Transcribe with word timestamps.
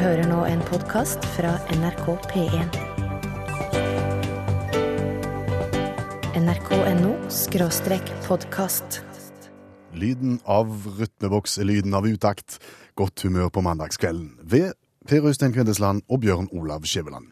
hører 0.00 0.26
nå 0.28 0.44
en 0.48 0.60
podkast 0.68 1.24
fra 1.36 1.54
NRK 1.76 2.06
P1. 2.30 2.78
nrk.no 6.42 7.12
skråstrek 7.32 8.08
podkast. 8.26 9.00
Lyden 9.94 10.38
av 10.48 10.70
rytmeboks 10.98 11.58
er 11.60 11.68
lyden 11.68 11.94
av 11.94 12.06
utakt. 12.08 12.58
Godt 12.98 13.24
humør 13.26 13.50
på 13.52 13.62
mandagskvelden. 13.64 14.32
Ved 14.42 14.72
Per 15.08 15.26
Øystein 15.28 15.52
Kvindesland 15.52 16.02
og 16.08 16.20
Bjørn 16.24 16.48
Olav 16.56 16.86
Skjæveland. 16.88 17.28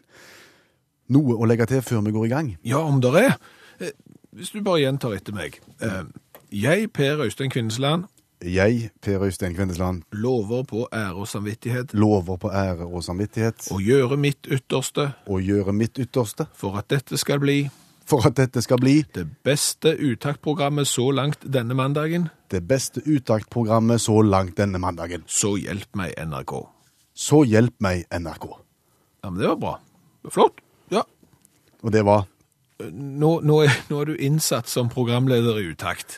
Noe 1.11 1.35
å 1.39 1.47
legge 1.49 1.65
til 1.71 1.81
før 1.83 2.03
vi 2.05 2.13
går 2.15 2.25
i 2.27 2.31
gang? 2.31 2.51
Ja, 2.67 2.83
om 2.83 3.01
det 3.03 3.13
er. 3.19 3.37
Eh, 3.79 3.91
Hvis 4.31 4.51
du 4.53 4.61
bare 4.63 4.79
gjentar 4.85 5.15
etter 5.17 5.33
meg. 5.35 5.59
Eh, 5.81 6.03
Jeg, 6.51 6.91
Per 6.93 7.19
Øystein 7.25 7.49
Kvindesland, 7.51 8.05
Jeg, 8.41 8.89
Per 9.01 9.21
Øystein 9.21 9.53
Kvindesland, 9.55 10.01
lover 10.11 10.63
på 10.63 10.87
ære 10.93 11.13
og 11.13 11.27
samvittighet 11.27 11.93
lover 11.93 12.37
på 12.41 12.49
ære 12.49 12.87
og 12.87 13.03
samvittighet 13.05 13.67
å 13.69 13.77
gjøre 13.77 14.17
mitt 14.17 14.49
ytterste 14.49 15.11
å 15.29 15.37
gjøre 15.37 15.75
mitt 15.77 15.99
ytterste 16.01 16.47
for 16.57 16.79
at 16.79 16.89
dette 16.89 17.19
skal 17.21 17.39
bli 17.43 17.69
for 18.09 18.25
at 18.27 18.35
dette 18.39 18.63
skal 18.65 18.79
bli 18.81 19.03
det 19.15 19.27
beste 19.45 19.93
uttaktprogrammet 19.93 20.89
så 20.89 21.11
langt 21.11 21.45
denne 21.53 21.77
mandagen. 21.77 22.29
det 22.51 22.63
beste 22.67 23.01
uttaktprogrammet 23.05 24.01
så 24.01 24.21
langt 24.21 24.57
denne 24.57 24.79
mandagen. 24.79 25.23
Så 25.27 25.55
hjelp 25.55 25.95
meg, 25.95 26.17
NRK. 26.17 26.51
Så 27.13 27.43
hjelp 27.47 27.77
meg, 27.79 28.03
NRK. 28.11 28.49
Ja, 29.23 29.29
men 29.29 29.39
det 29.39 29.47
var 29.47 29.55
bra. 29.61 29.79
Flott. 30.29 30.59
Ja. 30.91 31.05
Og 31.83 31.91
det 31.91 32.05
var 32.05 32.27
Nå, 32.91 33.39
nå, 33.45 33.59
er, 33.61 33.75
nå 33.91 33.99
er 34.01 34.09
du 34.09 34.15
innsatt 34.17 34.67
som 34.67 34.87
programleder 34.89 35.59
i 35.61 35.67
utakt. 35.69 36.17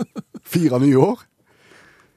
fire 0.50 0.80
nye 0.82 0.98
år. 1.00 1.26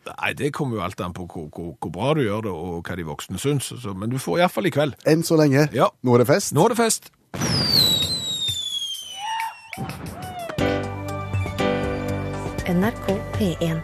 Nei, 0.09 0.33
det 0.35 0.51
kommer 0.55 0.77
jo 0.77 0.83
alt 0.83 0.99
an 1.01 1.13
på 1.15 1.25
hvor, 1.31 1.47
hvor, 1.47 1.75
hvor 1.79 1.91
bra 1.93 2.13
du 2.17 2.25
gjør 2.25 2.43
det, 2.47 2.51
og 2.51 2.83
hva 2.83 2.97
de 2.99 3.05
voksne 3.07 3.39
syns. 3.39 3.71
Så, 3.79 3.95
men 3.95 4.11
du 4.11 4.19
får 4.19 4.41
iallfall 4.43 4.67
i 4.67 4.73
kveld. 4.73 4.97
Enn 5.07 5.23
så 5.23 5.39
lenge. 5.39 5.69
Ja. 5.75 5.87
Nå 6.03 6.17
er 6.17 6.25
det 6.25 6.29
fest. 6.33 6.55
Nå 6.55 6.67
er 6.67 6.75
det 6.75 6.81
fest. 6.81 7.11
NRK 12.73 13.07
P1. 13.37 13.79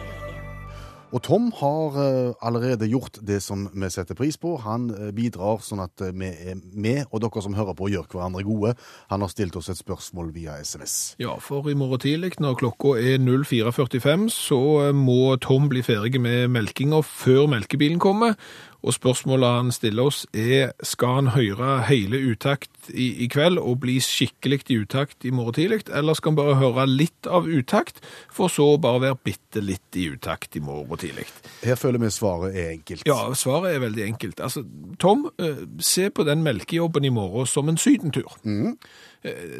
Og 1.10 1.22
Tom 1.26 1.48
har 1.58 1.96
eh, 1.98 2.32
allerede 2.46 2.86
gjort 2.86 3.18
det 3.26 3.40
som 3.42 3.64
vi 3.74 3.88
setter 3.90 4.14
pris 4.14 4.36
på. 4.38 4.54
Han 4.62 4.90
eh, 4.94 5.10
bidrar 5.14 5.58
sånn 5.64 5.82
at 5.82 6.02
eh, 6.04 6.14
vi 6.14 6.30
er 6.30 6.60
med, 6.70 7.08
og 7.10 7.24
dere 7.24 7.42
som 7.42 7.56
hører 7.58 7.74
på, 7.78 7.88
gjør 7.90 8.06
hverandre 8.12 8.44
gode. 8.46 8.76
Han 9.10 9.24
har 9.24 9.32
stilt 9.32 9.58
oss 9.58 9.72
et 9.72 9.80
spørsmål 9.80 10.30
via 10.36 10.60
SMS. 10.62 11.16
Ja, 11.22 11.34
for 11.42 11.66
i 11.70 11.74
morgen 11.78 12.02
tidlig, 12.04 12.36
når 12.38 12.60
klokka 12.62 12.94
er 13.02 13.18
04.45, 13.18 14.28
så 14.34 14.60
må 14.94 15.34
Tom 15.42 15.66
bli 15.72 15.82
ferdig 15.86 16.22
med 16.22 16.52
melkinga 16.54 17.02
før 17.06 17.50
melkebilen 17.50 17.98
kommer. 18.02 18.38
Og 18.80 18.94
spørsmålet 18.96 19.56
han 19.58 19.72
stiller 19.74 20.08
oss 20.08 20.22
er, 20.32 20.72
skal 20.86 21.18
han 21.18 21.32
høre 21.34 21.80
hele 21.88 22.20
utakt 22.30 22.90
i, 22.94 23.10
i 23.24 23.28
kveld 23.30 23.60
og 23.60 23.82
bli 23.82 23.98
skikkelig 24.00 24.62
i 24.72 24.78
utakt 24.80 25.26
i 25.28 25.32
morgen 25.34 25.56
tidlig, 25.58 25.82
eller 25.92 26.16
skal 26.16 26.32
han 26.32 26.38
bare 26.40 26.56
høre 26.60 26.86
litt 26.88 27.28
av 27.28 27.48
utakt, 27.48 28.00
for 28.32 28.52
så 28.52 28.72
bare 28.80 29.02
være 29.04 29.20
bitte 29.24 29.62
litt 29.64 30.00
i 30.00 30.08
utakt 30.14 30.56
i 30.56 30.64
morgen 30.64 31.00
tidlig? 31.00 31.26
Her 31.64 31.76
føler 31.80 32.00
vi 32.00 32.12
svaret 32.14 32.56
er 32.56 32.72
enkelt. 32.72 33.04
Ja, 33.08 33.20
svaret 33.36 33.74
er 33.74 33.84
veldig 33.84 34.06
enkelt. 34.06 34.40
Altså, 34.40 34.64
Tom, 35.00 35.28
eh, 35.38 35.62
se 35.78 36.08
på 36.10 36.24
den 36.24 36.44
melkejobben 36.46 37.04
i 37.04 37.12
morgen 37.14 37.46
som 37.46 37.68
en 37.68 37.80
sydentur. 37.80 38.32
Mm. 38.44 38.78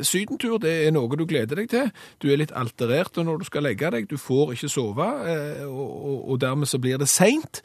Sydentur 0.02 0.56
det 0.62 0.72
er 0.86 0.94
noe 0.96 1.16
du 1.20 1.26
gleder 1.28 1.60
deg 1.60 1.68
til. 1.68 1.90
Du 2.22 2.30
er 2.32 2.40
litt 2.40 2.54
alterert 2.56 3.18
når 3.20 3.42
du 3.42 3.44
skal 3.44 3.66
legge 3.68 3.90
deg. 3.92 4.08
Du 4.08 4.16
får 4.16 4.54
ikke 4.54 4.72
sove, 4.72 5.08
eh, 5.28 5.64
og, 5.68 5.90
og, 6.00 6.18
og 6.32 6.40
dermed 6.40 6.70
så 6.70 6.80
blir 6.80 7.00
det 7.00 7.10
seint. 7.12 7.60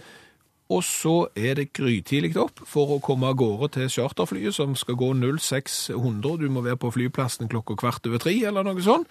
Og 0.74 0.82
så 0.84 1.28
er 1.38 1.54
det 1.60 1.74
grytidlig 1.78 2.34
opp 2.42 2.64
for 2.66 2.96
å 2.96 3.02
komme 3.04 3.28
av 3.30 3.36
gårde 3.38 3.68
til 3.76 3.90
charterflyet 4.00 4.56
som 4.58 4.74
skal 4.76 4.98
gå 4.98 5.12
0600. 5.14 6.40
Du 6.42 6.48
må 6.50 6.64
være 6.66 6.80
på 6.82 6.90
flyplassen 6.96 7.50
klokka 7.52 7.76
kvart 7.78 8.08
over 8.10 8.18
tre 8.24 8.34
eller 8.50 8.66
noe 8.66 8.82
sånt. 8.82 9.06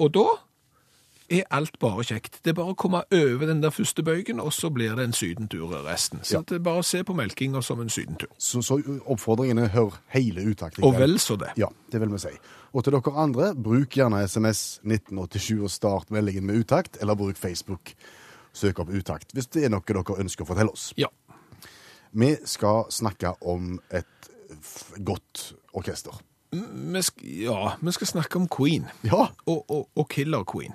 Og 0.00 0.14
da 0.14 0.24
er 1.28 1.44
alt 1.52 1.74
bare 1.82 2.00
kjekt. 2.08 2.38
Det 2.40 2.54
er 2.54 2.56
bare 2.56 2.72
å 2.72 2.76
komme 2.78 3.02
over 3.12 3.44
den 3.50 3.60
der 3.60 3.74
første 3.74 4.00
bøygen, 4.02 4.40
og 4.40 4.54
så 4.56 4.70
blir 4.72 4.94
det 4.96 5.04
en 5.04 5.12
sydentur 5.12 5.74
resten. 5.84 6.22
Så 6.24 6.38
Ja. 6.38 6.40
det 6.40 6.56
er 6.56 6.64
bare 6.64 6.80
å 6.80 6.84
se 6.84 7.02
på 7.04 7.12
melkinga 7.14 7.60
som 7.62 7.80
en 7.80 7.90
sydentur. 7.92 8.28
Så, 8.38 8.62
så 8.64 8.78
oppfordringene 9.04 9.68
hør 9.68 9.98
hele 10.14 10.40
utakt. 10.48 10.78
i 10.78 10.82
Og 10.82 10.96
vel 10.96 11.18
så 11.18 11.36
det. 11.36 11.50
Ja, 11.58 11.68
det 11.92 12.00
vil 12.00 12.08
vi 12.08 12.18
si. 12.18 12.32
Og 12.72 12.84
til 12.84 12.92
dere 12.96 13.12
andre, 13.16 13.54
bruk 13.54 13.90
gjerne 13.90 14.24
SMS 14.24 14.80
1987 14.82 15.62
og 15.62 15.70
start 15.70 16.10
meldingen 16.10 16.46
med 16.46 16.64
utakt, 16.64 16.96
eller 17.02 17.14
bruk 17.14 17.36
Facebook. 17.36 17.92
Søk 18.52 18.78
opp 18.82 18.90
utakt 18.90 19.32
hvis 19.36 19.46
det 19.54 19.64
er 19.64 19.72
noe 19.74 19.84
dere 19.86 20.18
ønsker 20.18 20.44
å 20.44 20.48
fortelle 20.48 20.72
oss. 20.74 20.92
Ja. 20.96 21.08
Vi 22.12 22.36
skal 22.48 22.86
snakke 22.90 23.34
om 23.44 23.78
et 23.92 24.30
godt 25.04 25.52
orkester. 25.76 26.16
Vi 26.50 27.02
ja, 27.44 27.74
vi 27.80 27.92
skal 27.92 28.06
snakke 28.06 28.38
om 28.40 28.48
Queen. 28.48 28.86
Ja, 29.04 29.28
Og, 29.46 29.64
og, 29.68 29.88
og 29.94 30.08
Killer 30.08 30.44
Queen. 30.48 30.72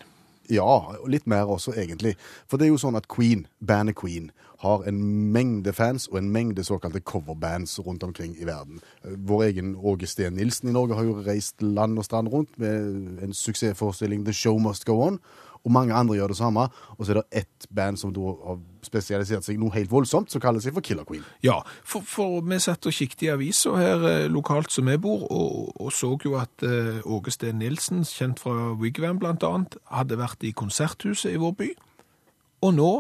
ja, 0.50 0.62
og 1.00 1.08
litt 1.10 1.26
mer 1.28 1.50
også, 1.50 1.74
egentlig. 1.74 2.16
For 2.48 2.58
det 2.58 2.68
er 2.68 2.74
jo 2.74 2.78
sånn 2.78 2.98
at 3.00 3.08
Queen, 3.10 3.48
bandet 3.66 3.96
Queen, 3.98 4.30
har 4.64 4.84
en 4.88 5.00
mengde 5.34 5.74
fans 5.74 6.06
og 6.12 6.18
en 6.20 6.30
mengde 6.32 6.64
såkalte 6.64 7.02
coverbands 7.02 7.80
rundt 7.84 8.04
omkring 8.04 8.36
i 8.40 8.46
verden. 8.46 8.80
Vår 9.04 9.44
egen 9.50 9.74
Åge 9.76 10.08
Steen 10.08 10.38
Nilsen 10.38 10.70
i 10.70 10.76
Norge 10.76 10.96
har 10.96 11.04
jo 11.04 11.18
reist 11.26 11.62
land 11.62 11.98
og 11.98 12.06
strand 12.06 12.30
rundt 12.32 12.54
med 12.62 13.24
en 13.26 13.34
suksessforestilling 13.34 14.24
The 14.26 14.34
Show 14.34 14.60
Must 14.64 14.86
Go 14.86 15.02
On. 15.08 15.20
Og 15.64 15.72
mange 15.72 15.96
andre 15.96 16.18
gjør 16.18 16.34
det 16.34 16.38
samme. 16.38 16.66
Og 16.98 17.06
så 17.06 17.14
er 17.14 17.20
det 17.22 17.44
ett 17.44 17.68
band 17.72 18.00
som 18.00 18.12
da 18.16 18.34
har 18.48 18.58
spesialisert 18.84 19.46
seg 19.46 19.60
noe 19.62 19.72
helt 19.76 19.92
voldsomt, 19.92 20.32
som 20.32 20.44
kaller 20.44 20.64
seg 20.64 20.76
for 20.76 20.84
Killer 20.84 21.08
Queen. 21.08 21.24
Ja, 21.46 21.62
for, 21.88 22.04
for 22.04 22.42
vi 22.44 22.60
satt 22.60 22.88
og 22.90 22.96
kikket 22.96 23.24
i 23.28 23.32
avisa 23.32 23.78
her 23.80 24.04
eh, 24.10 24.26
lokalt 24.32 24.74
som 24.76 24.92
vi 24.92 24.98
bor, 25.00 25.24
og, 25.32 25.72
og 25.80 25.94
så 25.96 26.12
jo 26.26 26.36
at 26.40 26.68
eh, 26.68 27.00
Åge 27.08 27.32
Steen 27.32 27.62
Nilsen, 27.64 28.04
kjent 28.08 28.44
fra 28.44 28.74
Wigwam 28.80 29.24
annet, 29.24 29.80
hadde 29.88 30.20
vært 30.20 30.44
i 30.44 30.52
konserthuset 30.52 31.32
i 31.32 31.40
vår 31.40 31.56
by. 31.62 31.72
Og 32.64 32.76
nå, 32.76 32.92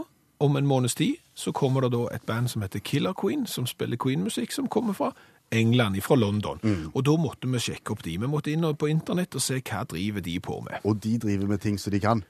om 0.43 0.57
en 0.59 0.67
måneds 0.67 0.95
tid, 0.95 1.19
så 1.35 1.51
kommer 1.51 1.83
det 1.83 1.93
da 1.95 2.07
et 2.15 2.25
band 2.27 2.49
som 2.51 2.63
heter 2.63 2.79
Killer 2.79 3.13
Queen, 3.17 3.45
som 3.47 3.67
spiller 3.67 3.99
Queen-musikk, 3.99 4.51
som 4.51 4.67
kommer 4.71 4.95
fra 4.95 5.11
England, 5.53 6.01
fra 6.01 6.15
London. 6.15 6.59
Og 6.93 7.03
da 7.05 7.15
måtte 7.19 7.47
vi 7.47 7.61
sjekke 7.61 7.93
opp 7.93 8.03
de. 8.03 8.17
Vi 8.17 8.29
måtte 8.29 8.51
inn 8.51 8.65
på 8.75 8.89
internett 8.89 9.35
og 9.35 9.43
se 9.43 9.59
hva 9.61 9.83
driver 9.89 10.23
de 10.25 10.39
på 10.39 10.59
med. 10.65 10.81
Og 10.83 10.97
de 11.03 11.17
driver 11.21 11.47
med 11.47 11.61
ting 11.61 11.77
som 11.79 11.93
de 11.93 12.01
kan. 12.03 12.23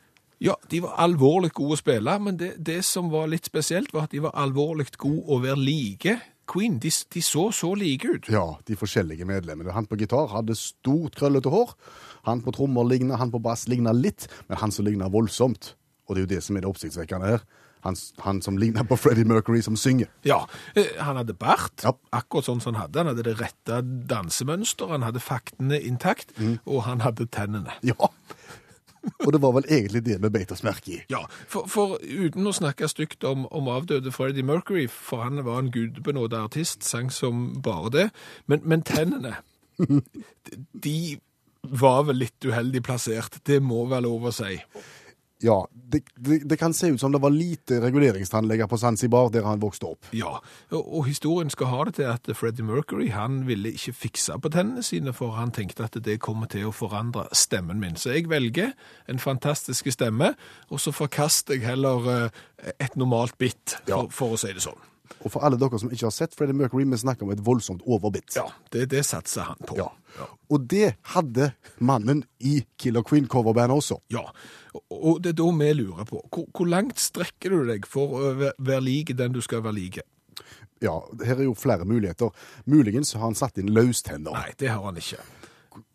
Ja, 0.43 0.57
de 0.69 0.81
var 0.83 0.97
alvorlig 0.99 1.53
gode 1.55 1.77
å 1.77 1.79
spille, 1.79 2.17
men 2.19 2.35
det, 2.37 2.53
det 2.59 2.81
som 2.83 3.07
var 3.13 3.29
litt 3.31 3.47
spesielt 3.47 3.93
var 3.95 4.09
at 4.09 4.11
de 4.15 4.19
var 4.25 4.35
alvorlig 4.35 4.89
gode 4.99 5.23
å 5.31 5.37
være 5.43 5.61
like 5.63 6.17
Queen. 6.51 6.75
De, 6.83 6.89
de 7.15 7.21
så 7.23 7.45
så 7.55 7.69
like 7.79 8.03
ut. 8.17 8.27
Ja, 8.27 8.43
de 8.67 8.75
forskjellige 8.75 9.23
medlemmene. 9.25 9.71
Han 9.71 9.87
på 9.87 9.95
gitar 10.01 10.27
hadde 10.33 10.57
stort, 10.59 11.15
krøllete 11.15 11.47
hår. 11.53 11.71
Han 12.27 12.41
på 12.43 12.51
trommer 12.57 12.83
ligna, 12.83 13.15
han 13.21 13.31
på 13.31 13.39
bass 13.39 13.63
ligna 13.71 13.93
litt, 13.95 14.27
men 14.49 14.59
han 14.59 14.71
som 14.75 14.83
ligna 14.85 15.07
voldsomt. 15.13 15.73
Og 16.09 16.15
det 16.17 16.19
er 16.19 16.25
jo 16.27 16.31
det 16.35 16.41
som 16.43 16.57
er 16.59 16.65
det 16.65 16.69
oppsiktsvekkende 16.73 17.29
her. 17.31 17.45
Han, 17.87 17.95
han 18.23 18.41
som 18.43 18.59
ligna 18.59 18.83
på 18.87 18.95
Freddie 18.99 19.27
Mercury, 19.27 19.61
som 19.63 19.75
synger. 19.79 20.07
Ja, 20.27 20.41
eh, 20.75 20.91
Han 21.03 21.17
hadde 21.19 21.33
bart, 21.35 21.83
Ja. 21.83 21.91
akkurat 22.15 22.47
sånn 22.47 22.61
som 22.63 22.75
han 22.75 22.81
hadde. 22.83 22.99
Han 22.99 23.11
hadde 23.13 23.23
det 23.27 23.37
rette 23.39 23.79
dansemønsteret, 24.11 24.91
han 24.97 25.07
hadde 25.07 25.23
faktene 25.23 25.79
intakt, 25.79 26.31
og 26.67 26.83
han 26.87 27.03
hadde 27.07 27.27
tennene. 27.31 27.75
Ja. 27.83 28.11
Og 29.25 29.33
det 29.35 29.41
var 29.43 29.51
vel 29.57 29.67
egentlig 29.67 30.03
det 30.05 30.17
vi 30.23 30.31
beit 30.31 30.51
oss 30.55 30.63
merke 30.63 30.93
i. 30.95 30.99
Ja, 31.11 31.25
for, 31.51 31.67
for 31.71 31.97
uten 31.99 32.47
å 32.47 32.55
snakke 32.55 32.87
stygt 32.91 33.25
om, 33.27 33.45
om 33.51 33.67
avdøde 33.71 34.13
Freddie 34.15 34.45
Mercury, 34.47 34.85
for 34.87 35.25
han 35.25 35.43
var 35.43 35.59
en 35.59 35.71
gudbenådet 35.73 36.39
artist, 36.39 36.87
sang 36.87 37.11
som 37.11 37.49
bare 37.63 37.91
det, 37.93 38.07
men, 38.47 38.63
men 38.63 38.85
tennene, 38.87 39.37
de 40.87 40.97
var 41.63 42.03
vel 42.09 42.23
litt 42.25 42.47
uheldig 42.47 42.83
plassert, 42.83 43.39
det 43.47 43.59
må 43.63 43.85
være 43.91 44.07
lov 44.07 44.29
å 44.29 44.35
si. 44.35 44.57
Ja, 45.43 45.57
det, 45.73 45.99
det, 46.15 46.37
det 46.49 46.57
kan 46.57 46.73
se 46.73 46.87
ut 46.93 47.01
som 47.01 47.11
det 47.11 47.19
var 47.21 47.33
lite 47.33 47.81
reguleringstannleger 47.83 48.67
på 48.71 48.77
Zanzibar 48.79 49.27
der 49.33 49.43
han 49.43 49.59
vokste 49.61 49.89
opp. 49.91 50.07
Ja, 50.15 50.37
og, 50.71 50.83
og 50.87 51.03
historien 51.09 51.51
skal 51.53 51.67
ha 51.73 51.81
det 51.89 51.97
til 51.99 52.07
at 52.09 52.29
Freddie 52.39 52.63
Mercury 52.65 53.09
han 53.11 53.41
ville 53.49 53.73
ikke 53.75 53.93
fikse 54.05 54.37
på 54.39 54.51
tennene 54.53 54.83
sine, 54.87 55.11
for 55.13 55.35
han 55.35 55.51
tenkte 55.51 55.83
at 55.89 55.99
det 56.05 56.15
kommer 56.23 56.47
til 56.51 56.69
å 56.69 56.73
forandre 56.75 57.27
stemmen 57.35 57.81
min. 57.83 57.99
Så 57.99 58.15
jeg 58.15 58.29
velger 58.31 58.71
en 59.11 59.19
fantastisk 59.19 59.91
stemme, 59.93 60.31
og 60.71 60.79
så 60.79 60.95
forkaster 60.95 61.59
jeg 61.59 61.67
heller 61.67 62.09
eh, 62.15 62.73
et 62.79 62.95
normalt 62.95 63.37
bitt, 63.37 63.75
for, 63.83 63.91
Ja. 63.91 64.01
for 64.09 64.33
å 64.37 64.39
si 64.39 64.55
det 64.55 64.63
sånn. 64.63 64.79
Og 65.23 65.31
for 65.31 65.43
alle 65.45 65.59
dere 65.59 65.77
som 65.79 65.91
ikke 65.93 66.07
har 66.07 66.15
sett 66.15 66.33
Freddie 66.35 66.55
Mercury, 66.57 66.83
vi 66.89 66.97
snakker 66.99 67.27
om 67.27 67.31
et 67.35 67.43
voldsomt 67.43 67.83
overbitt. 67.85 68.33
Ja, 68.35 68.47
det, 68.73 68.87
det 68.91 69.03
satser 69.07 69.45
han 69.51 69.59
på. 69.67 69.77
Ja. 69.77 69.91
Og 70.51 70.65
det 70.71 70.95
hadde 71.13 71.51
mannen 71.79 72.23
i 72.43 72.57
Killer 72.79 73.05
Queen-coverbandet 73.07 73.77
også. 73.77 73.99
Ja, 74.13 74.25
og- 74.89 75.21
det 75.23 75.29
er 75.33 75.37
da 75.43 75.51
vi 75.59 75.73
lurer 75.73 76.05
på, 76.05 76.21
hvor, 76.31 76.47
hvor 76.53 76.67
langt 76.69 76.99
strekker 76.99 77.49
du 77.49 77.65
deg 77.67 77.85
for 77.85 78.07
å 78.19 78.33
være, 78.57 78.81
lik 78.81 79.15
den 79.17 79.33
du 79.33 79.41
skal 79.41 79.61
være 79.63 79.73
like? 79.77 80.01
Ja, 80.81 80.99
her 81.23 81.35
er 81.39 81.43
jo 81.45 81.53
flere 81.55 81.85
muligheter. 81.85 82.29
Muligens 82.65 83.13
har 83.13 83.21
han 83.21 83.35
satt 83.35 83.57
inn 83.57 83.69
løstenner. 83.71 84.33
Nei, 84.33 84.51
det 84.59 84.69
har 84.69 84.81
han 84.83 84.97
ikke. 84.99 85.21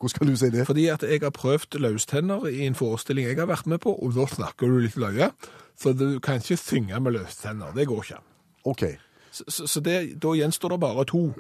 Hvordan 0.01 0.19
kan 0.19 0.27
du 0.27 0.37
si 0.37 0.49
det? 0.51 0.67
Fordi 0.67 0.87
at 0.91 1.03
jeg 1.03 1.21
har 1.23 1.31
prøvd 1.31 1.77
løstenner 1.79 2.47
i 2.51 2.65
en 2.67 2.75
forestilling 2.75 3.27
jeg 3.29 3.37
har 3.39 3.47
vært 3.51 3.67
med 3.67 3.79
på, 3.85 3.93
og 4.03 4.15
da 4.15 4.25
snakker 4.27 4.67
du 4.67 4.79
litt 4.81 4.97
løye. 4.97 5.31
Så 5.79 5.93
du 5.95 6.19
kan 6.21 6.41
ikke 6.41 6.57
synge 6.59 6.99
med 7.01 7.13
løstenner. 7.19 7.75
Det 7.75 7.87
går 7.87 8.03
ikke. 8.03 8.19
Ok, 8.65 8.83
Så, 9.31 9.45
så, 9.49 9.67
så 9.67 9.81
det, 9.85 10.19
da 10.21 10.29
gjenstår 10.35 10.71
det 10.71 10.81
bare 10.81 11.05
to 11.05 11.35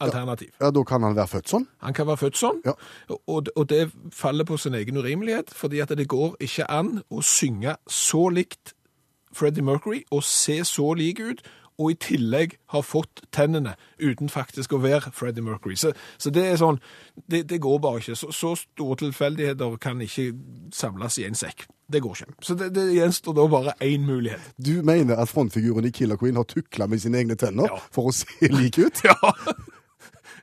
alternativ. 0.00 0.50
Ja, 0.60 0.70
Da 0.70 0.82
kan 0.84 1.02
han 1.02 1.14
være 1.16 1.28
født 1.28 1.48
sånn. 1.48 1.66
Han 1.82 1.92
kan 1.94 2.06
være 2.06 2.16
født 2.16 2.36
sånn, 2.40 2.60
Ja. 2.64 2.72
og, 3.26 3.48
og 3.56 3.68
det 3.68 3.90
faller 4.12 4.44
på 4.44 4.56
sin 4.58 4.74
egen 4.74 4.96
urimelighet, 4.96 5.50
fordi 5.54 5.80
at 5.80 5.88
det 5.96 6.08
går 6.08 6.36
ikke 6.40 6.70
an 6.70 7.02
å 7.10 7.22
synge 7.22 7.76
så 7.88 8.28
likt 8.32 8.74
Freddie 9.34 9.62
Mercury 9.64 10.04
og 10.10 10.22
se 10.22 10.60
så 10.64 10.92
lik 10.94 11.20
ut, 11.20 11.42
og 11.78 11.90
i 11.90 11.94
tillegg 11.98 12.52
har 12.70 12.82
fått 12.86 13.24
tennene 13.34 13.72
uten 13.98 14.28
faktisk 14.30 14.72
å 14.72 14.78
være 14.78 15.10
Freddie 15.12 15.42
Mercury. 15.42 15.74
Så, 15.74 15.90
så 16.22 16.30
det 16.30 16.44
er 16.46 16.56
sånn, 16.60 16.78
det, 17.26 17.48
det 17.50 17.58
går 17.60 17.80
bare 17.82 17.98
ikke. 17.98 18.14
Så, 18.14 18.28
så 18.30 18.52
store 18.54 18.94
tilfeldigheter 19.00 19.74
kan 19.82 19.98
ikke 20.00 20.28
samles 20.72 21.18
i 21.18 21.24
en 21.26 21.34
sekk. 21.34 21.64
Det 21.90 21.98
går 22.00 22.14
ikke. 22.14 22.36
Så 22.46 22.54
det, 22.54 22.68
det 22.76 22.84
gjenstår 22.94 23.34
da 23.34 23.48
bare 23.50 23.74
én 23.82 24.06
mulighet. 24.06 24.52
Du 24.56 24.70
mener 24.86 25.18
at 25.18 25.28
frontfiguren 25.28 25.84
i 25.84 25.90
Killer 25.90 26.16
Queen 26.16 26.36
har 26.38 26.46
tukla 26.46 26.86
med 26.86 27.02
sine 27.02 27.18
egne 27.24 27.34
tenner 27.34 27.66
Ja. 27.66 27.80
for 27.90 28.12
å 28.12 28.14
se 28.14 28.46
lik 28.54 28.78
ut? 28.78 29.02
Ja. 29.10 29.18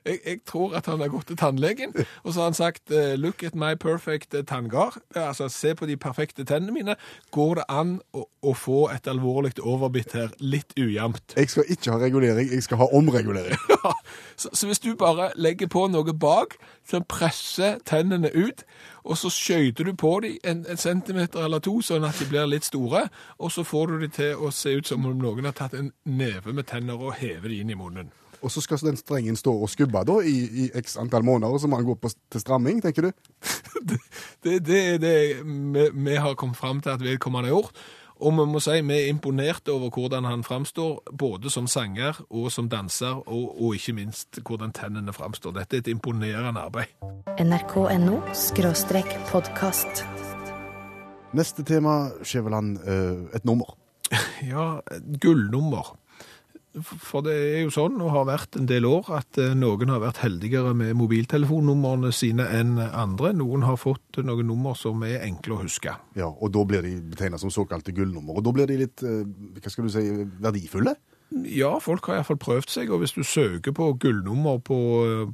Jeg, 0.06 0.18
jeg 0.26 0.38
tror 0.46 0.76
at 0.76 0.86
han 0.86 1.00
har 1.00 1.08
gått 1.12 1.26
til 1.30 1.36
tannlegen, 1.36 1.94
og 2.22 2.32
så 2.32 2.40
har 2.40 2.44
han 2.50 2.54
sagt 2.54 2.90
eh, 2.90 3.14
'look 3.14 3.42
at 3.42 3.54
my 3.54 3.74
perfect 3.74 4.34
eh, 4.34 4.42
tanngard'. 4.50 4.98
Altså, 5.14 5.48
se 5.48 5.74
på 5.74 5.86
de 5.86 5.96
perfekte 5.96 6.44
tennene 6.44 6.72
mine. 6.72 6.96
Går 7.30 7.54
det 7.54 7.64
an 7.68 8.00
å, 8.12 8.26
å 8.42 8.54
få 8.54 8.88
et 8.90 9.06
alvorlig 9.08 9.52
overbitt 9.60 10.12
her 10.12 10.28
litt 10.38 10.72
ujevnt? 10.78 11.36
Jeg 11.36 11.50
skal 11.50 11.64
ikke 11.68 11.90
ha 11.90 11.98
regulering, 11.98 12.52
jeg 12.52 12.62
skal 12.62 12.76
ha 12.76 12.88
omregulering. 12.92 13.58
Ja, 13.82 13.92
så, 14.36 14.48
så 14.52 14.66
hvis 14.66 14.78
du 14.78 14.94
bare 14.94 15.32
legger 15.34 15.66
på 15.66 15.88
noe 15.90 16.12
bak 16.14 16.54
som 16.86 17.02
presser 17.02 17.80
tennene 17.84 18.30
ut, 18.30 18.62
og 19.04 19.18
så 19.18 19.30
skøyter 19.30 19.84
du 19.84 19.92
på 19.98 20.20
dem 20.22 20.38
en, 20.44 20.64
en 20.70 20.78
centimeter 20.78 21.42
eller 21.42 21.58
to, 21.58 21.80
sånn 21.82 22.06
at 22.06 22.18
de 22.20 22.28
blir 22.30 22.46
litt 22.46 22.66
store, 22.68 23.08
og 23.38 23.52
så 23.52 23.66
får 23.66 23.86
du 23.90 23.98
dem 24.04 24.14
til 24.14 24.38
å 24.38 24.52
se 24.54 24.76
ut 24.78 24.86
som 24.86 25.06
om 25.06 25.18
noen 25.18 25.50
har 25.50 25.58
tatt 25.58 25.74
en 25.74 25.90
neve 26.04 26.54
med 26.54 26.70
tenner 26.70 26.94
og 26.94 27.18
hever 27.18 27.48
dem 27.50 27.64
inn 27.64 27.74
i 27.74 27.78
munnen. 27.78 28.12
Og 28.42 28.50
så 28.50 28.60
skal 28.60 28.80
den 28.82 28.98
strengen 28.98 29.38
stå 29.38 29.54
og 29.54 29.70
skubbe 29.70 30.02
da 30.06 30.18
i, 30.26 30.36
i 30.64 30.68
x 30.82 30.96
antall 31.00 31.24
måneder, 31.24 31.58
så 31.62 31.70
må 31.70 31.78
han 31.78 31.86
gå 31.86 31.94
på, 32.02 32.10
til 32.32 32.42
stramming, 32.42 32.82
tenker 32.82 33.08
du? 33.08 33.12
Det, 34.42 34.60
det 34.66 34.78
er 34.78 34.98
det 35.02 35.16
vi, 35.42 35.88
vi 35.92 36.14
har 36.14 36.36
kommet 36.38 36.56
fram 36.56 36.80
til 36.82 36.90
at 36.90 37.02
vedkommende 37.02 37.48
har 37.48 37.54
gjort. 37.56 37.80
Og 38.22 38.30
vi 38.36 38.44
må 38.46 38.60
si 38.62 38.76
vi 38.86 38.94
er 38.94 39.08
imponert 39.10 39.68
over 39.70 39.90
hvordan 39.90 40.24
han 40.24 40.44
framstår, 40.46 41.00
både 41.18 41.50
som 41.50 41.66
sanger 41.66 42.20
og 42.30 42.52
som 42.54 42.68
danser, 42.70 43.22
og, 43.26 43.62
og 43.62 43.74
ikke 43.74 43.96
minst 43.98 44.38
hvordan 44.46 44.70
tennene 44.74 45.14
framstår. 45.14 45.56
Dette 45.58 45.76
er 45.76 45.82
et 45.82 45.90
imponerende 45.90 46.60
arbeid. 46.60 46.94
nrk.no 47.42 48.20
podkast. 49.32 50.04
Neste 51.32 51.64
tema, 51.64 52.10
Skjæveland, 52.22 52.78
eh, 52.86 53.36
et 53.36 53.44
nummer. 53.44 53.76
Ja, 54.42 54.80
gullnummer. 55.22 55.96
For 56.80 57.20
det 57.24 57.34
er 57.36 57.58
jo 57.66 57.72
sånn, 57.74 57.98
og 58.00 58.14
har 58.14 58.24
vært 58.30 58.56
en 58.56 58.68
del 58.68 58.86
år, 58.88 59.10
at 59.18 59.38
eh, 59.40 59.52
noen 59.58 59.90
har 59.92 60.00
vært 60.00 60.22
heldigere 60.22 60.72
med 60.76 60.94
mobiltelefonnumrene 60.96 62.12
sine 62.16 62.46
enn 62.56 62.78
andre. 62.80 63.34
Noen 63.36 63.66
har 63.68 63.76
fått 63.80 64.22
noen 64.24 64.48
nummer 64.48 64.76
som 64.78 65.04
er 65.04 65.20
enkle 65.26 65.58
å 65.58 65.62
huske. 65.66 65.92
Ja, 66.16 66.30
og 66.32 66.54
da 66.56 66.64
blir 66.68 66.86
de 66.86 66.94
betegnet 67.12 67.42
som 67.42 67.52
såkalte 67.52 67.92
gullnummer. 67.92 68.40
Og 68.40 68.46
da 68.46 68.54
blir 68.56 68.70
de 68.70 68.78
litt, 68.86 69.04
eh, 69.04 69.20
hva 69.58 69.74
skal 69.74 69.88
du 69.88 69.92
si, 69.92 70.06
verdifulle? 70.40 70.96
Ja, 71.48 71.70
folk 71.80 72.06
har 72.10 72.14
iallfall 72.18 72.36
prøvd 72.42 72.68
seg, 72.68 72.90
og 72.92 72.98
hvis 73.02 73.14
du 73.16 73.22
søker 73.24 73.72
på 73.76 73.86
gullnummer 74.02 74.58
på, 74.64 74.76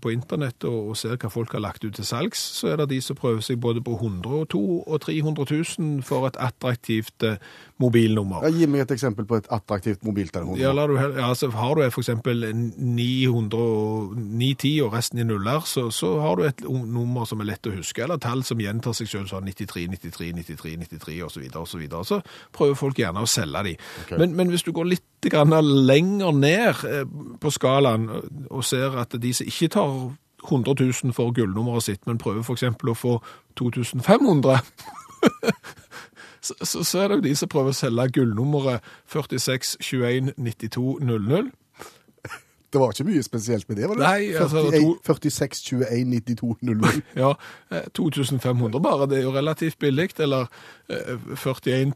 på 0.03 0.09
internett 0.15 0.65
og, 0.69 0.93
og 0.93 0.97
ser 1.01 1.17
hva 1.19 1.31
folk 1.33 1.53
har 1.57 1.63
lagt 1.65 1.83
ut 1.85 1.95
til 1.99 2.07
salgs, 2.07 2.39
så 2.59 2.69
er 2.73 2.77
det 2.83 2.89
de 2.93 3.01
som 3.03 3.17
prøver 3.19 3.43
seg 3.43 3.59
både 3.61 3.83
på 3.85 3.93
100 3.99 4.31
og 4.31 4.47
200 4.55 4.87
og 4.87 5.01
300 5.03 5.47
000 5.79 6.03
for 6.07 6.29
et 6.29 6.39
attraktivt 6.39 7.23
eh, 7.27 7.37
mobilnummer. 7.83 8.45
Ja, 8.47 8.51
gi 8.55 8.67
meg 8.71 8.85
et 8.87 8.95
eksempel 8.95 9.27
på 9.29 9.37
et 9.41 9.49
attraktivt 9.55 10.05
mobiltelefonnummer. 10.07 10.63
Ja, 10.63 10.73
du, 10.87 10.95
hel- 11.01 11.19
ja, 11.19 11.33
så 11.39 11.51
har 11.55 11.75
du 11.79 11.83
eksempel 11.89 12.47
910 12.49 14.73
og 14.85 14.95
resten 14.95 15.23
i 15.23 15.27
nuller, 15.27 15.65
så, 15.67 15.89
så 15.95 16.15
har 16.23 16.39
du 16.39 16.45
et 16.47 16.63
nummer 16.69 17.27
som 17.29 17.43
er 17.43 17.51
lett 17.53 17.69
å 17.69 17.75
huske, 17.75 18.03
eller 18.05 18.21
tall 18.23 18.45
som 18.47 18.61
gjentar 18.63 18.95
seg 18.97 19.11
selv, 19.11 19.31
sånn 19.31 19.49
93, 19.49 19.87
93, 19.99 20.31
93, 20.43 20.75
93 20.87 21.19
og 21.27 21.33
så 21.35 21.43
videre, 21.43 21.63
og 21.65 21.71
så 21.71 21.81
videre. 21.83 22.05
Så 22.09 22.21
prøver 22.55 22.79
folk 22.79 23.01
gjerne 23.03 23.25
å 23.25 23.31
selge 23.31 23.65
de. 23.71 23.75
Okay. 24.05 24.19
Men, 24.23 24.37
men 24.39 24.53
hvis 24.53 24.67
du 24.67 24.73
går 24.77 24.91
litt 24.95 25.05
grann 25.29 25.51
lenger 25.89 26.33
ned 26.37 26.85
eh, 26.89 27.05
på 27.41 27.53
skalaen 27.55 28.09
og 28.49 28.65
ser 28.65 28.97
at 29.01 29.17
de 29.23 29.35
som 29.35 29.49
ikke 29.49 29.73
tar 29.75 29.93
100 30.45 30.75
000 31.05 31.13
for 31.13 31.33
gullnummeret 31.35 31.83
sitt, 31.83 32.07
men 32.07 32.19
prøver 32.19 32.47
eksempel 32.53 32.93
å 32.93 32.97
få 32.97 33.15
2500, 33.59 34.59
så, 36.47 36.55
så, 36.63 36.85
så 36.85 37.01
er 37.03 37.09
det 37.09 37.17
jo 37.19 37.27
de 37.27 37.37
som 37.37 37.51
prøver 37.51 37.75
å 37.75 37.79
selge 37.79 38.11
gullnummeret 38.21 38.85
46 39.11 39.77
21 39.83 40.35
92 40.37 40.99
00. 41.03 41.51
Det 42.73 42.81
var 42.81 42.93
ikke 42.93 43.05
mye 43.09 43.23
spesielt 43.25 43.69
med 43.69 43.79
det, 43.81 43.89
var 43.89 43.97
det? 43.97 44.05
Nei, 44.05 44.33
altså, 44.37 44.61
41, 44.69 44.99
46, 45.07 45.61
21, 45.65 46.11
92, 46.37 46.57
00. 46.63 46.99
Ja, 47.17 47.31
eh, 47.73 47.87
2500 47.97 48.83
bare, 48.85 49.07
det 49.09 49.19
er 49.19 49.23
jo 49.23 49.33
relativt 49.33 49.79
billig, 49.81 50.11
eller 50.21 50.51
eh, 50.91 51.17
41 51.35 51.95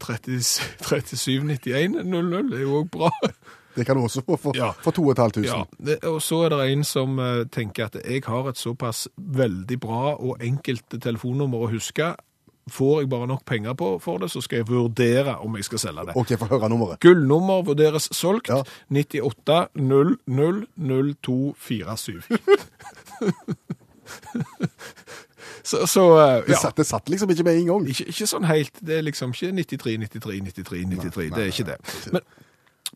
37 0.81 1.43
91 1.43 2.01
00, 2.05 2.49
det 2.51 2.57
er 2.57 2.65
jo 2.65 2.79
også 2.81 2.89
bra. 2.97 3.11
Det 3.75 3.85
kan 3.87 3.97
du 3.97 4.03
også 4.05 4.21
få 4.25 4.37
for, 4.37 4.53
Ja. 4.57 4.71
for 4.83 4.91
2500. 4.91 5.47
Ja, 5.49 5.63
det, 5.85 5.99
og 6.05 6.21
så 6.21 6.43
er 6.45 6.49
det 6.53 6.71
en 6.71 6.83
som 6.83 7.17
eh, 7.19 7.45
tenker 7.51 7.85
at 7.89 7.95
jeg 8.03 8.21
har 8.27 8.49
et 8.49 8.57
såpass 8.61 9.07
veldig 9.17 9.79
bra 9.81 10.13
og 10.15 10.37
enkelt 10.41 10.85
telefonnummer 11.01 11.65
å 11.65 11.71
huske. 11.73 12.13
Får 12.71 13.01
jeg 13.01 13.09
bare 13.11 13.27
nok 13.27 13.41
penger 13.45 13.73
på 13.75 13.87
for 13.99 14.21
det, 14.23 14.29
så 14.31 14.39
skal 14.41 14.61
jeg 14.61 14.67
vurdere 14.69 15.33
om 15.43 15.55
jeg 15.59 15.65
skal 15.67 15.79
selge 15.83 16.05
det. 16.07 16.13
Ok, 16.15 16.29
få 16.39 16.47
høre 16.47 16.69
nummeret. 16.71 16.99
Gullnummer 17.03 17.63
vurderes 17.67 18.07
solgt. 18.15 18.47
Ja. 18.47 18.61
98 18.87 19.67
00 19.75 20.15
0247. 20.77 22.21
så, 25.63 25.87
så 25.87 26.05
ja. 26.19 26.41
Det, 26.47 26.57
satt, 26.61 26.77
det 26.77 26.85
satt 26.87 27.09
liksom 27.09 27.29
ikke 27.33 27.43
med 27.43 27.59
en 27.59 27.67
gang. 27.73 27.89
Ikke, 27.91 28.07
ikke 28.11 28.27
sånn 28.29 28.47
helt. 28.47 28.79
Det 28.79 28.97
er 28.99 29.05
liksom 29.07 29.33
ikke 29.35 29.51
93, 29.59 29.97
93, 30.07 30.39
93, 30.47 30.85
93. 30.95 31.29
det 31.35 31.43
er 31.43 31.51
ikke 31.51 31.67
det. 31.73 31.77
Men, 32.15 32.21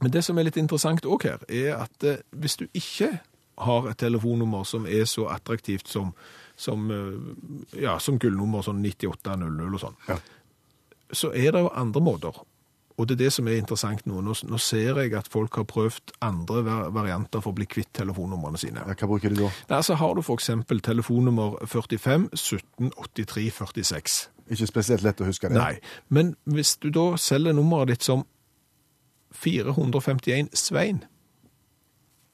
men 0.02 0.12
det 0.14 0.24
som 0.24 0.38
er 0.38 0.44
litt 0.48 0.58
interessant 0.62 1.06
òg 1.06 1.24
her, 1.28 1.44
er 1.50 1.78
at 1.84 2.04
eh, 2.04 2.20
hvis 2.32 2.58
du 2.58 2.68
ikke 2.74 3.20
har 3.58 3.88
et 3.90 3.98
telefonnummer 3.98 4.64
som 4.70 4.86
er 4.86 5.06
så 5.10 5.26
attraktivt 5.34 5.88
som, 5.90 6.12
som, 6.56 6.92
eh, 6.92 7.82
ja, 7.82 7.98
som 8.00 8.20
gullnummer, 8.22 8.62
sånn 8.62 8.82
9800 8.84 9.74
og 9.74 9.80
sånn, 9.82 9.98
Ja. 10.08 10.20
så 11.12 11.32
er 11.34 11.52
det 11.52 11.64
jo 11.66 11.72
andre 11.74 12.02
måter. 12.02 12.38
Og 12.98 13.06
det 13.08 13.14
er 13.20 13.26
det 13.26 13.34
som 13.34 13.48
er 13.48 13.60
interessant 13.60 14.06
nå. 14.10 14.22
Nå, 14.26 14.34
nå 14.50 14.58
ser 14.58 14.98
jeg 14.98 15.14
at 15.14 15.28
folk 15.30 15.54
har 15.56 15.66
prøvd 15.70 16.16
andre 16.26 16.64
varianter 16.94 17.42
for 17.46 17.54
å 17.54 17.56
bli 17.60 17.68
kvitt 17.70 17.92
telefonnumrene 17.94 18.58
sine. 18.58 18.82
Ja, 18.88 18.96
hva 18.98 19.08
bruker 19.12 19.30
de 19.30 19.36
da? 19.44 19.52
Nei, 19.70 19.82
så 19.86 19.94
har 20.00 20.16
du 20.18 20.24
eksempel 20.34 20.82
telefonnummer 20.82 21.60
45 21.70 22.30
17 22.34 22.90
83 22.98 23.52
46. 23.54 24.18
Ikke 24.50 24.68
spesielt 24.70 25.04
lett 25.06 25.22
å 25.22 25.28
huske 25.30 25.50
det. 25.52 25.60
Nei, 25.60 25.76
men 26.10 26.36
hvis 26.50 26.78
du 26.82 26.90
da 26.90 27.12
selger 27.22 27.54
nummeret 27.54 27.88
ditt 27.94 28.04
som 28.08 28.26
451 29.34 30.50
Svein, 30.54 31.04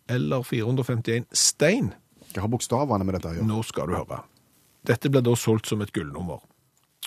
eller 0.10 0.44
451 0.44 1.26
Stein, 1.34 1.94
Hva 2.34 2.42
har 2.42 2.50
bokstavene 2.50 3.06
med 3.06 3.14
dette 3.16 3.30
å 3.30 3.34
gjøre? 3.38 3.46
nå 3.48 3.64
skal 3.64 3.88
du 3.88 3.94
høre. 3.96 4.22
Dette 4.86 5.10
blir 5.10 5.22
da 5.24 5.36
solgt 5.36 5.68
som 5.68 5.82
et 5.82 5.94
gullnummer. 5.94 6.42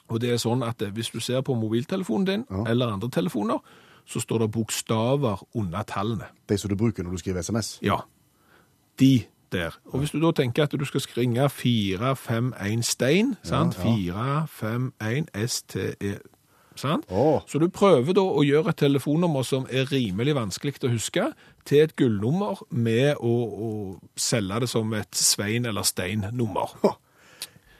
Og 0.09 0.21
det 0.21 0.31
er 0.31 0.37
sånn 0.39 0.63
at 0.63 0.81
eh, 0.83 0.91
hvis 0.95 1.11
du 1.11 1.19
ser 1.21 1.43
på 1.43 1.55
mobiltelefonen 1.59 2.25
din, 2.27 2.45
Ja. 2.51 2.65
eller 2.71 2.93
andre 2.93 3.09
telefoner, 3.11 3.59
så 4.07 4.21
står 4.23 4.39
det 4.39 4.51
bokstaver 4.53 5.43
under 5.55 5.83
tallene. 5.83 6.27
De 6.49 6.57
som 6.59 6.69
du 6.71 6.77
bruker 6.77 7.03
når 7.03 7.11
du 7.11 7.19
skriver 7.19 7.43
SMS? 7.43 7.79
Ja, 7.83 7.97
de 9.01 9.25
der. 9.53 9.75
Og 9.93 10.01
hvis 10.01 10.11
du 10.13 10.21
da 10.21 10.31
tenker 10.33 10.63
at 10.63 10.71
du 10.79 10.85
skal 10.85 11.01
ringe 11.17 11.49
451 11.51 12.83
Stein, 12.85 13.37
sant? 13.43 13.75
451 13.75 15.27
STE, 15.49 16.19
Åh. 17.11 17.43
Så 17.49 17.61
du 17.63 17.69
prøver 17.73 18.17
da 18.17 18.25
å 18.25 18.45
gjøre 18.47 18.73
et 18.73 18.81
telefonnummer 18.83 19.47
som 19.47 19.67
er 19.71 19.89
rimelig 19.91 20.37
vanskelig 20.37 20.77
å 20.85 20.93
huske, 20.93 21.31
til 21.67 21.87
et 21.87 21.97
gullnummer 21.99 22.63
med 22.71 23.17
å, 23.19 23.35
å 23.67 23.71
selge 24.17 24.63
det 24.63 24.71
som 24.71 24.93
et 24.99 25.19
Svein- 25.19 25.67
eller 25.67 25.87
Stein-nummer. 25.87 26.77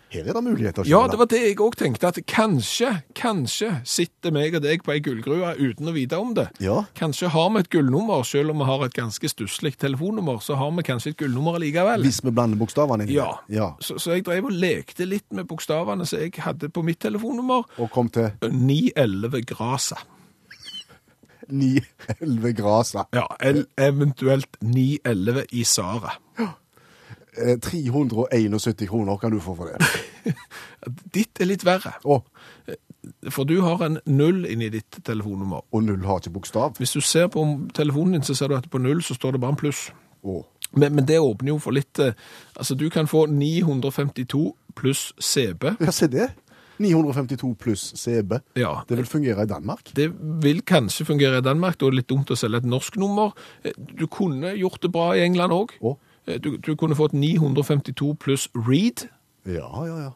Her 0.09 0.23
er 0.31 0.37
det 0.37 0.43
muligheter. 0.47 0.87
Ja, 0.87 1.01
det 1.11 1.19
var 1.19 1.27
det 1.27 1.41
jeg 1.43 1.57
òg 1.59 1.75
tenkte, 1.77 2.07
at 2.13 2.19
kanskje, 2.31 2.93
kanskje 3.19 3.73
sitter 3.85 4.31
meg 4.33 4.55
og 4.55 4.63
deg 4.63 4.85
på 4.87 4.93
ei 4.95 5.01
gullgrue 5.03 5.51
uten 5.59 5.91
å 5.91 5.95
vite 5.97 6.17
om 6.23 6.31
det. 6.37 6.45
Ja. 6.63 6.85
Kanskje 6.95 7.29
har 7.35 7.51
vi 7.51 7.59
et 7.65 7.71
gullnummer, 7.75 8.23
selv 8.25 8.55
om 8.55 8.63
vi 8.63 8.69
har 8.71 8.85
et 8.87 8.95
ganske 8.95 9.29
stusslig 9.33 9.75
telefonnummer, 9.83 10.39
så 10.47 10.55
har 10.61 10.71
vi 10.79 10.85
kanskje 10.87 11.11
et 11.11 11.19
gullnummer 11.25 11.59
likevel. 11.59 12.07
Hvis 12.07 12.23
vi 12.23 12.31
blander 12.31 12.57
bokstavene 12.61 13.03
inn 13.03 13.11
i 13.11 13.19
Ja. 13.19 13.33
ja. 13.51 13.73
Så, 13.83 13.99
så 13.99 14.15
jeg 14.15 14.25
drev 14.29 14.47
og 14.47 14.55
lekte 14.55 15.09
litt 15.11 15.27
med 15.35 15.49
bokstavene 15.51 16.07
som 16.07 16.23
jeg 16.23 16.39
hadde 16.47 16.71
på 16.71 16.87
mitt 16.87 17.01
telefonnummer. 17.03 17.67
Og 17.83 17.91
kom 17.91 18.09
til 18.09 18.31
911 18.47 19.43
Grasa. 19.51 19.99
911 21.51 22.53
Grasa. 22.59 23.05
Ja, 23.15 23.27
el- 23.41 23.67
eventuelt 23.77 24.57
911 24.63 25.45
Isara. 25.53 26.13
Eh, 26.39 26.49
371 27.37 28.89
kroner 28.89 29.17
kan 29.21 29.33
du 29.35 29.41
få 29.41 29.55
for 29.59 29.71
det. 29.73 30.35
Ditt 31.15 31.41
er 31.41 31.51
litt 31.51 31.65
verre. 31.67 31.93
Oh. 32.05 32.23
For 33.31 33.47
du 33.47 33.61
har 33.63 33.83
en 33.87 34.01
null 34.11 34.45
inni 34.51 34.69
ditt 34.73 34.99
telefonnummer. 35.07 35.63
Og 35.71 35.85
null 35.87 36.03
har 36.09 36.19
ikke 36.23 36.33
bokstav. 36.35 36.75
Hvis 36.81 36.97
du 36.97 37.01
ser 37.05 37.29
på 37.31 37.45
telefonen 37.77 38.17
din, 38.19 38.27
så 38.27 38.35
ser 38.35 38.51
du 38.51 38.57
at 38.59 38.67
på 38.71 38.81
null 38.83 39.03
så 39.07 39.15
står 39.15 39.37
det 39.37 39.43
bare 39.45 39.55
en 39.55 39.61
pluss. 39.61 39.85
Oh. 40.27 40.43
Men, 40.75 40.97
men 40.97 41.07
det 41.07 41.21
åpner 41.23 41.53
jo 41.53 41.61
for 41.63 41.77
litt 41.77 42.01
eh, 42.03 42.17
Altså, 42.59 42.75
du 42.75 42.89
kan 42.91 43.07
få 43.07 43.27
952 43.31 44.41
pluss 44.77 45.13
CB. 45.23 45.77
Ja, 45.81 45.93
se 45.95 46.09
det. 46.11 46.33
952 46.83 47.55
pluss 47.63 47.85
CB. 47.97 48.41
Ja, 48.59 48.83
Det 48.89 48.99
vil 48.99 49.07
fungere 49.09 49.47
i 49.47 49.49
Danmark. 49.49 49.93
Det 49.97 50.11
vil 50.43 50.61
kanskje 50.67 51.07
fungere 51.09 51.39
i 51.39 51.45
Danmark, 51.47 51.79
da 51.79 51.87
er 51.87 51.95
det 51.95 52.03
litt 52.03 52.11
dumt 52.11 52.33
å 52.35 52.37
selge 52.37 52.61
et 52.65 52.69
norsk 52.69 52.99
nummer. 53.01 53.33
Eh, 53.65 53.73
Du 53.77 54.07
kunne 54.11 54.57
gjort 54.59 54.83
det 54.83 54.93
bra 54.93 55.13
i 55.15 55.23
England 55.25 55.55
òg. 55.55 55.73
Å. 55.81 55.95
Du, 56.27 56.57
du 56.57 56.75
kunne 56.75 56.97
fått 56.97 57.13
952 57.13 58.15
pluss 58.15 58.49
read. 58.55 59.09
Ja, 59.47 59.85
ja, 59.87 59.99
ja. 59.99 60.11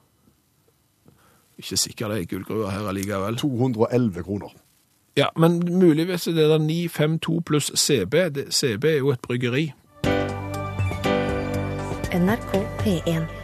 Ikke 1.59 1.77
sikker 1.77 2.09
det 2.09 2.23
er 2.23 2.25
gullgruva 2.27 2.71
her 2.71 2.89
allikevel. 2.89 3.37
211 3.37 4.23
kroner. 4.23 4.55
Ja, 5.17 5.27
men 5.37 5.59
muligvis 5.79 6.27
er 6.27 6.33
det 6.33 6.49
der 6.51 6.59
952 6.59 7.43
pluss 7.47 7.73
CB. 7.77 8.15
Det, 8.35 8.55
CB 8.55 8.85
er 8.85 8.99
jo 8.99 9.11
et 9.11 9.21
bryggeri. 9.21 9.73
NRK 12.15 12.57
P1. 12.83 13.40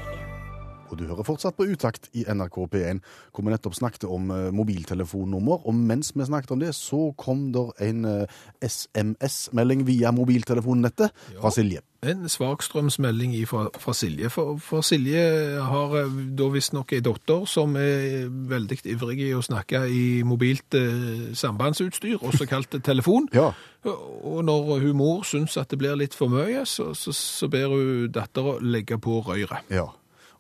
Og 0.91 0.99
du 1.01 1.07
hører 1.09 1.27
fortsatt 1.27 1.57
på 1.59 1.67
Utakt 1.71 2.09
i 2.17 2.25
NRK 2.29 2.59
P1, 2.73 3.03
hvor 3.35 3.47
vi 3.47 3.53
nettopp 3.53 3.77
snakket 3.79 4.07
om 4.09 4.31
eh, 4.35 4.49
mobiltelefonnummer. 4.55 5.67
Og 5.67 5.75
mens 5.75 6.13
vi 6.15 6.27
snakket 6.27 6.55
om 6.55 6.63
det, 6.63 6.75
så 6.77 7.11
kom 7.19 7.51
der 7.55 7.73
en 7.89 8.05
eh, 8.05 8.39
SMS-melding 8.63 9.87
via 9.89 10.13
mobiltelefonnettet 10.15 11.15
fra 11.41 11.53
Silje. 11.55 11.83
En 12.07 12.29
svakstrømsmelding 12.29 13.35
fra, 13.49 13.67
fra 13.79 13.95
Silje. 13.97 14.31
For, 14.31 14.61
for 14.63 14.85
Silje 14.87 15.23
har 15.65 15.97
eh, 16.03 16.19
da 16.39 16.49
visstnok 16.53 16.95
ei 16.95 17.03
datter 17.05 17.47
som 17.51 17.77
er 17.81 18.29
veldig 18.29 18.81
ivrig 18.93 19.21
i 19.27 19.33
å 19.35 19.43
snakke 19.45 19.87
i 19.91 20.07
mobilt 20.27 20.77
eh, 20.79 21.33
sambandsutstyr, 21.35 22.21
også 22.21 22.47
kalt 22.53 22.79
telefon. 22.85 23.31
Ja. 23.35 23.51
Og 23.87 24.43
når 24.45 24.81
hun 24.83 24.97
mor 24.99 25.23
syns 25.27 25.57
at 25.61 25.71
det 25.71 25.79
blir 25.83 25.99
litt 25.99 26.15
for 26.17 26.33
mye, 26.33 26.65
så, 26.67 26.93
så, 26.95 27.15
så 27.15 27.51
ber 27.51 27.71
hun 27.71 28.11
dattera 28.15 28.59
legge 28.63 28.99
på 29.03 29.21
røret. 29.27 29.63
ja. 29.71 29.91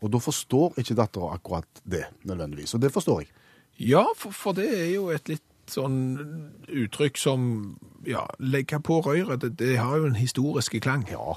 Og 0.02 0.12
da 0.12 0.20
forstår 0.22 0.78
ikke 0.80 0.96
dattera 0.98 1.34
akkurat 1.36 1.82
det, 1.84 2.04
nødvendigvis. 2.28 2.74
Og 2.76 2.82
det 2.82 2.92
forstår 2.94 3.24
jeg. 3.24 3.30
Ja, 3.92 4.04
for, 4.16 4.32
for 4.32 4.56
det 4.56 4.68
er 4.72 4.90
jo 4.94 5.10
et 5.12 5.28
litt 5.28 5.44
sånn 5.70 5.98
uttrykk 6.68 7.18
som 7.18 7.42
Ja, 8.06 8.22
legge 8.38 8.78
på 8.86 9.00
røret, 9.02 9.40
det, 9.42 9.56
det 9.58 9.72
har 9.80 9.98
jo 9.98 10.06
en 10.06 10.18
historisk 10.18 10.76
klang. 10.78 11.02
Ja. 11.10 11.34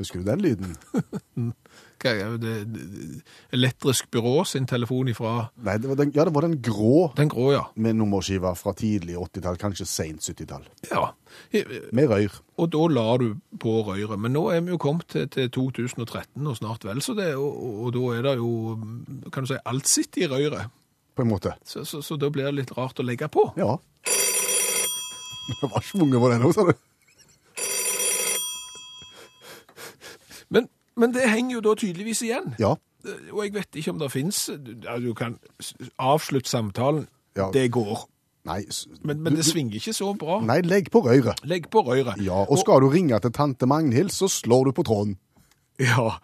Husker 0.00 0.22
du 0.22 0.24
den 0.30 0.40
lyden? 0.40 0.76
Hva 2.00 2.12
er 2.16 2.36
det? 2.40 2.54
Elektrisk 3.52 4.06
byrå 4.14 4.46
sin 4.48 4.64
telefon 4.68 5.10
ifra 5.12 5.50
Nei, 5.60 5.74
det 5.76 5.90
var 5.90 5.98
den, 6.00 6.12
ja, 6.16 6.24
det 6.24 6.32
var 6.32 6.46
den 6.46 6.56
grå 6.64 7.10
Den 7.18 7.28
grå, 7.28 7.50
ja. 7.52 7.66
med 7.76 7.98
nummerskiva 7.98 8.54
fra 8.56 8.72
tidlig 8.76 9.18
80-tall, 9.20 9.58
kanskje 9.60 9.86
sent 9.88 10.24
70-tall. 10.24 10.64
ja. 10.88 11.10
Med 11.92 12.08
røyr. 12.10 12.40
Og 12.58 12.72
da 12.72 12.86
la 12.90 13.04
du 13.20 13.28
på 13.60 13.76
røyret. 13.86 14.18
Men 14.18 14.32
nå 14.34 14.46
er 14.50 14.64
vi 14.64 14.72
jo 14.72 14.80
kommet 14.82 15.06
til, 15.12 15.28
til 15.30 15.50
2013 15.52 16.40
og 16.40 16.56
snart 16.58 16.84
vel 16.88 17.02
så 17.04 17.14
det, 17.18 17.34
og, 17.38 17.52
og, 17.52 17.76
og 17.84 17.94
da 17.96 18.04
er 18.16 18.26
det 18.26 18.34
jo, 18.40 18.50
kan 19.32 19.44
du 19.46 19.52
si, 19.52 19.60
alt 19.68 19.90
sitt 19.90 20.18
i 20.18 20.26
røyret. 20.30 20.72
På 21.14 21.22
en 21.26 21.30
måte. 21.30 21.52
Så, 21.66 21.84
så, 21.84 22.00
så 22.02 22.16
da 22.20 22.32
blir 22.32 22.48
det 22.48 22.56
litt 22.62 22.72
rart 22.76 22.98
å 23.02 23.06
legge 23.06 23.28
på. 23.28 23.50
Ja. 23.60 23.76
Det 25.60 25.66
var 25.66 25.82
svunget 25.82 26.22
på 26.22 26.28
den 26.30 26.44
òg, 26.46 26.52
sa 26.54 26.62
du. 26.68 26.74
Men, 30.50 30.68
men 30.96 31.12
det 31.14 31.28
henger 31.30 31.54
jo 31.58 31.60
da 31.68 31.74
tydeligvis 31.78 32.22
igjen. 32.26 32.54
Ja. 32.58 32.74
Og 33.32 33.44
jeg 33.46 33.54
vet 33.54 33.76
ikke 33.80 33.94
om 33.94 33.98
det 34.02 34.10
fins 34.12 34.50
Du 35.00 35.12
kan 35.16 35.38
avslutte 35.98 36.50
samtalen. 36.50 37.06
Ja. 37.38 37.46
Det 37.54 37.70
går. 37.72 38.02
Nei, 38.44 38.64
Men, 39.04 39.22
men 39.22 39.32
du- 39.32 39.36
det 39.36 39.44
svinger 39.46 39.74
ikke 39.78 39.92
så 39.92 40.14
bra. 40.18 40.40
Nei, 40.44 40.60
legg 40.64 40.90
på 40.90 41.02
røret. 41.04 41.40
Legg 41.44 41.68
på 41.70 41.82
røret. 41.86 42.20
Ja, 42.24 42.44
og 42.48 42.58
skal 42.58 42.80
du 42.80 42.88
ringe 42.88 43.18
til 43.20 43.32
tante 43.32 43.66
Magnhild, 43.68 44.10
så 44.10 44.28
slår 44.28 44.64
du 44.64 44.72
på 44.72 44.82
tråden. 44.88 45.16
Ja, 45.80 46.16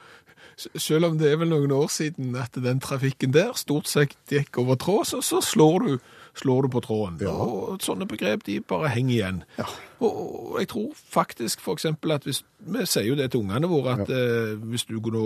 selv 0.56 1.04
om 1.10 1.18
det 1.20 1.30
er 1.32 1.36
vel 1.36 1.48
noen 1.52 1.72
år 1.76 1.88
siden 1.92 2.34
at 2.40 2.56
den 2.56 2.80
trafikken 2.80 3.32
der 3.32 3.52
stort 3.56 3.88
sett 3.88 4.14
gikk 4.32 4.56
over 4.58 4.76
tråd, 4.80 5.04
så, 5.04 5.20
så 5.24 5.40
slår, 5.44 5.78
du, 5.84 5.98
slår 6.38 6.66
du 6.66 6.68
på 6.68 6.80
tråden. 6.84 7.18
Ja. 7.20 7.32
Og 7.32 7.80
sånne 7.84 8.06
begrep, 8.08 8.44
de 8.46 8.60
bare 8.60 8.90
henger 8.92 9.14
igjen. 9.14 9.42
Ja. 9.58 9.66
Og, 10.04 10.58
jeg 10.60 10.68
tror 10.68 10.90
faktisk 10.94 11.62
eksempel 11.72 12.12
at 12.12 12.26
hvis, 12.28 12.42
vi 12.60 12.84
sier 12.84 13.08
jo 13.08 13.16
det 13.16 13.30
til 13.32 13.40
ungene 13.44 13.70
våre, 13.70 13.96
at 14.00 14.12
eh, 14.12 14.54
hvis 14.60 14.84
du 14.84 14.98
går, 15.00 15.16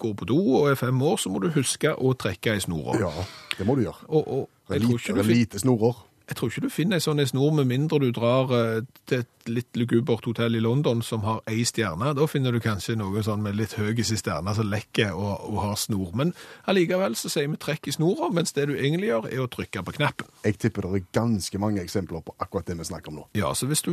går 0.00 0.16
på 0.20 0.28
do 0.28 0.38
og 0.60 0.70
er 0.70 0.80
fem 0.80 1.02
år, 1.02 1.16
så 1.20 1.32
må 1.32 1.42
du 1.44 1.50
huske 1.54 1.92
å 1.92 2.14
trekke 2.16 2.56
i 2.56 2.64
snora. 2.64 2.96
Ja, 3.00 3.12
det 3.58 3.68
må 3.68 3.76
du 3.76 3.84
gjøre. 3.84 4.08
Og, 4.08 4.28
og 4.28 4.74
jeg, 4.74 4.86
tror 4.86 4.98
ikke 5.00 5.18
du 5.18 5.22
fikk... 5.22 5.36
lite 5.36 5.62
snorer. 5.64 6.02
Jeg 6.28 6.36
tror 6.36 6.48
ikke 6.48 6.64
du 6.64 6.72
finner 6.72 6.96
en 6.96 7.04
sånn 7.04 7.20
snor 7.28 7.52
med 7.52 7.68
mindre 7.68 7.98
du 8.00 8.08
drar 8.14 8.52
eh, 8.56 8.84
til 9.08 9.24
et 9.24 9.50
litt 9.50 9.76
lugubert 9.76 10.24
hotell 10.24 10.56
i 10.56 10.62
London 10.62 11.02
som 11.04 11.20
har 11.26 11.42
ei 11.50 11.66
stjerne. 11.68 12.14
Da 12.16 12.24
finner 12.30 12.54
du 12.54 12.62
kanskje 12.64 12.96
noe 12.96 13.20
sånn 13.26 13.42
med 13.44 13.58
litt 13.58 13.74
høy 13.76 13.92
stjerne 14.00 14.54
som 14.56 14.70
lekker 14.70 15.12
og, 15.12 15.44
og 15.50 15.58
har 15.60 15.76
snor. 15.76 16.14
Men 16.16 16.32
allikevel 16.70 17.16
så 17.20 17.28
sier 17.28 17.50
vi 17.52 17.60
trekk 17.60 17.90
i 17.90 17.96
snora, 17.98 18.30
mens 18.32 18.56
det 18.56 18.70
du 18.70 18.74
egentlig 18.74 19.10
gjør 19.10 19.28
er 19.28 19.44
å 19.44 19.50
trykke 19.52 19.84
på 19.84 19.96
knappen. 19.98 20.32
Jeg 20.46 20.58
tipper 20.64 20.88
det 20.88 21.02
er 21.02 21.06
ganske 21.20 21.60
mange 21.60 21.84
eksempler 21.84 22.24
på 22.24 22.36
akkurat 22.40 22.72
det 22.72 22.78
vi 22.80 22.88
snakker 22.88 23.12
om 23.12 23.20
nå. 23.20 23.28
Ja, 23.36 23.52
så 23.52 23.68
hvis 23.68 23.84
du 23.84 23.92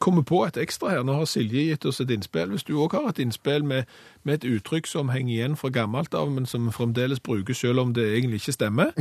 kommer 0.00 0.24
på 0.24 0.40
et 0.48 0.56
ekstra 0.56 0.94
her, 0.96 1.04
nå 1.04 1.20
har 1.20 1.28
Silje 1.28 1.68
gitt 1.68 1.84
oss 1.84 2.00
et 2.00 2.12
innspill, 2.14 2.54
hvis 2.54 2.64
du 2.64 2.78
også 2.78 3.04
har 3.04 3.12
et 3.12 3.20
innspill 3.26 3.68
med, 3.68 3.84
med 4.24 4.40
et 4.40 4.48
uttrykk 4.56 4.88
som 4.88 5.12
henger 5.12 5.34
igjen 5.36 5.60
fra 5.60 5.68
gammelt 5.74 6.16
av, 6.16 6.32
men 6.32 6.48
som 6.48 6.72
fremdeles 6.72 7.20
brukes 7.20 7.60
selv 7.60 7.84
om 7.84 7.92
det 7.92 8.08
egentlig 8.14 8.40
ikke 8.40 8.56
stemmer, 8.56 8.96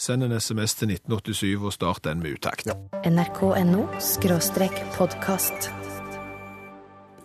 send 0.00 0.24
en 0.24 0.32
sms 0.40 0.74
til 0.74 0.94
1987 0.96 1.56
og 1.60 1.72
start 1.76 2.04
den 2.04 2.22
med 2.24 2.38
utakt. 2.38 2.72
NRK.no 3.04 3.84
skråstrek 4.00 4.80
podkast. 4.96 5.68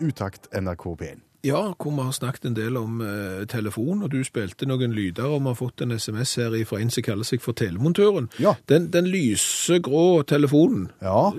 Utakt 0.04 0.52
NRK 0.52 0.86
P1. 1.00 1.24
Ja, 1.46 1.74
hvor 1.78 1.92
vi 1.92 2.02
har 2.02 2.12
snakket 2.12 2.46
en 2.46 2.56
del 2.58 2.78
om 2.78 3.02
eh, 3.06 3.46
telefon, 3.48 4.02
og 4.04 4.10
du 4.12 4.24
spilte 4.26 4.66
noen 4.66 4.96
lyder, 4.98 5.28
og 5.30 5.44
vi 5.44 5.52
har 5.52 5.58
fått 5.60 5.84
en 5.86 5.94
sms 5.94 6.36
her 6.42 6.56
fra 6.66 6.80
en 6.82 6.90
som 6.90 7.06
kaller 7.06 7.28
seg 7.28 7.44
for 7.44 7.54
telemontøren. 7.54 8.32
Ja. 8.42 8.56
Den, 8.70 8.90
den 8.94 9.06
lysegrå 9.08 10.24
telefonen, 10.24 10.90
Ja, 11.06 11.30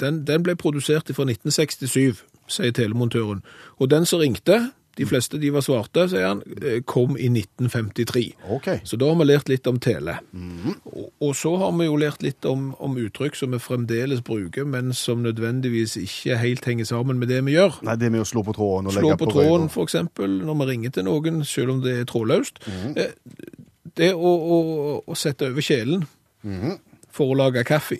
den, 0.00 0.22
den 0.24 0.46
ble 0.46 0.54
produsert 0.56 1.10
fra 1.10 1.26
1967, 1.26 2.22
sier 2.46 2.72
telemontøren. 2.72 3.42
Og 3.82 3.90
den 3.90 4.06
som 4.06 4.22
ringte, 4.22 4.70
de 4.96 5.06
fleste 5.06 5.38
de 5.42 5.50
var 5.54 5.64
svarte, 5.66 6.04
sier 6.12 6.26
han, 6.28 6.42
eh, 6.62 6.80
kom 6.86 7.16
i 7.18 7.28
1953. 7.32 8.34
Okay. 8.56 8.78
Så 8.84 8.96
da 9.00 9.08
har 9.10 9.16
vi 9.20 9.24
lært 9.28 9.48
litt 9.48 9.66
om 9.66 9.78
tele. 9.82 10.18
og, 10.86 11.10
og 11.20 11.34
så 11.36 11.56
har 11.58 11.72
vi 11.78 11.86
jo 11.88 11.96
lært 11.96 12.22
litt 12.22 12.44
om, 12.44 12.74
om 12.78 12.96
uttrykk 12.96 13.34
som 13.36 13.50
vi 13.56 13.58
fremdeles 13.58 14.22
bruker, 14.26 14.64
men 14.64 14.92
som 14.92 15.22
nødvendigvis 15.22 15.96
ikke 16.00 16.38
helt 16.38 16.64
henger 16.64 16.84
sammen 16.84 17.18
med 17.18 17.28
det 17.28 17.42
vi 17.44 17.56
gjør. 17.56 17.80
Nei, 17.82 17.96
det 17.96 18.12
med 18.14 18.22
å 18.22 18.28
slå 18.28 18.44
på 18.46 18.54
tråden 18.56 18.86
og 18.90 18.96
Slå 18.96 19.02
legge 19.10 19.18
på 19.18 19.30
på 19.30 19.36
tråden, 19.38 19.68
f.eks. 19.72 19.94
når 20.18 20.58
vi 20.62 20.70
ringer 20.70 20.90
til 20.94 21.04
noen, 21.10 21.44
selv 21.44 21.70
om 21.76 21.82
det 21.84 21.98
er 22.00 22.04
trådløst. 22.10 22.62
Mm. 22.66 22.94
Det 23.94 24.10
å, 24.14 24.30
å, 24.56 24.58
å 25.06 25.14
sette 25.18 25.50
over 25.50 25.62
kjelen 25.62 26.06
Mhm. 26.44 26.74
for 27.14 27.30
å 27.32 27.36
lage 27.38 27.62
kaffe, 27.64 27.96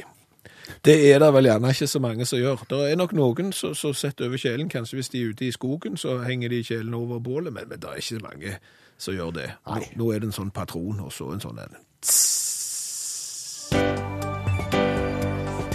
det 0.84 0.96
er 1.12 1.18
det 1.18 1.30
vel 1.34 1.48
gjerne 1.48 1.72
ikke 1.74 1.86
så 1.86 2.00
mange 2.00 2.26
som 2.26 2.38
gjør. 2.38 2.64
Det 2.70 2.80
er 2.90 2.96
nok 2.96 3.12
noen 3.12 3.52
som, 3.52 3.74
setter 3.94 4.28
over 4.28 4.40
kjelen, 4.40 4.68
kanskje 4.68 4.98
hvis 4.98 5.12
de 5.12 5.22
er 5.22 5.34
ute 5.34 5.48
i 5.48 5.52
skogen, 5.52 5.96
så 5.96 6.18
henger 6.24 6.48
de 6.48 6.62
kjelen 6.64 6.94
over 6.94 7.18
bålet, 7.18 7.52
men, 7.52 7.68
men 7.68 7.80
det 7.80 7.90
er 7.90 8.02
ikke 8.02 8.18
så 8.18 8.24
mange 8.24 8.56
som 8.98 9.14
gjør 9.14 9.30
det. 9.36 9.50
Nå, 9.66 9.80
nå 9.96 10.12
er 10.12 10.22
det 10.22 10.30
en 10.30 10.38
sånn 10.40 10.54
patron, 10.54 11.00
og 11.04 11.12
så 11.12 11.32
en 11.34 11.44
sånn 11.44 11.60
en. 11.64 11.80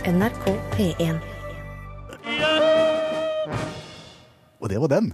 NRK 0.10 0.46
P1. 0.74 1.39
Og 4.60 4.70
det 4.70 4.80
var 4.82 4.92
den. 4.92 5.14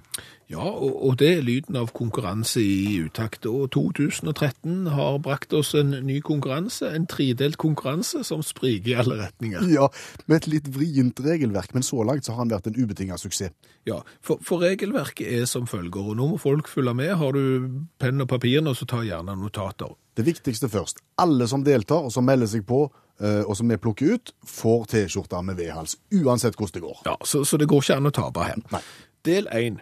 Ja, 0.50 0.62
og, 0.62 0.94
og 1.06 1.16
det 1.18 1.30
er 1.36 1.44
lyden 1.46 1.78
av 1.78 1.90
konkurranse 1.98 2.62
i 2.62 3.00
utakt. 3.02 3.48
Og 3.50 3.72
2013 3.74 4.88
har 4.94 5.18
brakt 5.26 5.54
oss 5.58 5.74
en 5.78 5.94
ny 6.06 6.20
konkurranse, 6.26 6.90
en 6.94 7.08
tredelt 7.10 7.58
konkurranse 7.62 8.22
som 8.26 8.44
spriker 8.46 8.92
i 8.92 8.98
alle 9.02 9.18
retninger. 9.24 9.66
Ja, 9.76 9.90
med 10.30 10.44
et 10.44 10.50
litt 10.50 10.70
vrient 10.74 11.22
regelverk, 11.22 11.74
men 11.74 11.86
så 11.86 12.04
langt 12.06 12.26
så 12.26 12.36
har 12.36 12.44
han 12.44 12.54
vært 12.54 12.70
en 12.70 12.78
ubetinget 12.78 13.22
suksess. 13.22 13.54
Ja, 13.86 14.00
for, 14.26 14.42
for 14.46 14.62
regelverket 14.66 15.30
er 15.30 15.50
som 15.50 15.70
følger, 15.70 16.12
og 16.14 16.18
nå 16.18 16.30
må 16.34 16.42
folk 16.42 16.70
følge 16.70 16.94
med. 16.98 17.16
Har 17.22 17.38
du 17.38 17.86
penn 18.02 18.22
og 18.22 18.30
papir 18.30 18.62
nå, 18.66 18.74
så 18.78 18.90
ta 18.90 19.02
gjerne 19.06 19.38
notater. 19.38 19.94
Det 20.16 20.26
viktigste 20.26 20.70
først. 20.72 21.02
Alle 21.22 21.48
som 21.50 21.66
deltar 21.66 22.06
og 22.08 22.14
som 22.14 22.26
melder 22.26 22.48
seg 22.50 22.64
på, 22.70 22.86
eh, 23.20 23.42
og 23.44 23.58
som 23.58 23.70
vi 23.70 23.78
plukker 23.82 24.16
ut, 24.16 24.32
får 24.48 24.88
T-skjorter 24.94 25.44
med 25.44 25.60
V-hals, 25.60 25.98
uansett 26.22 26.56
hvordan 26.56 26.78
det 26.78 26.86
går. 26.86 27.02
Ja, 27.10 27.18
så, 27.26 27.44
så 27.44 27.60
det 27.60 27.68
går 27.72 27.84
ikke 27.84 28.00
an 28.00 28.14
å 28.14 28.16
tape 28.16 28.48
her. 28.48 28.62
Nei. 28.72 28.82
Del 29.26 29.48
1. 29.52 29.82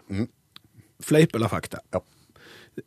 Fleip 1.04 1.36
eller 1.36 1.52
fakta. 1.52 1.82
Ja. 1.94 2.00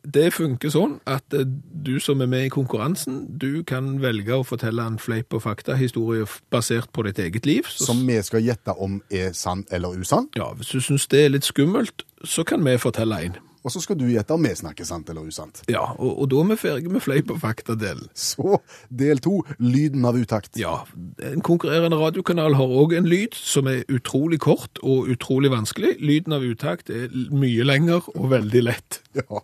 Det 0.03 0.33
funker 0.35 0.67
sånn 0.73 0.97
at 1.07 1.31
eh, 1.37 1.45
du 1.47 1.93
som 2.03 2.19
er 2.21 2.27
med 2.27 2.49
i 2.49 2.51
konkurransen, 2.51 3.21
du 3.39 3.63
kan 3.63 4.01
velge 4.03 4.35
å 4.35 4.43
fortelle 4.43 4.83
en 4.83 4.97
fleip- 4.99 5.31
og 5.37 5.45
fakta-historie 5.45 6.25
basert 6.51 6.91
på 6.91 7.05
ditt 7.07 7.21
eget 7.23 7.45
liv. 7.47 7.69
Så, 7.71 7.85
Som 7.93 8.01
vi 8.07 8.17
skal 8.25 8.43
gjette 8.43 8.75
om 8.83 8.97
er 9.09 9.31
sann 9.31 9.63
eller 9.71 9.95
usann. 9.95 10.27
ja, 10.35 10.49
hvis 10.59 10.73
du 10.75 10.81
syns 10.83 11.07
det 11.07 11.23
er 11.25 11.29
litt 11.37 11.47
skummelt, 11.47 12.03
så 12.25 12.43
kan 12.43 12.65
vi 12.67 12.75
fortelle 12.77 13.21
en. 13.29 13.37
Og 13.65 13.73
så 13.73 13.81
skal 13.83 13.97
du 13.99 14.05
gjette 14.09 14.33
om 14.35 14.43
vi 14.45 14.53
snakker 14.55 14.87
sant 14.87 15.09
eller 15.11 15.27
usant. 15.27 15.63
Ja, 15.71 15.83
og, 15.97 16.11
og 16.23 16.29
da 16.31 16.41
er 16.43 16.49
vi 16.51 16.59
ferdige 16.61 16.93
med 16.93 17.03
fleip 17.03 17.31
og 17.33 17.41
fakta-delen. 17.43 18.09
Så 18.17 18.59
del 18.89 19.21
to, 19.23 19.41
lyden 19.59 20.05
av 20.07 20.17
utakt. 20.19 20.53
Ja, 20.59 20.81
en 21.23 21.43
konkurrerende 21.45 21.99
radiokanal 21.99 22.57
har 22.59 22.75
òg 22.81 22.97
en 22.97 23.09
lyd 23.09 23.37
som 23.37 23.69
er 23.71 23.83
utrolig 23.91 24.39
kort 24.45 24.81
og 24.83 25.09
utrolig 25.11 25.51
vanskelig. 25.53 25.97
Lyden 26.03 26.37
av 26.37 26.45
utakt 26.45 26.91
er 26.93 27.09
mye 27.33 27.65
lenger 27.67 28.07
og 28.15 28.31
veldig 28.35 28.67
lett. 28.69 29.01
Ja. 29.17 29.41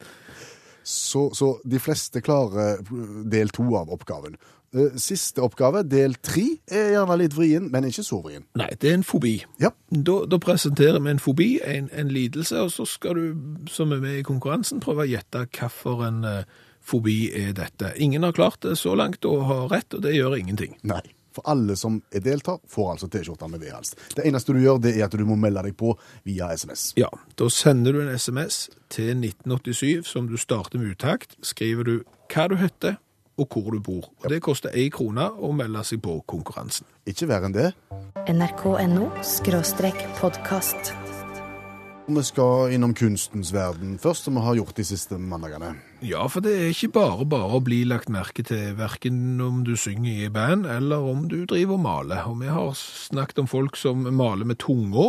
Så, 0.83 1.29
så 1.37 1.55
de 1.63 1.79
fleste 1.79 2.21
klarer 2.23 2.83
del 3.31 3.51
to 3.55 3.65
av 3.79 3.91
oppgaven. 3.93 4.35
Eh, 4.73 4.97
Siste 4.97 5.43
oppgave, 5.45 5.83
del 5.85 6.15
tre, 6.25 6.45
er 6.67 6.93
gjerne 6.95 7.17
litt 7.21 7.35
vrien, 7.37 7.69
men 7.71 7.87
ikke 7.87 8.05
så 8.05 8.19
vrien. 8.23 8.45
Nei, 8.59 8.71
det 8.81 8.89
er 8.89 8.97
en 8.99 9.07
fobi. 9.07 9.35
Ja. 9.61 9.71
Da, 9.89 10.17
da 10.29 10.39
presenterer 10.41 10.99
vi 11.03 11.13
en 11.13 11.23
fobi, 11.23 11.49
en, 11.63 11.89
en 11.93 12.13
lidelse, 12.13 12.61
og 12.65 12.73
så 12.73 12.87
skal 12.89 13.19
du, 13.19 13.25
som 13.71 13.93
er 13.93 14.01
med 14.03 14.19
i 14.19 14.27
konkurransen, 14.27 14.81
prøve 14.83 15.05
å 15.05 15.11
gjette 15.11 15.45
hvilken 15.53 16.23
uh, 16.25 16.63
fobi 16.83 17.17
er 17.37 17.53
dette. 17.57 17.93
Ingen 18.01 18.25
har 18.25 18.35
klart 18.35 18.63
det 18.65 18.75
så 18.81 18.95
langt 18.97 19.25
og 19.29 19.45
har 19.49 19.67
rett, 19.71 19.93
og 19.93 20.03
det 20.05 20.17
gjør 20.17 20.39
ingenting. 20.39 20.75
Nei. 20.89 21.03
For 21.33 21.45
alle 21.49 21.77
som 21.79 21.99
er 22.13 22.23
deltar, 22.25 22.59
får 22.69 22.91
altså 22.95 23.09
T-skjorta 23.11 23.49
med 23.51 23.63
V-hals. 23.63 23.95
Det 24.15 24.25
eneste 24.27 24.53
du 24.53 24.61
gjør, 24.61 24.81
det 24.83 24.95
er 24.97 25.07
at 25.07 25.17
du 25.17 25.25
må 25.27 25.37
melde 25.39 25.65
deg 25.67 25.77
på 25.79 25.95
via 26.27 26.51
SMS. 26.53 26.91
Ja, 26.99 27.09
da 27.39 27.49
sender 27.49 27.95
du 27.95 28.03
en 28.03 28.13
SMS 28.13 28.67
til 28.93 29.15
1987 29.17 30.09
som 30.09 30.29
du 30.29 30.37
starter 30.37 30.81
med 30.81 30.93
utakt. 30.93 31.37
Skriver 31.41 31.89
du 31.89 31.95
hva 32.33 32.47
du 32.49 32.57
heter 32.61 32.99
og 33.37 33.49
hvor 33.49 33.71
du 33.73 33.79
bor. 33.81 34.11
Og 34.23 34.29
Det 34.29 34.41
koster 34.41 34.69
én 34.69 34.91
krone 34.93 35.25
å 35.25 35.51
melde 35.55 35.83
seg 35.83 36.01
på 36.03 36.19
konkurransen. 36.29 36.85
Ikke 37.05 37.27
verre 37.27 37.49
enn 37.49 37.55
det. 37.55 37.71
nrk.no 38.29 39.09
podkast. 40.19 40.93
Vi 42.07 42.23
skal 42.23 42.73
innom 42.75 42.93
kunstens 42.93 43.53
verden 43.53 43.97
først, 43.97 44.23
som 44.23 44.35
vi 44.35 44.41
har 44.43 44.55
gjort 44.55 44.75
de 44.75 44.83
siste 44.83 45.17
mandagene. 45.17 45.73
Ja, 46.03 46.25
for 46.27 46.43
det 46.43 46.51
er 46.59 46.71
ikke 46.73 46.89
bare 46.97 47.23
bare 47.31 47.55
å 47.55 47.61
bli 47.63 47.77
lagt 47.87 48.09
merke 48.11 48.43
til, 48.43 48.73
verken 48.75 49.39
om 49.39 49.61
du 49.63 49.71
synger 49.79 50.25
i 50.25 50.29
band, 50.33 50.65
eller 50.67 50.99
om 51.07 51.21
du 51.31 51.45
driver 51.47 51.77
og 51.77 51.83
maler. 51.85 52.25
Og 52.27 52.41
vi 52.41 52.49
har 52.51 52.73
snakket 52.75 53.39
om 53.39 53.47
folk 53.47 53.77
som 53.79 54.01
maler 54.17 54.43
med 54.49 54.59
tunga 54.59 55.05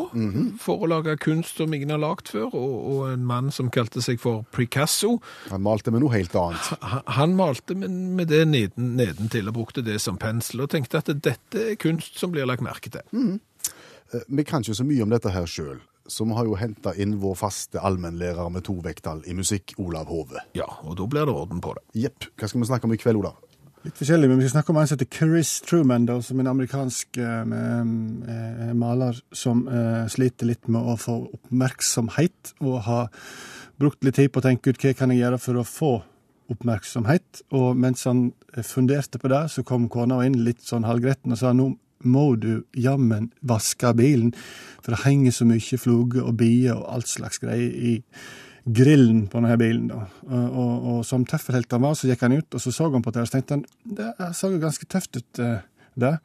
for 0.63 0.85
å 0.85 0.91
lage 0.93 1.17
kunst 1.25 1.59
som 1.59 1.75
ingen 1.75 1.91
har 1.91 1.99
lagt 1.99 2.31
før, 2.31 2.55
og, 2.55 2.77
og 2.95 3.01
en 3.11 3.25
mann 3.27 3.51
som 3.51 3.73
kalte 3.75 4.03
seg 4.07 4.21
for 4.23 4.45
Picasso. 4.55 5.17
Han 5.51 5.65
malte 5.67 5.91
med 5.91 6.05
noe 6.05 6.15
helt 6.15 6.37
annet. 6.39 6.71
Han, 6.85 7.03
han 7.19 7.35
malte 7.39 7.75
med, 7.75 7.91
med 8.21 8.31
det 8.31 8.45
neden, 8.53 8.93
nedentil 9.01 9.51
og 9.51 9.59
brukte 9.59 9.83
det 9.83 9.99
som 10.05 10.17
pensel, 10.21 10.63
og 10.63 10.71
tenkte 10.77 11.03
at 11.03 11.11
dette 11.11 11.67
er 11.73 11.81
kunst 11.83 12.21
som 12.23 12.31
blir 12.31 12.47
lagt 12.47 12.63
merke 12.63 12.93
til. 12.95 13.03
Eh, 14.15 14.23
Vi 14.31 14.45
kan 14.47 14.63
ikke 14.63 14.79
så 14.79 14.87
mye 14.87 15.03
om 15.03 15.11
dette 15.11 15.33
her 15.35 15.47
sjøl, 15.51 15.81
vi 16.05 16.37
har 16.37 16.49
jo 16.49 16.59
henta 16.61 16.93
inn 17.01 17.17
vår 17.23 17.39
faste 17.41 17.81
allmennlærer 17.81 18.51
med 18.53 18.67
to 18.67 18.77
vekttall 18.85 19.23
i 19.27 19.35
musikk, 19.37 19.77
Olav 19.81 20.11
Hove. 20.13 20.43
Ja, 20.57 20.69
og 20.85 20.99
da 21.01 21.09
blir 21.09 21.27
det 21.29 21.35
orden 21.35 21.63
på 21.65 21.75
det. 21.79 21.85
Jepp. 22.05 22.29
Hva 22.37 22.51
skal 22.51 22.61
vi 22.61 22.69
snakke 22.69 22.89
om 22.89 22.95
i 22.97 23.01
kveld, 23.01 23.23
Olav? 23.23 23.41
Litt 23.85 23.99
forskjellig, 24.01 24.31
men 24.31 24.39
vi 24.41 24.47
skal 24.47 24.63
snakke 24.63 24.73
om 24.73 24.79
en 24.81 24.87
som 24.89 24.97
heter 24.97 25.11
Chris 25.13 25.51
Truman, 25.65 26.07
da, 26.09 26.17
som 26.25 26.39
en 26.41 26.49
amerikansk 26.49 27.19
eh, 27.21 27.43
eh, 27.45 28.71
maler 28.81 29.19
som 29.37 29.67
eh, 29.69 30.07
sliter 30.09 30.49
litt 30.49 30.71
med 30.73 30.89
å 30.89 30.97
få 30.97 31.19
oppmerksomhet, 31.37 32.55
og 32.65 32.79
har 32.87 33.11
brukt 33.81 34.01
litt 34.07 34.17
tid 34.17 34.33
på 34.33 34.41
å 34.41 34.47
tenke 34.47 34.73
ut 34.73 34.81
hva 34.81 34.95
kan 34.97 35.13
jeg 35.13 35.21
gjøre 35.21 35.41
for 35.43 35.61
å 35.61 35.69
få 35.69 35.93
oppmerksomhet. 36.53 37.45
Og 37.57 37.77
mens 37.77 38.07
han 38.09 38.31
eh, 38.55 38.65
funderte 38.65 39.21
på 39.21 39.29
det, 39.33 39.43
så 39.53 39.65
kom 39.67 39.91
kona 39.93 40.23
inn 40.25 40.41
litt 40.47 40.65
sånn 40.65 40.89
halvgretten 40.89 41.37
og 41.37 41.41
sa 41.41 41.53
nå 41.57 41.75
må 42.03 42.35
du 42.41 42.65
jammen 42.77 43.31
vaske 43.41 43.93
bilen, 43.97 44.33
for 44.83 44.95
det 44.95 45.05
henger 45.05 45.33
så 45.33 45.47
mye 45.49 45.79
fluger 45.81 46.27
og 46.27 46.39
bier 46.41 46.75
og 46.77 46.89
alt 46.99 47.13
slags 47.13 47.41
greier 47.43 47.71
i 47.71 47.95
grillen 48.65 49.27
på 49.29 49.41
denne 49.41 49.59
bilen. 49.61 49.89
da. 49.93 50.07
Og, 50.31 50.47
og, 50.49 50.89
og 50.93 51.05
som 51.07 51.27
tøffelhelt 51.29 51.73
han 51.73 51.85
var, 51.85 51.97
så 51.99 52.09
gikk 52.09 52.25
han 52.25 52.39
ut, 52.39 52.49
og 52.55 52.63
så 52.63 52.73
så 52.73 52.89
han 52.93 53.05
på 53.05 53.13
det, 53.15 53.25
og 53.25 53.31
så 53.31 53.37
tenkte 53.37 53.59
han 53.59 53.67
det 53.99 54.33
så 54.37 54.51
jo 54.53 54.63
ganske 54.63 54.89
tøft 54.91 55.21
ut, 55.21 55.43
eh, 55.43 55.61
det. 56.01 56.17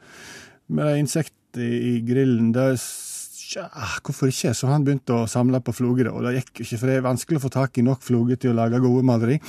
Med 0.70 0.88
det 0.88 1.04
insektene 1.04 1.36
i, 1.66 1.94
grillen, 2.06 2.52
det 2.54 2.72
ja, 3.50 3.66
Hvorfor 4.06 4.30
ikke? 4.30 4.52
Så 4.54 4.68
han 4.70 4.84
begynte 4.86 5.16
å 5.16 5.28
samle 5.30 5.58
på 5.66 5.74
fluger, 5.74 6.12
og 6.14 6.22
det 6.28 6.36
gikk 6.36 6.62
ikke, 6.62 6.78
for 6.78 6.90
det 6.92 6.98
er 7.00 7.08
vanskelig 7.08 7.40
å 7.40 7.46
få 7.48 7.50
tak 7.56 7.80
i 7.82 7.86
nok 7.86 8.04
fluger 8.06 8.38
til 8.38 8.54
å 8.54 8.60
lage 8.60 8.82
gode 8.84 9.02
maleri. 9.10 9.40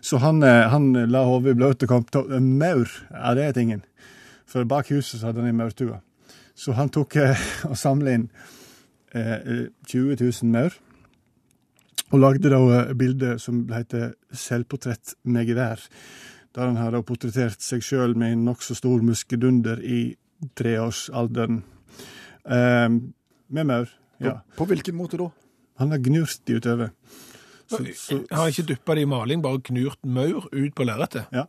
Så 0.00 0.20
han, 0.22 0.38
eh, 0.46 0.68
han 0.70 0.92
la 1.10 1.24
hodet 1.26 1.56
i 1.56 1.58
bløt 1.58 1.82
og 1.82 1.90
kom 1.90 2.04
til 2.06 2.40
maur. 2.40 2.86
Ja, 3.10 3.34
det 3.34 3.48
er 3.48 3.56
tingen. 3.58 3.82
For 4.50 4.66
bak 4.66 4.90
huset 4.90 5.20
så 5.20 5.30
hadde 5.30 5.44
han 5.44 5.52
ei 5.52 5.56
maurtue. 5.56 6.00
Så 6.58 6.74
han 6.76 6.90
tok 6.92 7.16
eh, 7.20 7.44
og 7.70 7.76
samla 7.78 8.16
inn 8.18 8.28
eh, 9.14 9.68
20 9.86 10.18
000 10.18 10.50
maur. 10.50 10.74
Og 12.10 12.18
lagde 12.18 12.50
da 12.50 12.58
et 12.80 12.96
bilde 12.98 13.36
som 13.38 13.62
heter 13.70 14.14
'Selvportrett 14.34 15.14
med 15.24 15.46
gevær'. 15.46 15.86
Der 16.54 16.66
han 16.66 16.76
har 16.76 17.02
portrettert 17.06 17.62
seg 17.62 17.82
sjøl 17.86 18.16
med 18.18 18.32
en 18.32 18.44
nokså 18.44 18.74
stor 18.74 19.02
muskedunder 19.06 19.78
i 19.78 20.16
treårsalderen. 20.58 21.62
Eh, 22.44 22.88
med 23.48 23.64
maur. 23.64 23.86
Ja. 24.20 24.40
På, 24.56 24.64
på 24.64 24.72
hvilken 24.74 24.96
måte 24.98 25.16
da? 25.16 25.30
Han 25.78 25.94
har 25.94 25.98
gnurt 26.02 26.42
de 26.46 26.58
utover. 26.58 26.90
Så, 27.70 27.86
så, 27.94 28.24
Har 28.34 28.50
ikke 28.50 28.66
duppa 28.74 28.94
det 28.98 29.06
i 29.06 29.08
maling, 29.08 29.42
bare 29.42 29.62
gnurt 29.62 30.02
maur 30.02 30.48
ut 30.50 30.74
på 30.74 30.84
lerretet. 30.84 31.30
ja. 31.32 31.46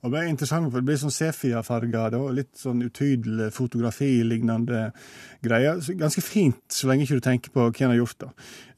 Og 0.00 0.12
det 0.12 0.20
er 0.20 0.30
interessant, 0.30 0.70
for 0.70 0.80
det 0.80 0.88
blir 0.88 1.00
sånn 1.00 1.12
sepia-farga, 1.12 2.06
litt 2.32 2.54
sånn 2.56 2.80
utydelig 2.86 3.50
fotografi-lignende 3.52 4.86
greier. 5.44 5.82
Ganske 6.00 6.24
fint, 6.24 6.62
så 6.72 6.88
lenge 6.88 7.04
ikke 7.04 7.18
du 7.20 7.26
tenker 7.26 7.52
på 7.52 7.66
hva 7.66 7.74
han 7.82 7.92
har 7.92 8.00
gjort. 8.00 8.24
da. 8.24 8.30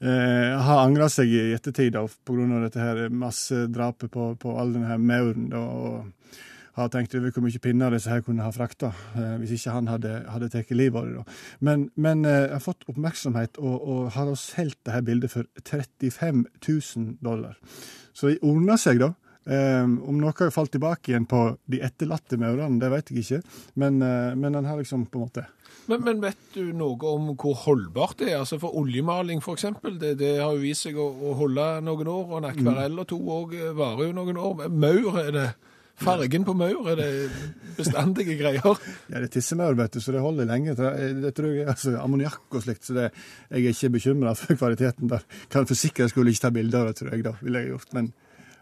Eh, 0.03 0.49
har 0.67 0.83
angra 0.83 1.07
seg 1.09 1.31
i 1.31 1.45
ettertid 1.55 1.95
da, 1.95 2.03
av 2.03 2.65
dette 2.65 2.83
her 2.83 3.07
massedrapet 3.09 4.11
på, 4.11 4.33
på 4.39 4.57
all 4.59 4.75
denne 4.75 4.91
her 4.91 4.99
mauren. 4.99 5.47
da, 5.53 5.63
og 5.63 6.11
har 6.73 6.89
tenkt 6.89 7.13
over 7.17 7.29
hvor 7.29 7.43
mye 7.45 7.61
pinner 7.61 7.93
disse 7.93 8.09
her 8.09 8.23
kunne 8.25 8.45
ha 8.45 8.51
frakta, 8.53 8.89
eh, 9.13 9.35
hvis 9.41 9.59
ikke 9.59 9.75
han 9.75 9.89
hadde, 9.91 10.13
hadde 10.33 10.49
tatt 10.49 10.71
livet 10.73 10.99
av 10.99 11.09
det. 11.09 11.25
Men, 11.61 11.89
men 11.95 12.25
eh, 12.25 12.49
har 12.49 12.63
fått 12.63 12.87
oppmerksomhet, 12.89 13.59
og, 13.61 13.75
og 13.77 14.07
har 14.15 14.29
da 14.29 14.37
solgt 14.39 14.79
dette 14.87 15.03
bildet 15.05 15.33
for 15.33 15.49
35 15.61 16.47
000 16.67 17.17
dollar. 17.21 17.59
Så 18.13 18.33
det 18.33 18.41
ordner 18.41 18.81
seg, 18.81 19.03
da. 19.03 19.13
Eh, 19.43 19.83
om 19.83 20.19
noe 20.21 20.31
har 20.37 20.53
falt 20.55 20.71
tilbake 20.71 21.11
igjen 21.11 21.27
på 21.29 21.41
de 21.67 21.81
etterlatte 21.83 22.39
maurene, 22.39 22.79
det 22.79 22.91
vet 22.93 23.11
jeg 23.11 23.23
ikke. 23.23 23.57
Men, 23.81 23.99
eh, 24.01 24.31
men 24.39 24.55
den 24.55 24.69
har 24.69 24.79
liksom 24.79 25.05
på 25.11 25.19
en 25.19 25.27
måte 25.27 25.45
Men, 25.91 25.99
men 26.05 26.21
vet 26.23 26.39
du 26.55 26.71
noe 26.71 27.09
om 27.11 27.33
hvor 27.35 27.57
holdbart 27.65 28.21
det 28.21 28.29
er? 28.31 28.37
Altså 28.39 28.55
For 28.61 28.71
oljemaling, 28.79 29.41
eksempel, 29.43 29.97
det, 29.99 30.13
det 30.21 30.37
har 30.39 30.53
jo 30.55 30.63
vist 30.63 30.87
seg 30.87 30.95
å, 30.95 31.09
å 31.11 31.33
holde 31.41 31.65
noen 31.83 32.07
år, 32.07 32.23
og 32.29 32.37
en 32.39 32.49
akvarell 32.53 33.03
og 33.03 33.09
to 33.11 33.19
òg 33.19 33.57
varer 33.75 34.07
jo 34.07 34.15
noen 34.15 34.39
år. 34.39 34.67
Maur, 34.71 35.19
er 35.19 35.31
det 35.35 35.47
Fargen 35.93 36.41
på 36.45 36.55
maur, 36.57 36.87
er 36.89 36.97
det 36.97 37.09
bestandige 37.77 38.35
greier? 38.39 38.79
Ja, 39.11 39.19
det 39.19 39.27
er 39.27 39.31
tissemaur, 39.35 39.75
vet 39.77 39.93
du, 39.93 39.99
så 40.01 40.15
det 40.15 40.23
holder 40.23 40.47
lenge. 40.49 40.73
Det, 40.77 41.11
det 41.21 41.33
tror 41.37 41.53
jeg, 41.53 41.67
altså 41.69 41.93
Ammoniakk 42.01 42.47
og 42.49 42.63
slikt, 42.65 42.87
så 42.87 42.95
det, 42.97 43.09
jeg 43.51 43.61
er 43.61 43.75
ikke 43.75 43.93
bekymra 43.99 44.33
for 44.39 44.57
kvaliteten 44.57 45.11
der. 45.11 45.25
Kan 45.53 45.69
for 45.69 45.77
sikkerhets 45.77 46.15
skyld 46.15 46.33
ikke 46.33 46.45
ta 46.47 46.53
bilder 46.55 46.81
av 46.81 46.89
det, 46.89 46.97
tror 46.99 47.13
jeg, 47.13 47.25
da, 47.27 47.35
ville 47.43 47.61
jeg 47.61 47.75
gjort. 47.75 47.93
Men 47.99 48.09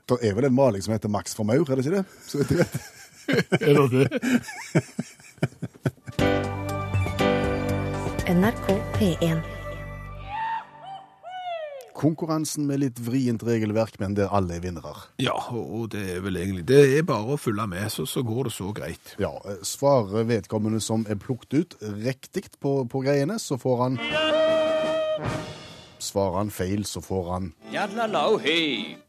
Det 0.09 0.17
er 0.27 0.33
vel 0.37 0.45
en 0.49 0.55
maling 0.57 0.83
som 0.83 0.93
heter 0.95 1.11
Max 1.11 1.35
for 1.37 1.47
maur, 1.47 1.65
er 1.69 1.75
det 1.75 1.85
ikke 1.85 2.01
det? 2.01 2.05
Så 2.27 2.41
vet 2.41 2.51
jeg 2.51 2.63
vet. 2.65 2.75
Er 3.61 3.73
det 3.77 3.89
det? 3.91 4.07
NRK 8.31 8.67
P1. 8.97 9.41
Konkurransen 11.95 12.65
med 12.65 12.81
litt 12.81 12.99
vrient 13.03 13.43
regelverk, 13.45 13.99
men 14.01 14.15
der 14.17 14.31
alle 14.33 14.55
er 14.57 14.63
vinnere. 14.63 14.93
Ja, 15.21 15.35
og 15.53 15.69
og 15.77 15.89
det 15.93 16.01
er 16.15 16.23
vel 16.25 16.39
egentlig 16.41 16.65
Det 16.71 16.79
er 16.97 17.03
bare 17.07 17.35
å 17.35 17.39
følge 17.39 17.67
med, 17.69 17.85
så, 17.93 18.07
så 18.09 18.23
går 18.25 18.49
det 18.49 18.53
så 18.55 18.71
greit. 18.75 19.15
Ja, 19.21 19.31
eh, 19.45 19.61
Svarer 19.67 20.25
vedkommende 20.27 20.81
som 20.81 21.05
er 21.09 21.19
plukket 21.21 21.53
ut 21.53 21.77
riktig 22.01 22.47
på, 22.59 22.81
på 22.89 23.03
greiene, 23.05 23.37
så 23.39 23.59
får 23.61 23.83
han 23.85 23.99
Svarer 26.01 26.39
han 26.39 26.49
feil, 26.49 26.85
så 26.85 27.01
får 27.01 27.31
han 27.31 27.51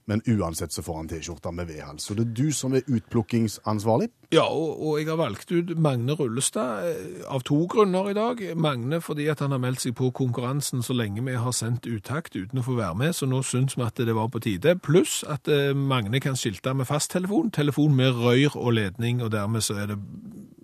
Men 0.05 0.21
uansett 0.27 0.73
så 0.73 0.83
får 0.83 0.97
han 0.97 1.09
T-skjorta 1.09 1.51
med 1.55 1.71
V-hals. 1.71 2.05
Så 2.05 2.15
det 2.19 2.27
er 2.27 2.33
du 2.37 2.53
som 2.53 2.75
er 2.75 2.83
utplukkingsansvarlig. 2.91 4.11
Ja, 4.35 4.45
og, 4.45 4.83
og 4.83 4.99
jeg 4.99 5.09
har 5.09 5.21
valgt 5.21 5.53
ut 5.53 5.71
Magne 5.79 6.17
Rullestad 6.19 6.89
eh, 6.91 7.23
av 7.33 7.45
to 7.49 7.63
grunner 7.71 8.11
i 8.11 8.17
dag. 8.17 8.43
Magne 8.59 9.01
fordi 9.01 9.29
at 9.33 9.41
han 9.41 9.55
har 9.55 9.63
meldt 9.63 9.85
seg 9.85 9.95
på 9.97 10.11
konkurransen 10.17 10.83
så 10.85 10.97
lenge 10.97 11.25
vi 11.25 11.37
har 11.39 11.57
sendt 11.57 11.89
uttakt 11.89 12.37
uten 12.37 12.61
å 12.61 12.67
få 12.67 12.77
være 12.81 12.99
med, 12.99 13.15
så 13.17 13.29
nå 13.31 13.41
syns 13.47 13.79
vi 13.79 13.87
at 13.87 14.03
det 14.03 14.17
var 14.19 14.29
på 14.33 14.43
tide. 14.45 14.75
Pluss 14.85 15.23
at 15.29 15.49
eh, 15.49 15.71
Magne 15.77 16.21
kan 16.21 16.37
skilte 16.37 16.75
med 16.77 16.91
fasttelefon, 16.91 17.53
telefon 17.55 17.97
med 17.97 18.19
røyr 18.19 18.59
og 18.59 18.75
ledning, 18.81 19.23
og 19.23 19.33
dermed 19.33 19.65
så 19.65 19.79
er 19.85 19.95
det 19.95 20.01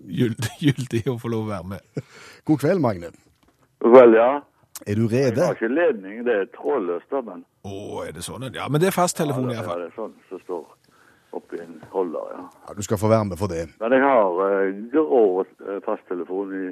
gyldig, 0.09 0.53
gyldig 0.67 1.03
å 1.09 1.17
få 1.21 1.31
lov 1.31 1.47
å 1.47 1.53
være 1.55 1.73
med. 1.77 2.05
God 2.45 2.61
kveld, 2.61 2.83
Magne. 2.83 3.15
Vel, 3.79 4.19
ja. 4.19 4.31
Er 4.87 4.95
du 4.95 5.07
Jeg 5.11 5.35
har 5.35 5.55
ikke 5.57 5.67
ledning, 5.67 6.25
det 6.25 6.35
er 6.35 6.45
trådløst, 6.55 7.09
da, 7.11 7.21
men 7.21 7.41
Å, 7.67 8.03
er 8.07 8.13
det 8.15 8.23
sånn? 8.23 8.45
Ja, 8.55 8.67
men 8.71 8.79
det 8.81 8.87
er 8.89 8.95
fasttelefon 8.95 9.49
ja, 9.51 9.59
iallfall. 9.59 9.81
det 9.83 9.89
er 9.91 9.95
sånn 9.97 10.13
som 10.29 10.39
står 10.45 10.67
oppi 11.35 11.59
en 11.61 11.75
holder, 11.91 12.29
ja. 12.33 12.43
Ja, 12.67 12.75
du 12.77 12.81
skal 12.85 12.97
få 13.01 13.09
være 13.11 13.27
med 13.29 13.37
for 13.37 13.51
det. 13.51 13.65
Men 13.81 13.93
jeg 13.93 14.01
har 14.01 14.39
eh, 14.45 14.69
grå 14.93 15.23
eh, 15.43 15.81
fasttelefon 15.85 16.53
i 16.57 16.69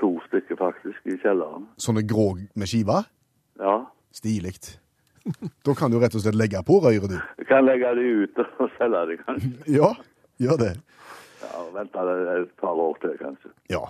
to 0.00 0.14
stykker, 0.26 0.58
faktisk, 0.58 1.04
i 1.06 1.18
kjelleren. 1.22 1.68
Sånne 1.78 2.02
grå 2.08 2.32
med 2.58 2.70
skiva? 2.70 3.02
Ja. 3.60 3.76
Stilig. 4.14 4.56
Da 5.64 5.74
kan 5.78 5.92
du 5.92 6.00
rett 6.02 6.16
og 6.18 6.24
slett 6.24 6.36
legge 6.36 6.60
på 6.66 6.80
røret, 6.82 7.06
du. 7.12 7.18
Jeg 7.40 7.46
kan 7.48 7.64
legge 7.68 7.92
det 8.00 8.08
ut 8.24 8.42
og 8.42 8.64
selge 8.78 9.04
det, 9.12 9.20
kanskje. 9.22 9.52
Ja, 9.76 9.92
gjør 10.42 10.58
det. 10.64 10.72
Ja, 11.44 11.62
Vente 11.76 12.08
et 12.40 12.52
par 12.60 12.80
år 12.80 12.98
til, 13.04 13.14
kanskje. 13.20 13.52
Ja. 13.72 13.84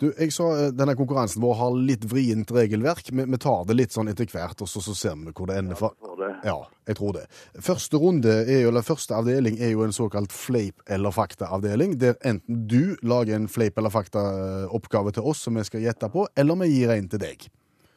Du, 0.00 0.08
jeg 0.18 0.32
sa 0.34 0.46
eh, 0.58 0.70
denne 0.74 0.96
konkurransen 0.98 1.42
vår 1.44 1.54
har 1.60 1.74
litt 1.78 2.02
vrient 2.10 2.50
regelverk. 2.50 3.12
Vi, 3.14 3.24
vi 3.30 3.38
tar 3.38 3.64
det 3.68 3.76
litt 3.78 3.94
sånn 3.94 4.08
etter 4.10 4.26
hvert, 4.32 4.64
og 4.64 4.68
så, 4.70 4.82
så 4.82 4.94
ser 4.98 5.14
vi 5.20 5.30
hvor 5.30 5.46
det 5.50 5.58
ender. 5.60 5.78
Ja, 5.78 5.90
jeg 5.94 6.02
tror 6.08 6.16
det. 6.18 6.30
ja, 6.48 6.56
jeg 6.90 6.98
tror 6.98 7.12
det. 7.14 7.22
Første 7.68 8.00
runde, 8.02 8.34
er 8.42 8.60
jo, 8.64 8.72
eller 8.72 8.82
første 8.86 9.14
avdeling 9.14 9.60
er 9.62 9.70
jo 9.74 9.84
en 9.86 9.94
såkalt 9.94 10.34
fleip- 10.34 10.82
eller 10.90 11.14
fakta-avdeling, 11.14 11.94
der 12.02 12.18
enten 12.26 12.64
du 12.70 12.96
lager 13.06 13.36
en 13.38 13.46
fleip- 13.48 13.78
eller 13.78 13.94
fakta-oppgave 13.94 15.14
til 15.14 15.30
oss 15.30 15.44
som 15.46 15.54
vi 15.60 15.64
skal 15.68 15.84
gjette 15.86 16.10
på, 16.12 16.26
eller 16.36 16.58
vi 16.64 16.72
gir 16.74 16.94
en 16.96 17.08
til 17.14 17.22
deg. 17.22 17.46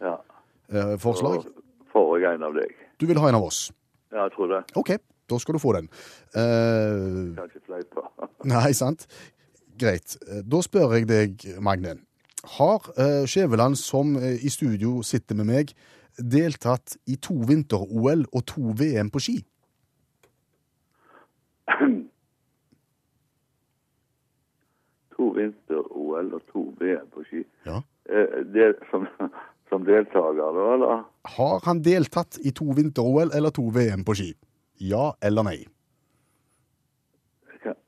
Ja. 0.04 0.16
Eh, 0.70 0.94
forslag? 1.02 1.48
Får 1.96 2.18
jeg 2.22 2.38
en 2.38 2.46
av 2.46 2.54
deg. 2.62 2.78
Du 3.02 3.08
vil 3.10 3.18
ha 3.22 3.30
en 3.32 3.40
av 3.42 3.50
oss. 3.50 3.68
Ja, 4.14 4.28
jeg 4.28 4.36
tror 4.38 4.54
det. 4.54 4.62
OK, 4.80 4.94
da 5.28 5.38
skal 5.42 5.58
du 5.58 5.60
få 5.66 5.74
den. 5.80 5.90
Eh, 6.38 7.34
Kanskje 7.42 7.64
fleipa. 7.66 8.06
Nei, 8.48 8.70
sant? 8.78 9.08
Greit. 9.80 10.18
Eh, 10.28 10.42
Da 10.46 10.62
spør 10.66 10.94
jeg 10.98 11.08
deg, 11.10 11.46
Magnen. 11.62 12.04
Har 12.58 12.86
eh, 12.98 13.26
Skjæveland, 13.28 13.76
som 13.80 14.16
eh, 14.18 14.38
i 14.46 14.50
studio 14.50 15.02
sitter 15.04 15.36
med 15.36 15.46
meg, 15.50 15.74
deltatt 16.18 16.96
i 17.08 17.16
to 17.22 17.34
vinter-OL 17.48 18.26
og 18.34 18.46
to 18.50 18.72
VM 18.80 19.10
på 19.14 19.20
ski? 19.22 19.38
To 25.18 25.32
vinter-OL 25.34 26.34
og 26.38 26.42
to 26.52 26.62
VM 26.80 27.08
på 27.14 27.24
ski. 27.28 27.44
Ja. 27.66 27.80
Det, 28.54 28.68
som, 28.92 29.08
som 29.70 29.86
deltaker, 29.88 30.52
da, 30.58 30.66
eller? 30.76 31.02
Har 31.38 31.58
han 31.66 31.82
deltatt 31.86 32.38
i 32.46 32.52
to 32.56 32.68
vinter-OL 32.78 33.34
eller 33.36 33.50
to 33.56 33.66
VM 33.74 34.06
på 34.08 34.14
ski? 34.20 34.30
Ja 34.86 35.08
eller 35.26 35.44
nei? 35.48 35.58
Jeg 37.50 37.60
kan- 37.64 37.80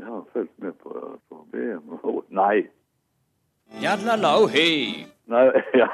Jeg 0.00 0.08
har 0.08 0.22
fulgt 0.32 0.54
med 0.62 0.72
på, 0.82 0.92
på 1.28 1.40
VM. 1.52 1.98
og- 2.02 2.24
Nei. 2.30 2.66
Yadlalau 3.82 4.46
hey. 4.50 5.04
Nei, 5.30 5.44
ja. 5.82 5.88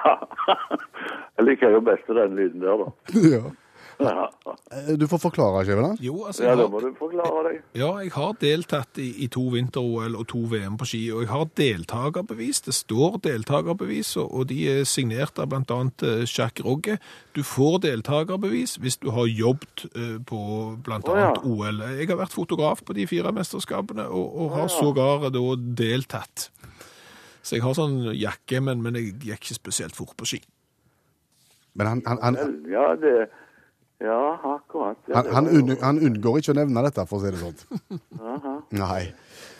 Jeg 1.37 1.45
liker 1.45 1.75
jo 1.75 1.81
best 1.85 2.07
den 2.09 2.37
lyden 2.39 2.63
der, 2.63 2.77
da. 2.85 2.91
Ja. 3.35 3.43
Ja, 3.99 4.31
Eh, 4.71 4.97
Du 4.99 5.07
får 5.07 5.19
forklare, 5.19 5.65
Skjæveland. 5.65 6.01
Jo, 6.01 6.25
altså, 6.27 6.43
ja 6.45 6.55
da 6.57 6.67
må 6.69 6.81
du 6.81 6.89
forklare 6.99 7.43
deg. 7.47 7.63
ja, 7.75 7.91
jeg 8.03 8.11
har 8.13 8.33
deltatt 8.41 8.99
i, 8.99 9.25
i 9.25 9.29
to 9.29 9.45
vinter-OL 9.53 10.17
og 10.17 10.27
to 10.29 10.39
VM 10.51 10.77
på 10.77 10.87
ski, 10.87 11.01
og 11.13 11.23
jeg 11.23 11.31
har 11.31 11.45
deltakerbevis. 11.57 12.61
Det 12.67 12.75
står 12.75 13.21
deltakerbevis, 13.23 14.17
og, 14.17 14.49
de 14.49 14.59
er 14.71 14.85
signert 14.85 15.39
av 15.39 15.55
annet 15.55 16.03
eh, 16.03 16.25
Rogge. 16.65 16.99
Du 17.35 17.43
får 17.43 17.79
deltakerbevis 17.87 18.77
hvis 18.83 18.97
du 18.97 19.11
har 19.11 19.27
jobbet 19.27 19.87
eh, 19.95 20.19
på 20.27 20.41
blant 20.83 21.07
Oh, 21.09 21.17
ja. 21.17 21.33
OL. 21.45 21.81
Jeg 22.01 22.09
har 22.09 22.19
vært 22.19 22.35
fotograf 22.35 22.83
på 22.85 22.93
de 22.97 23.07
fire 23.07 23.33
mesterskapene, 23.33 24.09
og, 24.09 24.37
og 24.37 24.51
har 24.57 24.69
sågar 24.69 25.31
da 25.31 25.45
deltatt. 25.57 26.51
Så 27.43 27.57
jeg 27.57 27.63
har 27.63 27.77
sånn 27.79 28.01
jakke, 28.19 28.61
men, 28.61 28.83
men 28.83 28.97
jeg 28.99 29.13
gikk 29.23 29.47
ikke 29.47 29.55
spesielt 29.55 29.95
fort 29.95 30.17
på 30.19 30.27
ski. 30.27 30.41
Men 31.79 31.87
han, 31.87 32.03
han, 32.07 32.19
han, 32.25 32.55
Ja, 32.73 32.95
det 32.99 33.29
Ja, 34.01 34.37
akkurat. 34.45 34.99
Ja, 35.09 35.23
han, 35.23 35.31
han, 35.35 35.47
unn, 35.49 35.77
han 35.81 35.99
unngår 36.05 36.43
ikke 36.43 36.53
å 36.53 36.59
nevne 36.59 36.83
dette, 36.85 37.07
for 37.09 37.17
å 37.17 37.25
si 37.25 37.33
det 37.33 37.41
sånn. 37.41 38.01
Nei. 38.83 39.07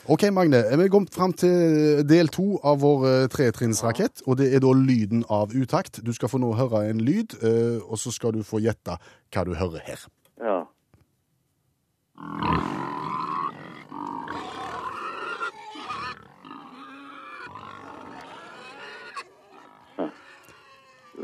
OK, 0.07 0.27
Magne. 0.31 0.61
Vi 0.77 0.85
er 0.85 0.91
kommet 0.93 1.15
fram 1.15 1.33
til 1.35 2.03
del 2.07 2.29
to 2.31 2.45
av 2.61 2.79
vår 2.83 3.07
eh, 3.09 3.25
tretrinnsrakett, 3.33 4.21
og 4.27 4.37
det 4.39 4.51
er 4.53 4.63
da 4.63 4.71
lyden 4.77 5.25
av 5.33 5.57
utakt. 5.57 5.99
Du 6.05 6.13
skal 6.15 6.31
få 6.31 6.39
nå 6.43 6.53
høre 6.59 6.85
en 6.91 7.01
lyd, 7.03 7.33
eh, 7.41 7.81
og 7.81 7.97
så 7.99 8.13
skal 8.13 8.37
du 8.37 8.43
få 8.47 8.61
gjette 8.63 8.99
hva 9.33 9.47
du 9.47 9.55
hører 9.57 9.83
her. 9.89 10.05
Ja. 10.39 10.59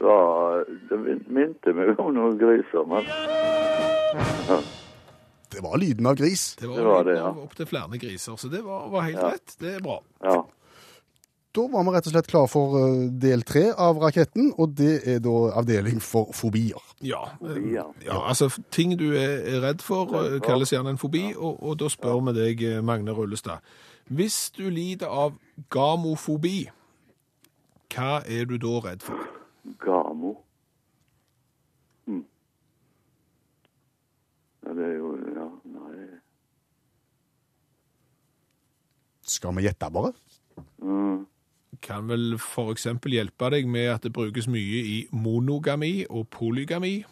Ja, 0.01 0.63
det 0.89 0.97
minte 1.29 1.73
meg 1.77 1.99
om 2.01 2.13
noen 2.15 2.37
griser, 2.41 2.85
men 2.89 3.05
Det 5.53 5.61
var 5.61 5.77
lyden 5.77 6.05
av 6.09 6.15
gris. 6.17 6.55
Det 6.59 6.67
var, 6.67 6.77
Det 6.77 6.83
var 6.83 7.03
det, 7.03 7.15
ja. 7.19 7.27
av 7.29 7.43
opptil 7.43 7.67
flere 7.69 7.97
griser, 8.01 8.35
så 8.41 8.49
det 8.49 8.63
var, 8.65 8.87
var 8.89 9.01
helt 9.05 9.19
Ja. 9.21 9.29
rett. 9.35 9.55
Det 9.59 9.75
er 9.75 9.79
bra. 9.85 9.99
ja. 10.23 10.43
Da 11.53 11.67
var 11.69 11.83
vi 11.85 11.91
rett 11.93 12.07
og 12.07 12.13
slett 12.15 12.27
klar 12.27 12.47
for 12.49 12.71
eh, 12.79 13.09
del 13.21 13.43
tre 13.45 13.67
av 13.77 13.99
raketten, 14.01 14.55
og 14.57 14.71
det 14.73 15.05
er 15.07 15.19
da 15.21 15.51
avdeling 15.59 15.99
for 16.01 16.31
fobier. 16.33 16.81
Ja, 17.05 17.19
eh, 17.43 17.47
Fobier. 17.53 17.91
ja 18.07 18.17
altså 18.27 18.47
ting 18.71 18.97
du 18.97 19.11
er 19.13 19.45
er 19.45 19.61
redd 19.61 19.81
for, 19.85 20.09
eh, 20.17 20.39
kalles 20.41 20.71
gjerne 20.73 20.89
en 20.89 20.97
fobi, 20.97 21.35
og, 21.37 21.61
og 21.61 21.77
da 21.77 21.85
spør 21.93 22.25
vi 22.25 22.33
deg, 22.39 22.63
eh, 22.63 22.81
Magne 22.81 23.13
Rullestad. 23.13 23.59
Hvis 24.09 24.49
du 24.57 24.63
lider 24.71 25.05
av 25.07 25.33
gamofobi, 25.69 26.69
hva 27.93 28.23
er 28.25 28.45
du 28.49 28.57
da 28.57 28.79
redd 28.89 29.03
for? 29.03 29.21
Gamo. 29.63 30.33
Hm. 32.05 32.25
Ja, 34.63 34.73
det 34.73 34.85
er 34.85 34.95
jo 34.97 35.13
Ja, 35.35 35.47
nei 35.65 36.07
Skal 39.21 39.55
vi 39.55 39.63
gjette 39.63 39.89
bare? 39.91 40.13
mm. 40.77 41.25
Kan 41.81 42.07
vel 42.07 42.37
eksempel 42.71 43.15
hjelpe 43.15 43.49
deg 43.49 43.67
med 43.67 43.87
at 43.91 44.03
det 44.03 44.13
brukes 44.13 44.47
mye 44.47 44.83
i 44.85 44.97
monogami 45.11 46.05
og 46.09 46.27
polygami? 46.29 47.03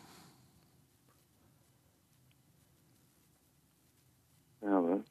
Ja 4.61 4.79
vel. 4.85 5.01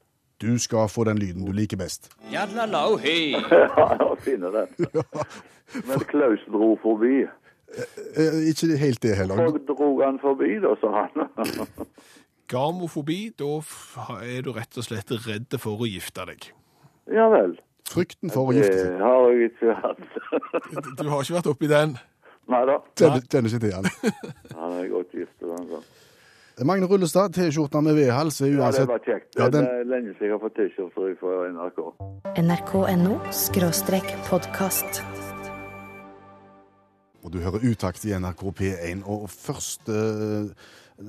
Du 0.40 0.58
skal 0.58 0.88
få 0.88 1.04
den 1.04 1.18
lyden 1.20 1.44
du 1.46 1.52
liker 1.52 1.76
best. 1.76 2.08
Yadlalau 2.32 2.96
hei! 3.02 3.34
Ja, 3.50 3.88
jeg 4.00 4.18
finner 4.24 4.50
den. 4.50 4.88
Men 5.88 6.00
Klaus 6.10 6.42
dro 6.50 6.72
forbi. 6.82 7.22
Eh, 8.18 8.38
ikke 8.50 8.76
helt 8.80 9.02
det 9.02 9.16
heller. 9.16 9.36
Så 9.50 9.60
dro 9.68 9.90
han 10.02 10.18
forbi, 10.22 10.56
da, 10.64 10.72
sa 10.80 10.90
han. 11.04 11.66
Gamofobi, 12.50 13.30
da 13.38 13.50
er 14.26 14.42
du 14.42 14.50
rett 14.56 14.80
og 14.80 14.86
slett 14.88 15.12
redd 15.28 15.54
for 15.62 15.78
å 15.78 15.86
gifte 15.86 16.24
deg. 16.32 16.48
ja 17.14 17.28
vel. 17.30 17.58
Frykten 17.90 18.30
for 18.30 18.50
å 18.50 18.54
gifte 18.54 18.70
Det 18.74 18.82
seg. 18.86 19.00
har 19.02 19.24
jeg 19.30 19.50
ikke 19.50 19.74
hatt. 19.82 20.02
Du 20.98 21.08
har 21.10 21.22
ikke 21.24 21.36
vært 21.36 21.48
oppi 21.50 21.70
den? 21.70 21.94
Nei 22.50 22.60
da. 22.66 22.76
Kjenner, 22.98 23.22
ikke 23.46 23.62
til 23.62 23.72
den. 23.74 23.88
Han 24.58 24.74
er 24.78 24.88
godt 24.90 25.14
gift. 25.14 25.42
og 25.42 25.50
sa. 25.70 25.80
Magne 26.64 26.86
Rullestad, 26.86 27.32
T-skjorta 27.32 27.80
med 27.80 27.94
V-hals 27.96 28.40
er 28.42 28.46
Ja, 28.52 28.70
det 28.70 28.86
var 28.88 28.98
kjekt. 28.98 29.34
Ja, 29.38 29.48
den- 29.48 29.64
Det 29.64 29.70
er 29.80 29.84
lenge 29.84 30.14
siden 30.18 30.28
jeg 30.28 30.30
har 30.30 30.38
fått 30.38 30.54
T-skjorte 30.54 31.16
fra 31.20 31.48
NRK. 31.48 31.78
nrk.no 32.36 33.20
skråstrek 33.32 34.04
podkast. 34.28 35.02
Og 37.24 37.32
du 37.32 37.38
hører 37.38 37.60
utakt 37.64 38.04
i 38.04 38.12
NRK 38.12 38.52
P1. 38.52 39.02
Og 39.06 39.28
først, 39.28 39.88
eh, 39.88 40.52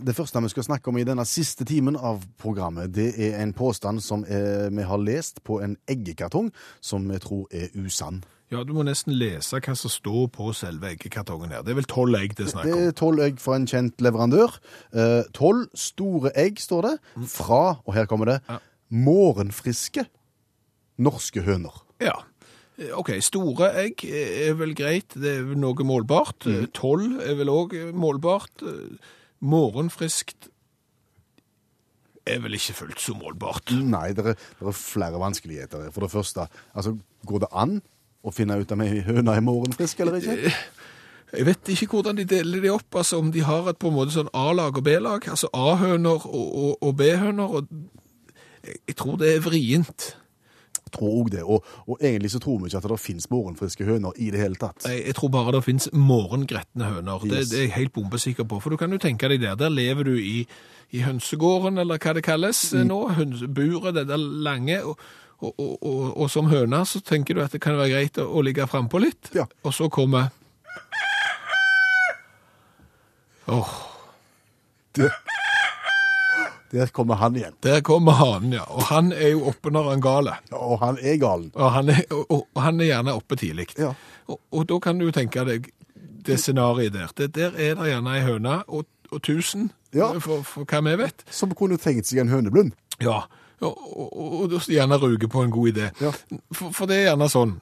det 0.05 0.15
første 0.15 0.41
vi 0.41 0.49
skal 0.49 0.63
snakke 0.63 0.87
om 0.87 0.97
i 0.97 1.03
denne 1.03 1.25
siste 1.25 1.65
timen 1.65 1.95
av 1.97 2.23
programmet, 2.37 2.91
det 2.93 3.19
er 3.19 3.41
en 3.43 3.53
påstand 3.53 4.01
som 4.01 4.23
eh, 4.23 4.69
vi 4.69 4.83
har 4.83 4.97
lest 4.97 5.43
på 5.43 5.61
en 5.63 5.77
eggekartong, 5.87 6.51
som 6.81 7.07
vi 7.07 7.17
tror 7.17 7.47
er 7.51 7.67
usann. 7.75 8.23
Ja, 8.51 8.63
du 8.67 8.73
må 8.75 8.83
nesten 8.83 9.13
lese 9.15 9.61
hva 9.63 9.73
som 9.79 9.91
står 9.93 10.25
på 10.35 10.49
selve 10.57 10.89
eggekartongen 10.91 11.53
her. 11.53 11.61
Det 11.63 11.71
er 11.71 11.77
vel 11.79 11.87
tolv 11.87 12.17
egg 12.19 12.33
det 12.35 12.49
er 12.49 12.51
snakk 12.51 12.65
Det 12.67 12.79
er 12.89 12.95
tolv 12.99 13.21
egg 13.23 13.37
fra 13.39 13.55
en 13.55 13.67
kjent 13.69 14.01
leverandør. 14.03 14.57
Eh, 14.91 15.21
Tolv 15.37 15.69
store 15.79 16.33
egg, 16.35 16.59
står 16.59 16.81
det, 16.89 16.91
fra, 17.31 17.61
og 17.85 17.93
her 17.95 18.09
kommer 18.11 18.25
det, 18.33 18.41
Ja. 18.51 18.57
morgenfriske 18.91 20.03
norske 20.99 21.41
høner. 21.45 21.79
Ja. 22.03 22.17
Eh, 22.77 22.91
OK, 22.97 23.13
store 23.23 23.71
egg 23.85 24.03
er 24.03 24.53
vel 24.59 24.75
greit, 24.75 25.15
det 25.15 25.37
er 25.39 25.55
noe 25.55 25.87
målbart. 25.87 26.43
Eh, 26.51 26.67
Tolv 26.75 27.21
er 27.23 27.35
vel 27.39 27.47
òg 27.47 27.77
målbart. 27.95 28.51
Eh, 28.67 28.97
Morgenfriskt 29.41 30.49
er 32.27 32.37
vel 32.43 32.53
ikke 32.53 32.75
fullt 32.77 32.99
så 33.01 33.15
målbart. 33.17 33.71
Nei, 33.73 34.11
det 34.13 34.21
er, 34.25 34.35
det 34.59 34.67
er 34.69 34.75
flere 34.77 35.17
vanskeligheter. 35.17 35.87
For 35.95 36.01
det 36.05 36.11
første, 36.13 36.45
altså, 36.75 36.93
går 37.25 37.39
det 37.39 37.49
an 37.57 37.81
å 38.21 38.33
finne 38.35 38.59
ut 38.61 38.71
om 38.71 38.83
ei 38.85 39.01
høne 39.05 39.35
er 39.35 39.43
morgenfrisk 39.45 40.03
eller 40.03 40.19
ikke? 40.19 40.53
Jeg 41.31 41.47
vet 41.47 41.69
ikke 41.71 41.87
hvordan 41.93 42.17
de 42.19 42.25
deler 42.27 42.63
de 42.63 42.71
opp, 42.73 42.95
altså 42.99 43.21
om 43.21 43.31
de 43.31 43.43
har 43.47 43.69
et 43.71 43.77
på 43.79 43.87
en 43.87 43.95
måte 43.95 44.15
sånn 44.17 44.31
A-lag 44.35 44.75
og 44.77 44.83
B-lag, 44.83 45.29
altså 45.31 45.47
A-høner 45.55 46.25
og, 46.27 46.47
og, 46.63 46.73
og 46.83 46.97
B-høner, 46.99 47.53
og 47.55 47.69
jeg, 48.65 48.97
tror 48.99 49.15
det 49.21 49.29
er 49.37 49.45
vrient. 49.45 50.09
Jeg 50.81 50.91
tror 50.97 51.13
også 51.21 51.31
det. 51.37 51.45
Og, 51.47 51.63
og 51.87 52.03
egentlig 52.03 52.33
så 52.33 52.41
tror 52.43 52.59
vi 52.59 52.67
ikke 52.67 52.81
at 52.81 52.89
det 52.91 52.99
finnes 52.99 53.29
morgenfriske 53.31 53.87
høner 53.87 54.19
i 54.19 54.27
det 54.33 54.43
hele 54.43 54.59
tatt. 54.59 54.83
Jeg, 54.89 55.05
jeg 55.07 55.15
tror 55.15 55.31
bare 55.31 55.55
det 55.55 55.63
finnes 55.63 55.87
morgengretne 55.95 56.91
høner. 56.91 57.23
Det, 57.23 57.31
Yes. 57.31 57.49
det 57.49 57.59
er 57.59 57.65
jeg 57.69 57.73
helt 57.77 57.93
bombesikker 57.95 58.43
på. 58.43 58.59
For 58.59 58.69
du 58.69 58.77
kan 58.77 58.91
jo 58.91 58.99
tenke 58.99 59.31
deg 59.31 59.41
der. 59.41 59.55
Der 59.55 59.71
lever 59.71 60.03
du 60.03 60.13
i, 60.19 60.43
i 60.91 61.05
hønsegården, 61.07 61.79
eller 61.79 61.97
hva 61.97 62.13
det 62.19 62.25
kalles 62.27 62.73
mm. 62.75 62.85
nå. 62.91 62.99
Hønseburet, 63.15 63.95
det 63.95 64.09
der 64.11 64.19
lange. 64.19 64.83
Og, 64.83 64.99
og, 65.41 65.53
og, 65.57 65.71
og, 65.81 66.17
og 66.21 66.29
som 66.29 66.47
høne 66.51 66.83
så 66.85 67.01
tenker 67.01 67.33
du 67.37 67.41
at 67.43 67.51
det 67.55 67.61
kan 67.63 67.77
være 67.79 67.89
greit 67.95 68.17
å, 68.21 68.27
å 68.29 68.43
ligge 68.45 68.67
frampå 68.69 69.01
litt. 69.01 69.31
Ja. 69.35 69.47
Og 69.65 69.73
så 69.73 69.89
kommer 69.89 70.29
Åh, 73.51 73.69
Der 76.71 76.87
kommer 76.87 77.15
han 77.15 77.35
igjen. 77.35 77.53
der 77.63 77.81
kommer 77.81 78.11
hanen, 78.15 78.53
ja. 78.53 78.63
Og 78.69 78.83
han 78.87 79.11
er 79.11 79.33
jo 79.33 79.41
oppe 79.49 79.71
når 79.73 79.89
han 79.89 80.01
gale. 80.01 80.35
Og 80.55 80.77
han 80.79 80.97
er 81.01 81.17
galen. 81.19 81.49
Og 81.55 81.71
han 81.73 81.89
er, 81.89 81.99
og, 82.15 82.31
og, 82.31 82.45
han 82.63 82.79
er 82.79 82.85
gjerne 82.93 83.15
oppe 83.17 83.35
tidlig. 83.35 83.65
Ja. 83.77 83.91
Og, 84.31 84.39
og 84.51 84.67
da 84.69 84.77
kan 84.79 84.99
du 85.01 85.09
tenke 85.11 85.43
deg 85.49 85.67
det 86.23 86.37
scenariet 86.39 86.93
der. 86.95 87.11
Det, 87.17 87.31
der 87.35 87.57
er 87.57 87.75
det 87.75 87.89
gjerne 87.91 88.13
ei 88.15 88.23
høne 88.23 88.61
og 88.71 88.85
tusen, 89.25 89.71
Ja. 89.91 90.13
for, 90.23 90.45
for 90.47 90.63
hva 90.63 90.79
vi 90.85 90.93
vet. 91.01 91.25
Som 91.27 91.51
kunne 91.57 91.75
tenkt 91.81 92.07
seg 92.07 92.21
en 92.23 92.29
høneblund. 92.31 92.71
Ja, 93.03 93.25
og, 93.61 93.81
og, 93.97 94.37
og, 94.45 94.55
gjerne 94.67 94.97
ruge 95.01 95.29
på 95.29 95.43
en 95.45 95.53
god 95.53 95.73
idé. 95.73 95.89
Ja. 96.01 96.13
For, 96.53 96.73
for 96.75 96.89
det 96.89 96.97
er 96.97 97.09
gjerne 97.11 97.29
sånn, 97.31 97.57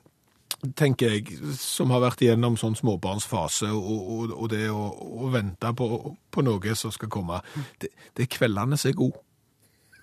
tenker 0.80 1.16
jeg, 1.16 1.40
som 1.60 1.94
har 1.94 2.04
vært 2.04 2.24
igjennom 2.26 2.58
sånn 2.60 2.78
småbarnsfase, 2.80 3.72
og, 3.72 4.34
og, 4.34 4.46
det 4.52 4.68
å, 4.72 4.90
å 5.24 5.32
vente 5.34 5.74
på, 5.76 5.90
på 6.32 6.46
noe 6.46 6.76
som 6.76 6.94
skal 6.96 7.12
komme, 7.12 7.42
det, 7.82 7.92
det 8.16 8.26
er 8.26 8.38
kveldene 8.38 8.80
som 8.80 8.92
er 8.92 9.00
gode. 9.00 9.26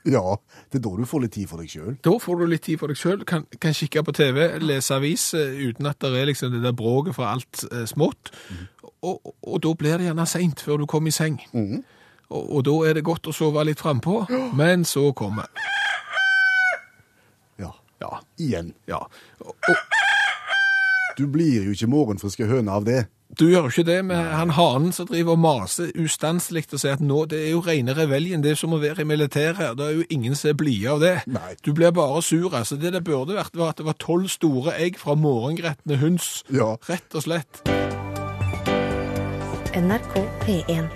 Ja, 0.07 0.37
det 0.71 0.79
er 0.79 0.85
da 0.85 0.93
du 0.95 1.07
får 1.09 1.25
litt 1.25 1.35
tid 1.35 1.49
for 1.51 1.59
deg 1.59 1.73
sjøl. 1.73 1.97
Da 2.07 2.13
får 2.23 2.39
du 2.39 2.45
litt 2.47 2.63
tid 2.63 2.79
for 2.79 2.93
deg 2.93 3.01
sjøl, 3.01 3.25
kan, 3.27 3.43
kan 3.59 3.75
kikke 3.75 4.05
på 4.07 4.15
TV, 4.15 4.39
lese 4.63 4.95
avis, 4.95 5.33
eh, 5.35 5.59
uten 5.67 5.91
at 5.91 5.99
det 6.05 6.13
er 6.21 6.31
liksom 6.31 6.55
det 6.55 6.63
der 6.63 6.77
bråket 6.79 7.17
fra 7.17 7.33
alt 7.35 7.65
eh, 7.73 7.83
smått. 7.91 8.31
Og, 9.03 9.19
og, 9.19 9.35
og 9.43 9.59
da 9.67 9.75
blir 9.79 9.99
det 9.99 10.07
gjerne 10.07 10.29
seint 10.31 10.63
før 10.63 10.85
du 10.85 10.87
kommer 10.91 11.11
i 11.11 11.17
seng. 11.17 11.41
Og, 12.31 12.39
og 12.39 12.63
da 12.67 12.77
er 12.87 12.99
det 12.99 13.07
godt 13.07 13.27
å 13.27 13.35
sove 13.35 13.67
litt 13.67 13.83
frampå, 13.83 14.23
men 14.59 14.87
så 14.87 15.09
kommer 15.17 15.51
Ja. 18.03 18.21
Igjen. 18.39 18.75
ja. 18.89 19.03
Og, 19.41 19.55
og, 19.69 19.77
Du 21.17 21.27
blir 21.33 21.65
jo 21.65 21.73
ikke 21.73 21.89
morgenfriske 21.89 22.45
høne 22.47 22.73
av 22.77 22.85
det. 22.85 23.07
Du 23.41 23.47
gjør 23.49 23.67
jo 23.67 23.73
ikke 23.73 23.87
det 23.89 24.05
med 24.05 24.21
han 24.37 24.53
hanen 24.55 24.93
som 24.93 25.09
driver 25.09 25.33
og 25.35 25.41
maser 25.43 25.89
ustanselig 25.99 26.67
og 26.73 26.79
sier 26.81 26.95
at 26.95 27.03
nå, 27.05 27.25
det 27.29 27.41
er 27.43 27.51
jo 27.55 27.63
rene 27.65 27.95
reveljen, 27.97 28.43
det 28.45 28.53
er 28.53 28.59
som 28.61 28.73
å 28.77 28.79
være 28.81 29.03
i 29.03 29.09
militæret 29.09 29.77
det 29.77 29.87
er 29.87 29.97
jo 29.99 30.05
ingen 30.15 30.37
som 30.39 30.53
er 30.53 30.59
blide 30.61 30.93
av 30.93 31.01
det. 31.03 31.15
Nei. 31.27 31.55
Du 31.65 31.73
blir 31.77 31.91
bare 31.97 32.23
sur, 32.23 32.53
altså. 32.55 32.77
Det 32.81 32.93
det 32.95 33.03
burde 33.05 33.37
vært 33.37 33.57
var 33.57 33.73
at 33.75 33.81
det 33.81 33.89
var 33.89 33.97
tolv 34.01 34.29
store 34.33 34.77
egg 34.79 35.01
fra 35.01 35.17
morgengretne 35.19 35.99
høns, 36.01 36.45
Ja. 36.53 36.77
rett 36.89 37.17
og 37.17 37.25
slett. 37.27 37.65
NRK 39.77 40.15
P1. 40.45 40.87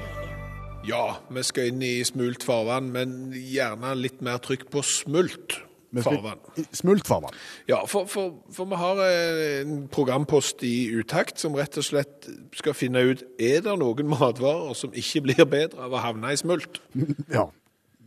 Ja, 0.89 1.17
vi 1.29 1.43
skal 1.45 1.73
inn 1.73 1.83
i 1.85 2.05
smult 2.09 2.45
farvann, 2.47 2.93
men 2.95 3.33
gjerne 3.37 3.93
litt 4.01 4.23
mer 4.25 4.39
trykk 4.41 4.71
på 4.73 4.85
smult 4.87 5.59
farvann. 5.99 6.39
Smultfarvann. 6.73 7.37
Ja, 7.69 7.85
for, 7.87 8.07
for, 8.07 8.35
for 8.53 8.69
vi 8.71 8.79
har 8.81 9.01
eh, 9.05 9.61
en 9.61 9.89
programpost 9.93 10.63
i 10.67 10.91
utakt 10.95 11.41
som 11.41 11.57
rett 11.59 11.79
og 11.81 11.87
slett 11.87 12.29
skal 12.57 12.77
finne 12.79 13.03
ut 13.11 13.25
er 13.39 13.65
det 13.67 13.77
noen 13.81 14.11
matvarer 14.11 14.75
som 14.79 14.95
ikke 14.95 15.25
blir 15.27 15.45
bedre 15.45 15.87
av 15.87 15.97
å 15.97 16.05
havne 16.05 16.35
i 16.35 16.41
smult. 16.41 16.83
Ja. 17.31 17.51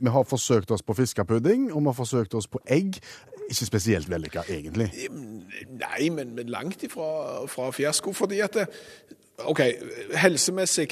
Vi 0.04 0.12
har 0.12 0.26
forsøkt 0.28 0.72
oss 0.74 0.82
på 0.84 0.96
fiskepudding, 0.98 1.70
og 1.72 1.80
vi 1.80 1.88
har 1.88 1.96
forsøkt 1.96 2.34
oss 2.36 2.48
på 2.52 2.60
egg. 2.68 2.98
Ikke 3.46 3.68
spesielt 3.70 4.10
vellykka, 4.12 4.42
egentlig. 4.52 4.90
Nei, 5.70 6.10
men, 6.12 6.34
men 6.36 6.50
langt 6.52 6.84
ifra 6.84 7.46
fra 7.48 7.70
fiasko, 7.72 8.12
fordi 8.18 8.42
at 8.44 8.58
det, 8.58 8.66
OK, 9.48 9.62
helsemessig 10.20 10.90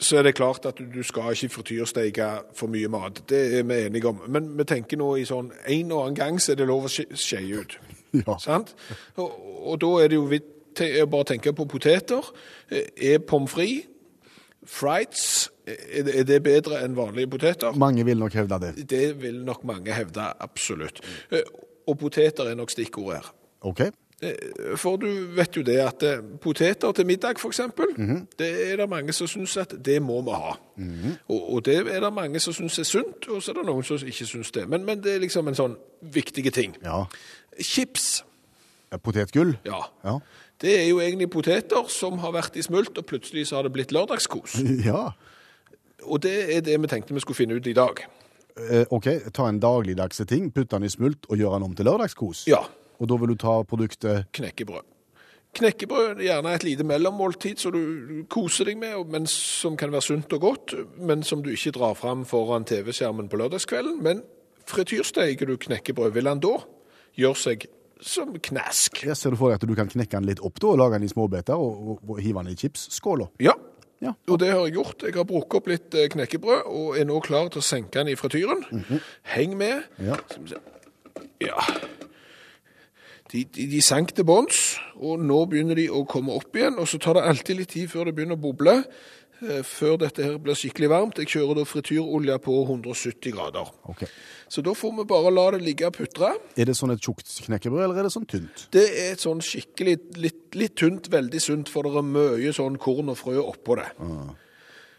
så 0.00 0.16
er 0.18 0.22
det 0.26 0.34
klart 0.38 0.64
at 0.66 0.78
du, 0.80 1.02
skal 1.04 1.32
ikke 1.36 1.52
frityrsteike 1.54 2.28
for 2.56 2.72
mye 2.72 2.88
mat. 2.88 3.20
Det 3.28 3.40
er 3.58 3.62
vi 3.68 3.76
enige 3.86 4.08
om. 4.08 4.22
Men 4.32 4.46
vi 4.58 4.64
tenker 4.64 4.96
nå 5.00 5.10
i 5.20 5.26
sånn 5.28 5.50
en 5.68 5.92
og 5.92 6.02
annen 6.06 6.16
gang 6.16 6.40
så 6.40 6.52
er 6.54 6.56
det 6.62 6.66
lov 6.70 6.88
å 6.88 6.92
skeie 6.92 7.60
ut. 7.62 7.78
Ja. 8.10 8.34
Sant? 8.42 8.72
Og, 9.22 9.34
og 9.70 9.76
da 9.84 9.88
er 10.02 10.08
det 10.10 10.16
jo 10.16 10.24
vidt 10.26 10.48
til 10.74 10.96
å 10.98 11.06
bare 11.06 11.28
tenke 11.28 11.52
på 11.54 11.62
poteter. 11.70 12.26
Eh, 12.66 12.88
Er 13.14 13.20
pommes 13.22 13.52
frites, 13.54 13.86
frites, 14.66 15.50
er 15.66 16.02
det- 16.02 16.14
er 16.18 16.24
det 16.24 16.42
bedre 16.42 16.80
enn 16.84 16.96
vanlige 16.96 17.30
poteter? 17.30 17.72
Mange 17.78 18.04
vil 18.04 18.18
nok 18.18 18.32
hevde 18.32 18.58
det. 18.60 18.88
Det 18.90 19.22
vil 19.22 19.44
nok 19.44 19.62
mange 19.64 19.92
hevde, 19.94 20.26
absolutt. 20.40 21.00
Eh, 21.30 21.42
Og 21.86 21.98
poteter 21.98 22.44
er 22.50 22.54
nok 22.54 22.70
stikkordet 22.70 23.16
her. 23.22 23.30
OK? 23.62 23.80
Eh, 24.22 24.76
For 24.76 24.96
du 25.00 25.06
vet 25.36 25.56
jo 25.56 25.62
det 25.64 25.78
at 25.80 26.02
eh, 26.04 26.18
poteter 26.42 26.92
til 26.92 27.06
middag, 27.08 27.38
for 27.40 27.48
eksempel, 27.48 27.86
det 28.38 28.50
er 28.72 28.76
det 28.76 28.88
mange 28.90 29.12
som 29.16 29.26
syns 29.30 29.56
at 29.56 29.74
det 29.84 30.02
må 30.02 30.20
vi 30.26 30.30
ha. 30.36 30.56
og, 31.28 31.52
og 31.54 31.64
det 31.64 31.78
er 31.88 32.00
det 32.04 32.12
mange 32.12 32.40
som 32.40 32.52
syns 32.52 32.78
er 32.78 32.88
sunt, 32.88 33.28
og 33.28 33.42
så 33.42 33.52
er 33.54 33.60
det 33.62 33.66
noen 33.70 33.82
som 33.86 33.96
ikke 33.96 34.26
syns 34.28 34.50
det. 34.52 34.66
Men, 34.68 34.84
men 34.84 35.00
det 35.02 35.14
er 35.14 35.22
liksom 35.24 35.48
en 35.48 35.56
sånn 35.56 35.76
viktige 36.02 36.50
ting. 36.50 36.76
Ja. 36.84 37.04
Chips, 37.60 38.24
Potetgull? 39.02 39.56
ja. 39.66 39.84
Ja. 40.04 40.18
Det 40.60 40.74
er 40.76 40.88
jo 40.90 40.98
egentlig 41.00 41.30
poteter 41.32 41.86
som 41.88 42.18
har 42.20 42.32
vært 42.36 42.56
i 42.60 42.62
smult, 42.62 42.98
og 43.00 43.06
plutselig 43.08 43.46
så 43.48 43.56
har 43.56 43.62
det 43.64 43.72
blitt 43.72 43.92
lørdagskos. 43.96 44.58
Ja. 44.84 45.12
Og 46.04 46.20
det 46.24 46.34
er 46.56 46.60
det 46.64 46.74
vi 46.80 46.88
tenkte 46.88 47.14
vi 47.16 47.20
skulle 47.20 47.36
finne 47.36 47.54
ut 47.56 47.66
i 47.68 47.72
dag. 47.76 48.02
Eh, 48.60 48.84
OK, 48.92 49.06
ta 49.36 49.46
en 49.48 49.60
dagligdagse 49.60 50.24
ting, 50.28 50.50
putte 50.52 50.76
den 50.76 50.84
i 50.84 50.92
smult 50.92 51.24
og 51.28 51.36
gjøre 51.40 51.54
den 51.58 51.66
om 51.70 51.74
til 51.76 51.84
lørdagskos. 51.88 52.42
Ja, 52.48 52.60
Og 53.00 53.08
da 53.08 53.16
vil 53.16 53.32
du 53.32 53.38
ta 53.40 53.58
produktet 53.64 54.26
knekkebrød. 54.36 54.86
Knekkebrød 55.56 56.20
er 56.20 56.26
gjerne 56.28 56.52
et 56.54 56.62
lite 56.62 56.84
mellommåltid 56.86 57.58
som 57.58 57.72
du 57.74 58.20
koser 58.30 58.68
deg 58.70 58.76
med, 58.78 59.00
men 59.10 59.24
som 59.26 59.74
kan 59.80 59.90
være 59.90 60.04
sunt 60.06 60.32
og 60.36 60.44
godt, 60.44 60.74
men 61.02 61.24
som 61.26 61.40
du 61.42 61.48
ikke 61.50 61.72
drar 61.74 61.96
fram 61.98 62.22
foran 62.28 62.62
TV-skjermen 62.68 63.26
på 63.32 63.40
lørdagskvelden. 63.40 63.96
Men 64.04 64.20
frityrsteiker 64.70 65.50
du 65.50 65.56
knekkebrød, 65.58 66.12
vil 66.14 66.28
han 66.30 66.38
da 66.44 66.52
gjøre 67.18 67.40
seg 67.40 67.66
som 68.00 68.30
knask? 68.38 69.02
Jeg 69.04 69.16
ser 69.18 69.34
du 69.34 69.40
for 69.40 69.50
deg 69.50 69.58
at 69.58 69.66
du 69.68 69.74
kan 69.76 69.90
knekke 69.90 70.14
den 70.20 70.28
litt 70.30 70.44
opp 70.46 70.60
da, 70.62 70.70
og 70.70 70.78
lage 70.84 71.00
den 71.00 71.08
i 71.08 71.10
småbiter 71.10 71.58
og, 71.58 71.82
og, 71.96 72.06
og 72.14 72.20
hive 72.22 72.44
den 72.44 72.54
i 72.54 72.60
chipsskåla. 72.60 73.26
Ja, 73.42 73.56
Ja. 74.00 74.14
og 74.32 74.38
det 74.40 74.48
har 74.54 74.62
jeg 74.64 74.78
gjort. 74.78 75.02
Jeg 75.04 75.12
har 75.18 75.26
brukt 75.28 75.52
opp 75.58 75.66
litt 75.68 75.92
eh, 75.98 76.06
knekkebrød, 76.08 76.62
og 76.72 76.94
er 76.96 77.04
nå 77.04 77.18
klar 77.20 77.50
til 77.52 77.60
å 77.60 77.66
senke 77.66 77.98
den 77.98 78.08
i 78.08 78.16
frityren. 78.16 78.62
Heng 79.34 79.58
med. 79.60 79.82
Ja. 80.00 80.16
Ja. 81.42 81.58
De, 83.30 83.44
de, 83.46 83.68
de 83.70 83.80
sank 83.84 84.10
til 84.16 84.26
bunns, 84.26 84.74
og 84.98 85.22
nå 85.22 85.44
begynner 85.50 85.78
de 85.78 85.86
å 85.92 86.02
komme 86.08 86.34
opp 86.34 86.56
igjen. 86.58 86.80
Og 86.82 86.88
så 86.90 86.98
tar 87.02 87.18
det 87.18 87.28
alltid 87.30 87.60
litt 87.60 87.72
tid 87.76 87.90
før 87.92 88.08
det 88.08 88.16
begynner 88.16 88.38
å 88.38 88.42
boble, 88.42 88.74
eh, 89.44 89.62
før 89.66 90.00
dette 90.02 90.26
her 90.26 90.36
blir 90.42 90.58
skikkelig 90.58 90.90
varmt. 90.90 91.20
Jeg 91.22 91.30
kjører 91.36 91.60
da 91.60 91.66
frityrolje 91.68 92.40
på 92.42 92.58
170 92.66 93.36
grader. 93.36 93.70
Okay. 93.94 94.10
Så 94.50 94.64
da 94.66 94.74
får 94.74 94.96
vi 94.98 95.06
bare 95.12 95.30
la 95.30 95.46
det 95.54 95.62
ligge 95.62 95.86
og 95.86 95.94
putre. 95.94 96.32
Er 96.58 96.66
det 96.66 96.74
sånn 96.74 96.90
et 96.96 97.06
tjukt 97.06 97.30
knekkebrød, 97.46 97.84
eller 97.86 98.02
er 98.02 98.08
det 98.08 98.14
sånn 98.16 98.26
tynt? 98.30 98.66
Det 98.74 98.86
er 98.90 99.12
et 99.14 99.22
sånn 99.22 99.42
skikkelig, 99.46 99.98
litt, 100.18 100.44
litt 100.58 100.74
tynt, 100.82 101.06
veldig 101.14 101.42
sunt, 101.44 101.70
for 101.70 101.86
det 101.86 102.02
er 102.02 102.08
mye 102.10 102.54
sånn 102.56 102.80
korn 102.82 103.14
og 103.14 103.20
frø 103.22 103.38
oppå 103.44 103.78
det. 103.78 103.92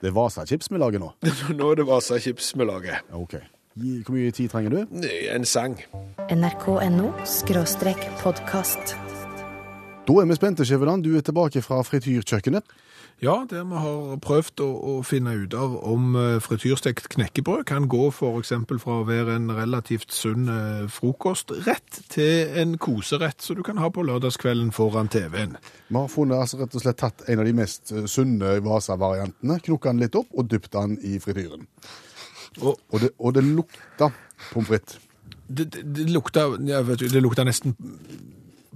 Det 0.01 0.09
er 0.09 0.15
Vasa-chips 0.15 0.71
vi 0.71 0.79
lager 0.79 1.03
nå. 1.03 1.11
Nå 1.59 1.73
er 1.73 1.81
det 1.81 1.91
Vasa-chips 1.91 2.55
vi 2.55 2.65
lager. 2.65 3.03
Ok. 3.19 3.41
Hvor 3.75 4.11
mye 4.11 4.31
tid 4.35 4.49
trenger 4.51 4.69
du? 4.69 4.79
En 5.31 5.45
sang. 5.47 5.77
NRK.no 6.27 7.11
skråstrek 7.23 8.01
podkast. 8.19 8.97
Da 10.07 10.15
er 10.19 10.27
vi 10.27 10.35
spente, 10.35 10.65
Skjæveland. 10.67 11.05
Du 11.05 11.13
er 11.15 11.23
tilbake 11.23 11.61
fra 11.63 11.77
frityrkjøkkenet. 11.87 12.67
Ja, 13.23 13.45
der 13.47 13.63
vi 13.69 13.79
har 13.79 14.17
prøvd 14.19 14.63
å, 14.65 14.67
å 14.67 14.93
finne 15.07 15.37
ut 15.43 15.55
av 15.55 15.77
om 15.87 16.17
eh, 16.19 16.41
frityrstekt 16.43 17.07
knekkebrød 17.13 17.63
kan 17.69 17.87
gå 17.87 18.09
for 18.11 18.41
eksempel 18.41 18.81
fra 18.81 18.97
å 18.99 19.07
være 19.07 19.37
en 19.37 19.47
relativt 19.55 20.11
sunn 20.11 20.49
frokostrett 20.49 20.91
frokost 20.97 21.53
rett 21.69 22.03
til 22.11 22.59
en 22.59 22.75
koserett 22.81 23.45
som 23.45 23.59
du 23.59 23.63
kan 23.63 23.79
ha 23.79 23.91
på 23.93 24.03
lørdagskvelden 24.03 24.73
foran 24.75 25.11
TV-en. 25.13 25.55
Vi 25.87 25.99
har 25.99 26.11
funnet, 26.11 26.41
altså, 26.41 26.59
rett 26.59 26.75
og 26.75 26.83
slett 26.83 26.99
tatt 27.05 27.27
en 27.29 27.39
av 27.39 27.47
de 27.47 27.55
mest 27.61 27.93
eh, 27.93 28.07
sunne 28.09 28.57
Vasa-variantene, 28.65 29.61
knukket 29.63 29.93
den 29.93 30.07
litt 30.09 30.17
opp 30.19 30.33
og 30.33 30.49
dypt 30.51 30.73
den 30.75 30.97
i 31.05 31.21
frityren. 31.23 31.69
Og 32.59 32.79
Og 32.91 32.99
det, 32.99 33.09
og 33.19 33.33
det 33.33 33.43
lukta 33.43 34.11
pommes 34.51 34.67
frites. 34.67 34.99
det, 35.47 35.69
det, 35.73 35.83
det 35.95 36.09
lukta 36.11 36.49
vet 36.49 36.99
det 36.99 37.21
lukta 37.23 37.43
nesten 37.47 37.75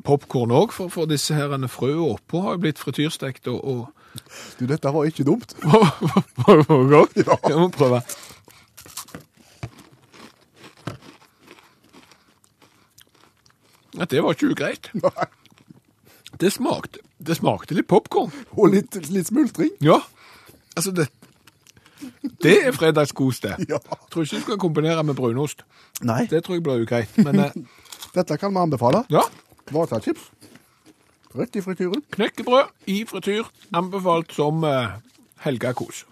popkorn 0.06 0.52
òg, 0.52 0.72
for, 0.72 0.88
for 0.94 1.06
disse 1.10 1.34
herrene 1.34 1.68
frøene 1.68 2.14
oppå 2.14 2.42
har 2.46 2.56
jo 2.56 2.62
blitt 2.62 2.80
frityrstekt 2.80 3.48
og, 3.48 3.60
og 3.66 3.88
Du, 4.60 4.66
dette 4.66 4.88
var 4.94 5.04
ikke 5.10 5.26
dumt. 5.28 5.56
Var 5.64 6.62
det 6.62 6.68
godt? 6.68 7.18
Ja. 7.20 7.36
Jeg 7.50 7.58
må 7.60 7.68
prøve. 7.68 8.00
Ja, 13.98 14.06
det 14.06 14.24
var 14.24 14.36
ikke 14.36 14.52
ugreit. 14.52 14.90
Nei. 14.94 15.28
Det 16.40 16.52
smakte, 16.52 17.00
det 17.24 17.38
smakte 17.40 17.76
litt 17.78 17.88
popkorn. 17.88 18.32
Og 18.60 18.74
litt, 18.74 18.96
litt 19.12 19.30
smultring. 19.30 19.72
Ja, 19.84 20.02
altså 20.76 20.92
det 20.96 21.08
Det 22.44 22.56
er 22.68 22.72
fredagskos, 22.76 23.40
det. 23.44 23.56
Ja. 23.70 23.80
Jeg 23.80 24.10
tror 24.12 24.24
ikke 24.26 24.36
du 24.36 24.42
skal 24.46 24.58
kombinere 24.62 25.04
med 25.04 25.16
brunost. 25.18 25.64
Nei, 26.04 26.26
Det 26.30 26.44
tror 26.46 26.56
jeg 26.60 26.64
blir 26.64 26.84
ugreit. 26.86 27.18
Men 27.18 27.40
eh, 27.40 27.52
dette 28.18 28.38
kan 28.38 28.54
vi 28.54 28.60
anbefale. 28.64 29.04
ja, 29.10 29.22
Vasa-chips. 29.72 30.32
Rett 31.36 31.56
i 31.56 31.62
frityren. 31.62 32.04
knekkebrød 32.16 32.70
i 32.88 33.02
frityr 33.10 33.44
anbefalt 33.76 34.32
som 34.32 34.64
eh, 34.64 34.94
helgekos. 35.44 36.06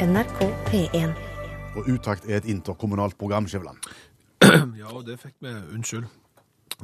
NRK 0.00 0.38
P1. 0.70 1.12
Og 1.76 1.88
Utakt 1.92 2.24
er 2.28 2.38
et 2.40 2.48
interkommunalt 2.48 3.18
program, 3.18 3.48
Skjæveland. 3.48 3.76
Ja, 4.80 4.88
og 4.92 5.04
det 5.06 5.18
fikk 5.20 5.34
vi, 5.44 5.52
unnskyld. 5.74 6.04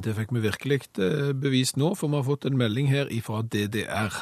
Det 0.03 0.15
fikk 0.17 0.31
vi 0.33 0.41
virkelig 0.43 0.79
eh, 1.01 1.31
bevist 1.37 1.77
nå, 1.77 1.93
for 1.97 2.09
vi 2.09 2.17
har 2.19 2.25
fått 2.25 2.45
en 2.49 2.57
melding 2.57 2.89
her 2.89 3.09
fra 3.25 3.41
DDR. 3.45 4.13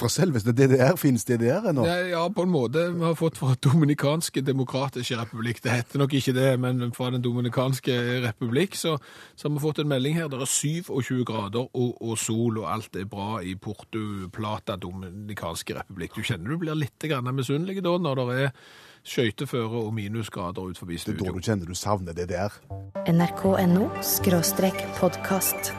Fra 0.00 0.08
selveste 0.08 0.54
DDR 0.56 0.96
finnes 0.96 1.26
DDR 1.28 1.66
ennå? 1.70 1.84
Ja, 1.84 1.98
ja, 2.08 2.22
på 2.32 2.46
en 2.46 2.52
måte. 2.52 2.86
Vi 2.94 3.04
har 3.04 3.16
fått 3.18 3.36
fra 3.36 3.52
Dominikanske 3.60 4.40
demokratiske 4.40 5.18
republikk. 5.20 5.60
Det 5.60 5.74
heter 5.74 6.00
nok 6.00 6.14
ikke 6.16 6.32
det, 6.32 6.48
men 6.60 6.92
fra 6.96 7.10
Den 7.10 7.22
dominikanske 7.22 7.96
republikk 8.24 8.78
så, 8.80 8.96
så 9.36 9.48
har 9.48 9.54
vi 9.54 9.60
fått 9.60 9.82
en 9.82 9.90
melding 9.92 10.16
her. 10.16 10.30
Det 10.32 10.40
er 10.40 10.48
27 10.48 11.24
grader 11.28 11.68
og, 11.68 12.00
og 12.00 12.16
sol, 12.18 12.62
og 12.62 12.70
alt 12.72 12.96
er 12.96 13.04
bra 13.04 13.42
i 13.44 13.54
Porto 13.60 14.30
Plata 14.32 14.78
Dominikanske 14.80 15.76
republikk. 15.82 16.16
Du 16.16 16.24
kjenner 16.24 16.48
du 16.54 16.62
blir 16.62 16.78
litt 16.78 17.10
grann 17.10 17.28
misunnelig 17.36 17.82
da, 17.84 17.98
når 18.00 18.24
det 18.24 18.40
er 18.46 18.54
skøyteføre 19.04 19.84
og 19.84 19.94
minusgrader 19.96 20.72
ut 20.72 20.78
forbi 20.78 20.96
Det 20.96 21.14
er 21.14 21.20
da 21.24 21.32
du 21.32 21.44
kjenner 21.44 21.66
du 21.66 21.74
savner 21.74 22.16
DDR. 22.16 22.56
nrk.no 23.08 23.88
podkast. 25.00 25.72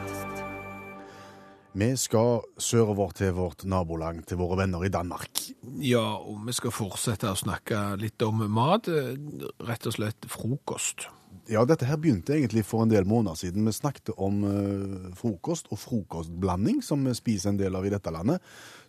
Vi 1.72 1.88
skal 1.96 2.42
sørover 2.60 3.14
til 3.16 3.32
vårt 3.32 3.64
nabolag, 3.64 4.18
til 4.28 4.36
våre 4.42 4.58
venner 4.60 4.84
i 4.84 4.90
Danmark. 4.92 5.40
Ja, 5.80 6.04
og 6.20 6.42
vi 6.44 6.52
skal 6.56 6.74
fortsette 6.74 7.30
å 7.32 7.38
snakke 7.38 7.80
litt 8.00 8.20
om 8.26 8.44
mat. 8.52 8.90
Rett 8.92 9.88
og 9.88 9.96
slett 9.96 10.28
frokost. 10.28 11.08
Ja, 11.50 11.64
dette 11.66 11.88
her 11.88 11.98
begynte 11.98 12.36
egentlig 12.36 12.62
for 12.66 12.84
en 12.84 12.90
del 12.92 13.06
måneder 13.08 13.34
siden. 13.38 13.66
Vi 13.66 13.72
snakket 13.74 14.12
om 14.16 14.44
eh, 14.46 15.08
frokost 15.18 15.66
og 15.74 15.80
frokostblanding, 15.82 16.82
som 16.86 17.02
vi 17.06 17.14
spiser 17.18 17.50
en 17.50 17.58
del 17.58 17.74
av 17.74 17.86
i 17.86 17.90
dette 17.90 18.12
landet. 18.14 18.38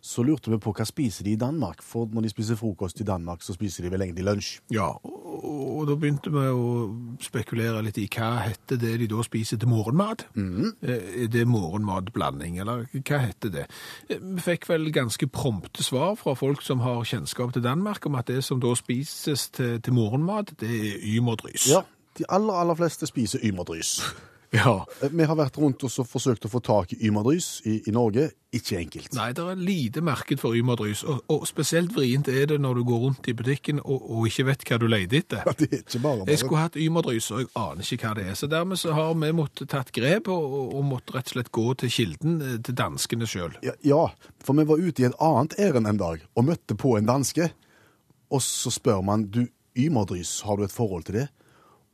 Så 0.04 0.22
lurte 0.28 0.52
vi 0.52 0.60
på 0.60 0.74
hva 0.76 0.86
spiser 0.86 1.26
de 1.26 1.34
i 1.34 1.40
Danmark, 1.40 1.82
for 1.82 2.12
når 2.12 2.26
de 2.26 2.32
spiser 2.34 2.60
frokost 2.60 3.00
i 3.00 3.08
Danmark, 3.08 3.42
så 3.42 3.56
spiser 3.56 3.86
de 3.86 3.92
vel 3.94 4.04
egentlig 4.04 4.26
lunsj. 4.28 4.50
Ja, 4.76 4.90
og, 5.00 5.48
og 5.48 5.88
da 5.90 5.96
begynte 5.98 6.34
vi 6.34 6.44
å 6.52 6.68
spekulere 7.24 7.82
litt 7.88 7.98
i 8.04 8.10
hva 8.12 8.34
heter 8.44 8.82
det 8.82 8.98
de 9.02 9.08
da 9.12 9.24
spiser 9.26 9.62
til 9.62 9.72
morgenmat? 9.72 10.26
Mm. 10.36 10.74
Er 10.84 11.32
det 11.32 11.46
morgenmatblanding, 11.50 12.60
eller 12.62 12.86
hva 13.00 13.22
heter 13.24 13.54
det? 13.56 13.66
Eh, 14.10 14.20
Vi 14.22 14.44
fikk 14.44 14.68
vel 14.70 14.92
ganske 14.94 15.28
prompte 15.32 15.84
svar 15.88 16.18
fra 16.20 16.36
folk 16.38 16.62
som 16.62 16.84
har 16.84 17.02
kjennskap 17.08 17.56
til 17.56 17.66
Danmark, 17.66 18.06
om 18.06 18.20
at 18.20 18.30
det 18.30 18.44
som 18.46 18.62
da 18.62 18.76
spises 18.78 19.48
til, 19.56 19.80
til 19.82 19.98
morgenmat, 19.98 20.54
det 20.60 20.70
er 20.70 21.10
ymodrys. 21.16 21.72
Ja, 21.72 21.82
de 22.20 22.28
aller, 22.30 22.54
aller 22.54 22.78
fleste 22.78 23.08
spiser 23.10 23.42
ymerdrys. 23.46 23.98
ja. 24.54 24.86
Eh, 25.02 25.10
Vi 25.10 25.26
har 25.26 25.38
vært 25.40 25.58
rundt 25.58 25.82
og 25.84 25.90
så 25.92 26.04
forsøkt 26.06 26.46
å 26.46 26.52
få 26.52 26.60
tak 26.62 26.92
i 26.94 27.00
ymerdrys 27.08 27.62
i, 27.66 27.80
i 27.90 27.94
Norge. 27.96 28.28
Ikke 28.54 28.78
enkelt. 28.78 29.10
Nei, 29.18 29.32
det 29.34 29.42
er 29.50 29.58
lite 29.58 30.04
marked 30.06 30.38
for 30.38 30.54
ymerdrys, 30.54 31.02
og, 31.10 31.24
og 31.34 31.48
spesielt 31.50 31.90
vrient 31.96 32.30
er 32.30 32.46
det 32.52 32.60
når 32.62 32.78
du 32.78 32.84
går 32.86 33.00
rundt 33.08 33.30
i 33.32 33.34
butikken 33.34 33.80
og, 33.82 34.04
og 34.14 34.28
ikke 34.30 34.46
vet 34.52 34.66
hva 34.70 34.78
du 34.78 34.86
leter 34.94 35.24
etter. 35.24 35.50
Det 35.58 35.70
er 35.72 35.82
ikke 35.82 36.04
bare 36.04 36.28
Jeg 36.30 36.44
skulle 36.44 36.62
hatt 36.62 36.78
ymerdrys, 36.78 37.32
og 37.34 37.42
jeg 37.42 37.50
aner 37.64 37.90
ikke 37.98 38.12
hva 38.12 38.14
det 38.20 38.28
er. 38.30 38.38
Så 38.38 38.52
dermed 38.52 38.78
så 38.84 38.94
har 38.94 39.18
vi 39.18 39.32
måttet 39.34 39.74
tatt 39.74 39.90
grep, 39.98 40.30
og, 40.30 40.46
og, 40.60 40.78
og 40.78 40.86
måtte 40.92 41.18
rett 41.18 41.34
og 41.34 41.38
slett 41.40 41.52
gå 41.58 41.66
til 41.82 41.96
kilden, 41.98 42.38
eh, 42.46 42.60
til 42.62 42.78
danskene 42.78 43.26
sjøl. 43.34 43.58
Ja, 43.66 43.74
ja, 43.82 44.04
for 44.46 44.62
vi 44.62 44.70
var 44.70 44.86
ute 44.86 45.02
i 45.02 45.10
et 45.10 45.18
annet 45.18 45.58
ærend 45.66 45.90
en 45.90 46.04
dag 46.06 46.22
og 46.38 46.52
møtte 46.52 46.78
på 46.78 46.94
en 47.00 47.10
danske. 47.10 47.50
Og 48.30 48.42
så 48.46 48.70
spør 48.74 49.02
man 49.06 49.26
du, 49.34 49.48
ymerdrys, 49.74 50.44
har 50.46 50.62
du 50.62 50.68
et 50.68 50.74
forhold 50.74 51.10
til 51.10 51.24
det? 51.24 51.32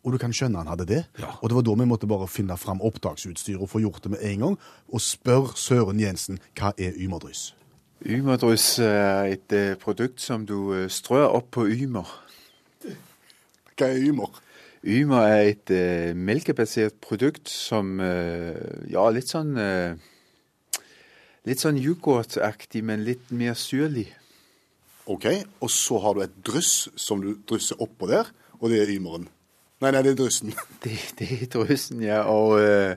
Og 0.03 0.15
du 0.15 0.17
kan 0.21 0.33
skjønne 0.33 0.61
han 0.61 0.71
hadde 0.71 0.87
det. 0.87 1.03
Ja. 1.19 1.33
Og 1.41 1.49
det 1.49 1.57
var 1.57 1.65
da 1.67 1.75
vi 1.81 1.87
måtte 1.89 2.07
bare 2.07 2.27
finne 2.31 2.55
fram 2.57 2.81
opptaksutstyr 2.85 3.59
og 3.59 3.69
få 3.73 3.81
gjort 3.83 4.03
det 4.05 4.13
med 4.15 4.23
en 4.31 4.45
gang. 4.45 4.59
Og 4.93 5.03
spør 5.03 5.53
Søren 5.59 5.99
Jensen 5.99 6.39
hva 6.57 6.71
er 6.79 6.95
ymerdrys. 6.95 7.49
Ymerdrys 8.07 8.79
er 8.79 9.33
et 9.35 9.51
øh, 9.51 9.75
produkt 9.77 10.21
som 10.23 10.45
du 10.47 10.73
øh, 10.73 10.89
strør 10.89 11.33
opp 11.35 11.51
på 11.51 11.67
ymer. 11.67 12.07
Hva 13.75 13.89
er 13.89 13.99
ymer? 13.99 14.39
Ymer 14.87 15.25
er 15.27 15.41
et 15.51 15.71
uh, 15.75 16.15
melkebasert 16.15 17.01
produkt 17.03 17.49
som 17.51 17.97
uh, 17.99 18.55
Ja, 18.87 19.03
litt 19.11 19.27
sånn 19.27 19.51
uh, 19.59 19.99
Litt 21.47 21.59
sånn 21.59 21.79
yoghurtaktig, 21.79 22.83
men 22.85 23.03
litt 23.07 23.31
mer 23.35 23.55
syrlig. 23.57 24.05
OK, 25.09 25.25
og 25.63 25.71
så 25.71 25.97
har 26.03 26.15
du 26.15 26.21
et 26.23 26.35
dryss 26.45 26.89
som 26.99 27.23
du 27.23 27.31
drysser 27.47 27.79
oppå 27.81 28.09
der, 28.11 28.27
og 28.59 28.69
det 28.69 28.83
er 28.83 28.91
ymeren. 28.93 29.25
Nei, 29.79 29.93
nei, 29.95 30.01
det 30.03 30.11
er 30.11 30.19
Drussen. 30.19 30.53
Det, 30.83 30.95
det 31.19 31.27
er 31.37 31.49
Drussen, 31.53 32.01
ja. 32.03 32.21
Og 32.27 32.59
uh, 32.59 32.95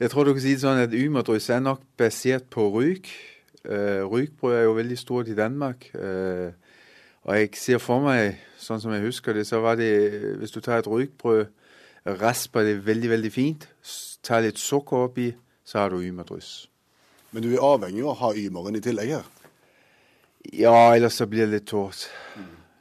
jeg 0.00 0.10
tror 0.10 0.24
du 0.24 0.32
kan 0.32 0.42
si 0.44 0.54
det 0.54 0.62
sånn 0.62 0.82
at 0.84 0.94
ymerdryss 0.94 1.50
er 1.50 1.62
nok 1.64 1.82
basert 1.98 2.46
på 2.54 2.68
ryk. 2.76 3.10
Uh, 3.66 4.06
rykbrød 4.06 4.54
er 4.56 4.62
jo 4.68 4.76
veldig 4.78 4.98
stort 4.98 5.28
i 5.28 5.36
Danmark. 5.38 5.88
Uh, 5.94 6.54
og 7.26 7.34
jeg 7.36 7.50
ser 7.58 7.82
for 7.82 8.00
meg, 8.04 8.38
sånn 8.62 8.80
som 8.80 8.94
jeg 8.94 9.04
husker 9.04 9.36
det, 9.36 9.44
så 9.48 9.58
var 9.60 9.76
det 9.76 9.90
Hvis 10.40 10.54
du 10.54 10.60
tar 10.64 10.80
et 10.80 10.88
rykbrød, 10.88 11.50
rasper 12.20 12.64
det 12.64 12.78
veldig, 12.86 13.10
veldig 13.10 13.32
fint, 13.32 13.66
tar 14.24 14.46
litt 14.46 14.58
sukker 14.58 15.10
oppi, 15.10 15.28
så 15.66 15.82
har 15.82 15.92
du 15.92 16.00
ymerdryss. 16.00 16.70
Men 17.34 17.44
du 17.44 17.50
er 17.52 17.62
avhengig 17.62 18.06
av 18.06 18.14
å 18.14 18.18
ha 18.22 18.30
ymeren 18.38 18.78
i 18.78 18.82
tillegg 18.82 19.12
her. 19.18 19.26
Ja, 20.56 20.94
ellers 20.94 21.18
så 21.20 21.26
blir 21.28 21.44
det 21.44 21.58
litt 21.58 21.68
tårt. 21.68 22.08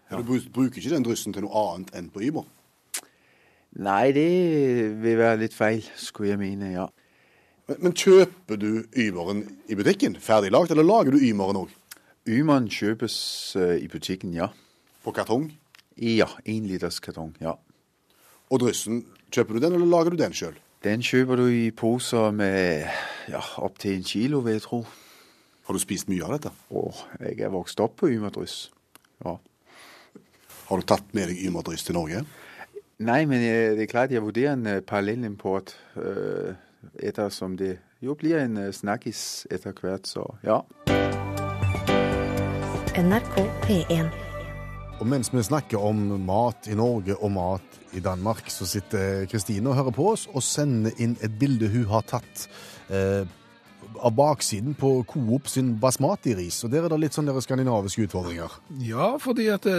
Du 0.09 0.23
bruker 0.23 0.79
ikke 0.79 0.93
den 0.95 1.05
dryssen 1.05 1.35
til 1.35 1.45
noe 1.45 1.65
annet 1.73 1.91
enn 1.97 2.07
på 2.13 2.23
ymer. 2.29 2.47
Nei, 3.77 4.09
det 4.15 4.29
vil 4.97 5.19
være 5.19 5.43
litt 5.43 5.53
feil, 5.53 5.83
skulle 5.99 6.33
jeg 6.33 6.41
mene, 6.41 6.71
ja. 6.73 6.87
Men, 7.69 7.77
men 7.85 7.93
kjøper 7.93 8.57
du 8.57 8.69
ymeren 8.97 9.43
i 9.69 9.77
butikken, 9.77 10.17
ferdiglagt, 10.17 10.73
eller 10.73 10.87
lager 10.87 11.13
du 11.13 11.21
ymeren 11.21 11.61
òg? 11.61 11.75
Ymeren 12.29 12.69
kjøpes 12.73 13.19
uh, 13.59 13.75
i 13.77 13.85
butikken, 13.91 14.33
ja. 14.33 14.49
På 15.05 15.13
kartong? 15.15 15.51
Ja, 16.01 16.27
én 16.49 16.65
liters 16.69 16.97
kartong, 17.03 17.35
ja. 17.43 17.53
Og 18.49 18.63
dryssen, 18.63 19.03
kjøper 19.29 19.55
du 19.55 19.63
den, 19.67 19.77
eller 19.77 19.93
lager 19.93 20.15
du 20.15 20.19
den 20.19 20.33
sjøl? 20.33 20.57
Den 20.83 21.03
kjøper 21.05 21.37
du 21.37 21.45
i 21.51 21.69
poser 21.75 22.33
med 22.33 22.87
ja, 23.29 23.43
opptil 23.61 23.99
en 23.99 24.05
kilo, 24.07 24.41
vil 24.45 24.57
jeg 24.57 24.65
tro. 24.65 24.81
Har 25.67 25.77
du 25.77 25.81
spist 25.83 26.09
mye 26.09 26.25
av 26.25 26.37
dette? 26.37 26.51
Å, 26.73 26.83
jeg 27.21 27.43
er 27.45 27.53
vokst 27.53 27.81
opp 27.83 27.99
på 28.01 28.09
ymerdryss. 28.15 28.71
Ja. 29.21 29.35
Har 30.69 30.79
du 30.81 30.87
tatt 30.87 31.13
med 31.13 31.29
deg 31.29 31.43
ymerdryss 31.45 31.85
til 31.85 31.99
Norge? 31.99 32.23
Nei, 32.99 33.21
men 33.23 33.39
jeg, 33.39 33.75
det 33.77 33.85
er 33.85 33.87
klart 33.87 34.11
jeg 34.11 34.19
vurderer 34.25 34.57
en 34.57 34.65
uh, 34.67 34.81
parallellimport 34.83 35.71
uh, 35.95 36.51
ettersom 36.99 37.53
det 37.55 37.77
jo 38.03 38.11
blir 38.19 38.41
en 38.41 38.59
uh, 38.59 38.73
snakkis 38.75 39.21
etter 39.47 39.71
hvert, 39.71 40.03
så 40.03 40.25
ja. 40.43 40.57
NRK 42.99 43.37
P1. 43.63 44.09
Og 44.99 45.07
mens 45.07 45.31
vi 45.31 45.45
snakker 45.47 45.79
om 45.79 46.01
mat 46.27 46.67
i 46.67 46.75
Norge 46.75 47.15
og 47.15 47.31
mat 47.31 47.79
i 47.95 48.03
Danmark, 48.03 48.51
så 48.51 48.67
sitter 48.67 49.23
Kristine 49.31 49.71
og 49.71 49.79
hører 49.79 49.95
på 49.95 50.09
oss 50.11 50.27
og 50.33 50.43
sender 50.43 50.91
inn 50.99 51.15
et 51.23 51.39
bilde 51.39 51.71
hun 51.71 51.87
har 51.87 52.03
tatt 52.03 52.49
eh, 52.91 53.23
av 53.99 54.13
baksiden 54.15 54.75
på 54.79 55.03
Coop 55.09 55.47
sin 55.47 55.73
basmati-ris. 55.81 56.61
Og 56.63 56.71
der 56.71 56.85
er 56.85 56.93
det 56.93 56.99
litt 57.01 57.17
sånn 57.17 57.29
deres 57.29 57.47
skandinaviske 57.47 58.05
utfordringer. 58.07 58.53
Ja, 58.83 59.11
fordi 59.21 59.49
at 59.53 59.67
det, 59.67 59.77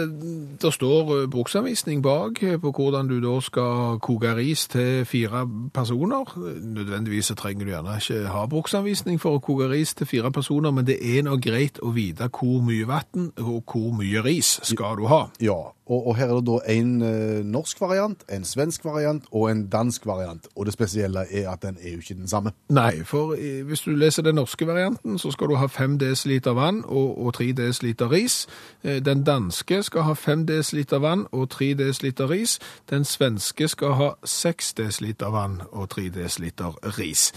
det 0.61 0.73
står 0.75 1.13
eh, 1.15 1.27
bruksanvisning 1.31 2.03
bak 2.05 2.41
eh, 2.45 2.57
på 2.61 2.73
hvordan 2.75 3.09
du 3.09 3.17
da 3.23 3.37
skal 3.43 3.99
koke 4.03 4.33
ris 4.37 4.67
til 4.71 5.05
fire 5.09 5.43
personer. 5.73 6.35
Nødvendigvis 6.37 7.31
så 7.31 7.37
trenger 7.39 7.65
du 7.65 7.73
gjerne 7.73 7.97
ikke 8.01 8.21
ha 8.33 8.45
bruksanvisning 8.51 9.21
for 9.21 9.39
å 9.39 9.43
koke 9.43 9.69
ris 9.71 9.95
til 9.97 10.09
fire 10.09 10.31
personer, 10.33 10.73
men 10.75 10.87
det 10.87 10.99
er 11.01 11.25
nå 11.27 11.37
greit 11.41 11.81
å 11.81 11.93
vite 11.95 12.29
hvor 12.31 12.61
mye 12.65 12.87
vann 12.89 13.31
og 13.41 13.63
hvor 13.65 13.91
mye 13.97 14.23
ris 14.25 14.57
skal 14.67 14.99
du 14.99 15.07
ha. 15.11 15.25
Ja, 15.43 15.59
og, 15.91 16.07
og 16.07 16.15
her 16.15 16.29
er 16.29 16.39
det 16.39 16.47
da 16.47 16.57
en 16.71 16.91
eh, 17.01 17.45
norsk 17.45 17.81
variant, 17.81 18.23
en 18.31 18.45
svensk 18.47 18.85
variant 18.85 19.25
og 19.31 19.49
en 19.51 19.65
dansk 19.67 20.05
variant. 20.05 20.47
Og 20.55 20.65
det 20.65 20.73
spesielle 20.73 21.25
er 21.27 21.49
at 21.51 21.63
den 21.65 21.77
er 21.81 21.91
jo 21.91 21.97
ikke 21.97 22.13
den 22.13 22.27
samme. 22.27 22.53
Nei, 22.69 23.03
for 23.03 23.35
eh, 23.35 23.61
hvis 23.67 23.83
du 23.83 23.91
leser 23.91 24.23
den 24.23 24.35
norske 24.35 24.67
varianten, 24.67 25.19
så 25.19 25.31
skal 25.31 25.51
du 25.51 25.55
ha 25.59 25.67
5 25.67 25.97
dl 25.99 26.39
vann 26.55 26.83
og, 26.85 27.25
og 27.25 27.33
3 27.33 27.51
dl 27.51 28.05
ris. 28.11 28.47
Eh, 28.83 29.01
Den 29.05 29.23
danske 29.23 29.83
skal 29.83 30.07
ha 30.07 30.13
5 30.13 30.45
dl 30.47 31.01
vann 31.01 31.27
og 31.31 31.49
3 31.49 31.73
dl 31.73 32.25
ris. 32.31 32.59
Den 32.89 33.03
svenske 33.03 33.67
skal 33.67 33.93
ha 33.99 34.09
6 34.23 34.73
dl 34.73 35.13
vann 35.19 35.61
og 35.71 35.89
3 35.89 36.09
dl 36.09 36.71
ris. 36.97 37.31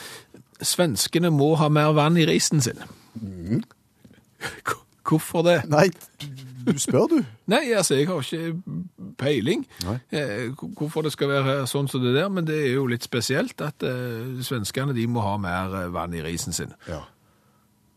Svenskene 0.62 1.30
må 1.30 1.54
ha 1.54 1.68
mer 1.68 1.92
vann 1.92 2.16
i 2.16 2.26
risen 2.26 2.60
sin. 2.60 2.78
Mm. 3.14 3.62
Hvorfor 5.08 5.42
det? 5.42 5.62
Nei, 5.68 5.90
du 6.64 6.78
spør 6.80 7.08
du. 7.10 7.16
Nei, 7.52 7.62
altså, 7.76 7.98
jeg 7.98 8.08
har 8.08 8.22
ikke 8.24 8.54
peiling 9.20 9.64
eh, 10.10 10.50
hvorfor 10.78 11.06
det 11.06 11.14
skal 11.14 11.32
være 11.32 11.56
sånn 11.70 11.90
som 11.90 12.02
det 12.04 12.14
der, 12.16 12.30
men 12.32 12.48
det 12.48 12.56
er 12.60 12.72
jo 12.76 12.88
litt 12.90 13.06
spesielt 13.06 13.60
at 13.64 13.84
eh, 13.86 14.40
svenskene 14.44 14.96
de 14.96 15.06
må 15.10 15.24
ha 15.24 15.36
mer 15.40 15.76
eh, 15.82 15.90
vann 15.94 16.16
i 16.16 16.24
risen 16.24 16.56
sin. 16.56 16.74
Ja. 16.90 17.04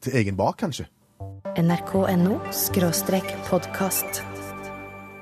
Til 0.04 0.20
egen 0.22 0.38
bak, 0.40 0.60
kanskje. 0.62 0.90
nrk.no 1.58 2.38
podkast. 3.50 4.22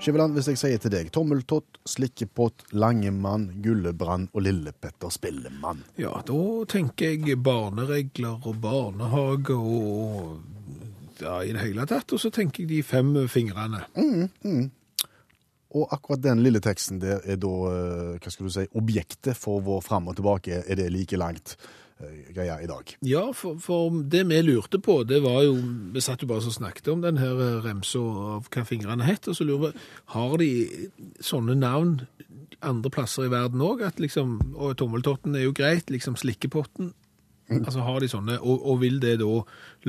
Skiveland, 0.05 0.35
hvis 0.37 0.51
jeg 0.51 0.59
sier 0.59 0.81
til 0.81 0.91
deg 0.93 1.07
tommeltott, 1.15 1.79
slikkepott, 1.89 2.67
Langemann, 2.77 3.47
Gullebrann 3.63 4.27
og 4.35 4.43
Lillepetter 4.45 5.09
Spillemann. 5.09 5.79
Ja, 5.97 6.11
da 6.27 6.41
tenker 6.69 7.15
jeg 7.15 7.39
barneregler 7.41 8.43
og 8.45 8.59
barnehage 8.61 9.55
og 9.55 10.54
ja, 11.21 11.37
i 11.43 11.53
det 11.55 11.61
hele 11.61 11.85
tatt, 11.89 12.11
og 12.15 12.19
så 12.19 12.31
tenker 12.33 12.63
jeg 12.63 12.69
de 12.69 12.81
fem 12.83 13.13
fingrene. 13.31 13.85
Og 15.75 15.89
akkurat 15.91 16.21
den 16.23 16.43
lille 16.43 16.61
teksten 16.63 17.01
der 17.01 17.19
er 17.27 17.35
da, 17.41 17.53
eh, 17.71 18.19
hva 18.21 18.31
skal 18.31 18.47
du 18.47 18.53
si, 18.53 18.67
objektet 18.79 19.35
for 19.35 19.59
vår 19.65 19.81
fram 19.83 20.07
og 20.07 20.15
tilbake, 20.15 20.63
er 20.65 20.75
det 20.79 20.91
like 20.93 21.17
langt. 21.17 21.57
eh, 21.99 22.33
greia 22.35 22.57
i 22.61 22.67
dag. 22.67 22.95
Ja, 23.07 23.31
for, 23.31 23.55
for 23.59 23.89
det 24.03 24.25
vi 24.27 24.41
lurte 24.41 24.79
på, 24.83 25.03
det 25.07 25.21
var 25.23 25.43
jo 25.43 25.53
Vi 25.93 26.01
satt 26.03 26.21
jo 26.21 26.27
bare 26.27 26.43
og 26.43 26.51
snakket 26.51 26.87
om 26.91 27.01
den 27.01 27.17
her 27.17 27.39
eh, 27.39 27.61
remsa 27.63 27.99
av 27.99 28.49
hva 28.51 28.65
fingrene 28.67 29.03
het, 29.07 29.27
og 29.27 29.35
så 29.37 29.45
lurer 29.47 29.71
vi 29.71 29.79
Har 30.11 30.37
de 30.37 30.49
sånne 31.23 31.55
navn 31.55 32.01
andre 32.61 32.89
plasser 32.91 33.27
i 33.27 33.31
verden 33.31 33.61
òg? 33.63 33.81
At 33.87 33.99
liksom 33.99 34.55
Og 34.55 34.75
tommeltotten 34.75 35.35
er 35.35 35.47
jo 35.47 35.53
greit, 35.55 35.89
liksom 35.89 36.15
slikkepotten. 36.19 36.93
Altså 37.49 37.83
har 37.85 37.99
de 38.01 38.09
sånne, 38.09 38.39
og, 38.41 38.63
og 38.65 38.79
vil 38.81 38.97
det 39.03 39.19
da 39.21 39.33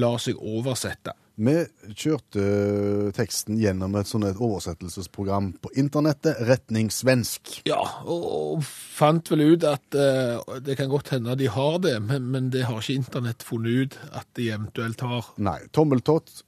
la 0.03 0.11
seg 0.21 0.41
oversette? 0.41 1.15
Vi 1.37 1.53
kjørte 1.93 2.41
eh, 2.41 3.09
teksten 3.17 3.59
gjennom 3.61 3.97
et 4.01 4.09
sånn 4.09 4.25
et 4.25 4.39
oversettelsesprogram 4.41 5.51
på 5.61 5.73
internettet, 5.77 6.39
retning 6.49 6.89
svensk. 6.93 7.59
Ja, 7.69 7.83
og, 8.09 8.25
og 8.31 8.65
fant 8.65 9.29
vel 9.33 9.45
ut 9.53 9.67
at 9.69 9.99
uh, 10.01 10.41
det 10.65 10.79
kan 10.81 10.89
godt 10.93 11.13
hende 11.13 11.37
de 11.37 11.51
har 11.53 11.77
det, 11.85 11.99
men, 12.09 12.31
men 12.33 12.49
det 12.55 12.65
har 12.71 12.81
ikke 12.81 13.03
internett 13.03 13.45
funnet 13.45 13.77
ut 13.77 13.99
at 14.17 14.29
de 14.41 14.49
eventuelt 14.57 15.05
har. 15.05 15.33
Nei, 15.37 15.59
tommeltott, 15.77 16.41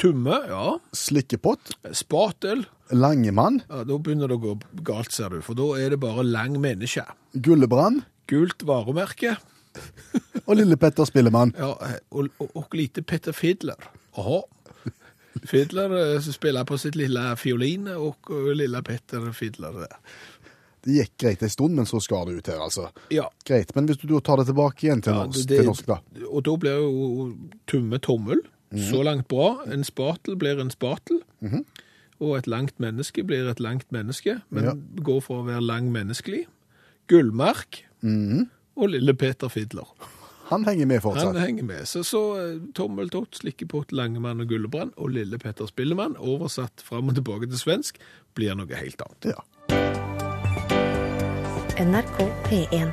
Tumme, 0.00 0.38
ja. 0.48 0.78
slikkepott, 0.96 1.74
Spatel. 1.92 2.64
langemann, 2.88 3.62
Ja, 3.68 3.84
Da 3.84 3.98
begynner 3.98 4.30
det 4.30 4.38
å 4.38 4.42
gå 4.42 4.54
galt, 4.86 5.12
ser 5.12 5.34
du, 5.34 5.42
for 5.44 5.58
da 5.58 5.66
er 5.80 5.92
det 5.92 6.00
bare 6.00 6.24
lang 6.24 6.56
menneske. 6.60 7.04
Gullebrand. 7.34 8.06
Gult 8.30 8.64
varemerke. 8.64 9.36
og 10.46 10.56
lille 10.58 10.76
Petter 10.76 11.04
Spillemann. 11.08 11.54
Ja, 11.58 11.72
og, 12.10 12.28
og, 12.38 12.50
og 12.58 12.74
lite 12.78 13.02
Petter 13.02 13.32
Fidler. 13.36 13.78
Aha. 14.18 14.40
Fiddler 15.48 15.94
eh, 15.96 16.20
spiller 16.32 16.64
på 16.68 16.76
sitt 16.78 16.96
lille 16.98 17.22
fiolin, 17.40 17.88
og, 17.96 18.28
og 18.30 18.52
lille 18.58 18.82
Petter 18.84 19.30
Fidler 19.36 19.72
der. 19.84 19.96
Det 20.82 20.96
gikk 20.98 21.12
greit 21.22 21.42
en 21.46 21.50
stund, 21.52 21.76
men 21.78 21.86
så 21.86 22.00
skar 22.02 22.26
det 22.26 22.40
ut 22.40 22.48
her, 22.50 22.58
altså. 22.64 22.88
Ja, 23.14 23.28
Greit, 23.46 23.70
men 23.76 23.86
hvis 23.86 24.00
du 24.02 24.16
tar 24.18 24.40
det 24.42 24.48
tilbake 24.48 24.88
igjen 24.88 25.02
til, 25.06 25.14
Ja, 25.14 25.28
norsk, 25.28 25.46
det- 25.48 25.60
til 25.60 25.68
norsk, 25.70 25.86
da. 25.86 26.00
og 26.26 26.42
da 26.48 26.56
blir 26.58 26.80
jo 26.82 27.36
tumme 27.70 28.00
tommel. 28.02 28.42
Så 28.72 29.02
langt 29.04 29.28
bra. 29.28 29.60
En 29.70 29.84
spatel 29.84 30.34
blir 30.40 30.58
en 30.58 30.70
spatel. 30.72 31.18
Og 32.22 32.36
et 32.38 32.46
langt 32.48 32.78
menneske 32.80 33.22
blir 33.26 33.46
et 33.50 33.60
langt 33.60 33.86
menneske, 33.92 34.38
men 34.50 34.64
Ja. 34.64 34.72
går 35.04 35.20
fra 35.22 35.34
å 35.42 35.46
være 35.46 35.60
lang 35.62 35.90
menneskelig. 35.92 36.46
Gullmark 37.06 37.84
og 38.82 38.92
lille 38.92 39.14
Peter 39.14 39.48
Fidler. 39.52 39.88
Han 40.52 40.66
henger 40.68 40.86
med 40.86 41.00
fortsatt. 41.00 41.32
Han 41.32 41.40
henger 41.40 41.64
med. 41.64 41.86
Så, 41.88 42.02
så 42.04 42.22
eh, 42.40 42.58
tommeltott, 42.76 43.38
slikkepott, 43.40 43.92
langemann 43.96 44.42
og 44.42 44.50
Gullebrand 44.50 44.92
og 45.00 45.14
lille 45.14 45.38
Petter 45.40 45.70
Spillemann, 45.70 46.18
oversatt 46.20 46.84
fram 46.84 47.08
og 47.08 47.16
tilbake 47.16 47.48
til 47.48 47.60
svensk, 47.60 48.02
blir 48.36 48.58
noe 48.58 48.76
helt 48.76 49.00
annet. 49.06 49.32
Ja. 49.32 49.40
NRK 51.80 52.18
P1. 52.50 52.92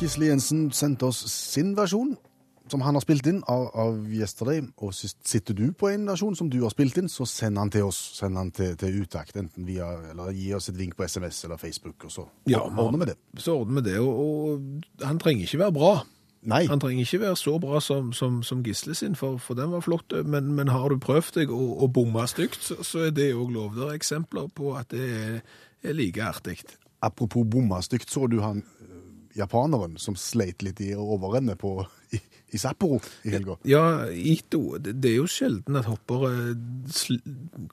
Gisle 0.00 0.30
Jensen 0.30 0.68
sendte 0.72 1.10
oss 1.10 1.20
sin 1.28 1.74
versjon, 1.76 2.14
som 2.70 2.82
han 2.84 2.96
har 2.96 3.04
spilt 3.04 3.26
inn 3.30 3.40
av, 3.50 3.68
av 3.74 3.98
Yesterday. 4.12 4.62
Og 4.84 4.94
sitter 4.94 5.56
du 5.56 5.70
på 5.76 5.90
en 5.92 6.06
versjon 6.08 6.36
som 6.38 6.50
du 6.52 6.60
har 6.64 6.74
spilt 6.74 6.98
inn, 7.00 7.10
så 7.12 7.26
send 7.28 7.60
han 7.60 7.72
til 7.74 7.88
oss. 7.88 7.98
Send 8.18 8.38
han 8.40 8.52
til, 8.54 8.76
til 8.80 9.02
utakt, 9.02 9.36
enten 9.40 9.66
via, 9.68 9.88
eller 10.12 10.32
gi 10.36 10.52
oss 10.56 10.70
et 10.72 10.78
vink 10.78 10.96
på 10.98 11.08
SMS 11.08 11.44
eller 11.48 11.60
Facebook, 11.60 12.08
og 12.08 12.14
så 12.14 12.28
Ja, 12.50 12.64
ordner 12.66 13.04
vi 13.04 13.10
det. 13.12 13.18
Så 13.42 13.58
ordner 13.60 13.80
vi 13.80 13.90
det. 13.90 13.98
Og, 14.00 14.22
og 14.22 15.04
han 15.04 15.20
trenger 15.22 15.48
ikke 15.48 15.64
være 15.64 15.76
bra. 15.80 15.92
Nei, 16.48 16.62
Han 16.70 16.80
trenger 16.80 17.02
ikke 17.02 17.24
være 17.24 17.36
så 17.36 17.56
bra 17.58 17.80
som, 17.82 18.12
som, 18.14 18.42
som 18.46 18.60
Gisle 18.62 18.94
sin, 18.94 19.16
for, 19.18 19.40
for 19.42 19.58
den 19.58 19.72
var 19.74 19.82
flott. 19.82 20.14
Men, 20.24 20.52
men 20.54 20.70
har 20.70 20.88
du 20.88 21.00
prøvd 21.02 21.40
deg 21.40 21.52
å, 21.52 21.62
å 21.82 21.88
bomme 21.90 22.26
stygt, 22.30 22.62
så, 22.62 22.78
så 22.86 23.08
er 23.08 23.16
det 23.16 23.32
òg 23.34 23.50
lov. 23.52 23.74
Det 23.74 23.88
er 23.88 23.96
eksempler 23.98 24.46
på 24.54 24.76
at 24.78 24.92
det 24.94 25.08
er, 25.08 25.40
er 25.82 25.98
like 25.98 26.22
artig. 26.22 26.60
apropos 27.00 27.44
bomma 27.44 27.80
stygt, 27.82 28.10
så 28.10 28.26
du 28.26 28.40
han 28.40 28.62
japaneren 29.36 29.96
som 30.00 30.16
sleit 30.18 30.62
litt 30.64 30.80
i 30.84 30.92
overrennet 30.96 31.58
på, 31.60 31.82
i, 32.16 32.20
i 32.54 32.60
Sapporo 32.60 33.00
i 33.26 33.32
helga? 33.34 33.58
Ja, 33.68 34.06
Ito, 34.08 34.78
det, 34.80 34.96
er 35.10 35.18
jo 35.18 35.26
sjelden 35.30 35.78
at 35.80 35.88
hoppere 35.90 36.54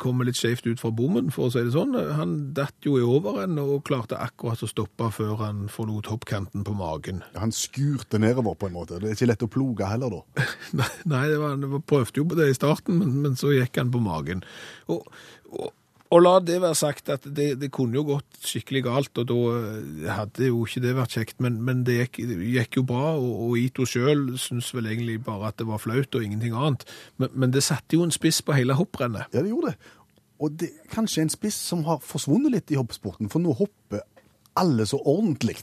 kommer 0.01 0.27
litt 0.27 0.39
skjevt 0.39 0.67
ut 0.67 0.81
fra 0.81 0.91
bommen, 0.95 1.31
for 1.33 1.47
å 1.47 1.53
si 1.53 1.63
det 1.65 1.75
sånn. 1.75 1.95
Han 2.17 2.35
datt 2.57 2.87
jo 2.87 2.97
i 2.99 3.05
overrenn 3.05 3.59
og 3.61 3.85
klarte 3.87 4.19
akkurat 4.21 4.65
å 4.65 4.69
stoppe 4.69 5.09
før 5.15 5.39
han 5.43 5.65
forlot 5.71 6.11
hoppkanten 6.11 6.65
på 6.67 6.75
magen. 6.77 7.23
Han 7.39 7.55
skurte 7.55 8.19
nedover 8.21 8.57
på 8.59 8.69
en 8.69 8.77
måte. 8.77 8.99
Det 8.99 9.11
er 9.11 9.17
ikke 9.17 9.31
lett 9.31 9.47
å 9.47 9.51
ploge 9.51 9.89
heller, 9.89 10.19
da. 10.19 10.51
Nei, 11.11 11.25
det 11.31 11.39
var, 11.41 11.55
han 11.55 11.81
prøvde 11.87 12.21
jo 12.21 12.27
på 12.29 12.39
det 12.39 12.51
i 12.51 12.59
starten, 12.59 12.99
men, 13.01 13.17
men 13.23 13.39
så 13.39 13.55
gikk 13.55 13.79
han 13.81 13.93
på 13.93 14.03
magen. 14.03 14.43
Og, 14.91 15.07
og, 15.53 15.71
og 16.15 16.21
la 16.23 16.33
det 16.39 16.61
være 16.63 16.77
sagt 16.79 17.09
at 17.11 17.25
det, 17.37 17.47
det 17.59 17.67
kunne 17.75 17.97
jo 17.97 18.05
gått 18.07 18.37
skikkelig 18.45 18.85
galt, 18.85 19.19
og 19.19 19.27
da 19.27 19.39
eh, 19.57 20.05
hadde 20.15 20.47
jo 20.47 20.61
ikke 20.63 20.83
det 20.85 20.93
vært 20.95 21.17
kjekt, 21.17 21.37
men, 21.43 21.57
men 21.65 21.83
det 21.87 21.97
gikk, 21.97 22.21
det 22.29 22.37
gikk 22.53 22.79
jo 22.79 22.85
bra, 22.87 23.09
og, 23.19 23.33
og 23.49 23.57
Ito 23.59 23.87
sjøl 23.89 24.23
syns 24.39 24.71
vel 24.75 24.87
egentlig 24.93 25.19
bare 25.25 25.51
at 25.51 25.59
det 25.59 25.67
var 25.67 25.81
flaut 25.83 26.15
og 26.15 26.23
ingenting 26.23 26.55
annet. 26.55 26.87
Men, 27.19 27.33
men 27.35 27.55
det 27.55 27.65
satte 27.67 27.97
jo 27.97 28.05
en 28.05 28.15
spiss 28.15 28.39
på 28.45 28.55
hele 28.55 28.77
hopprennet. 28.79 29.27
Ja, 29.35 29.43
det 29.43 29.51
gjorde 29.51 29.73
det. 29.73 29.93
Og 30.39 30.55
det 30.59 30.71
er 30.71 30.93
kanskje 30.93 31.25
en 31.25 31.33
spiss 31.33 31.57
som 31.71 31.83
har 31.87 32.01
forsvunnet 32.03 32.53
litt 32.53 32.71
i 32.71 32.79
hoppsporten, 32.79 33.31
for 33.31 33.43
nå 33.43 33.55
hopper 33.59 34.05
alle 34.59 34.87
så 34.87 35.01
ordentlig. 35.01 35.57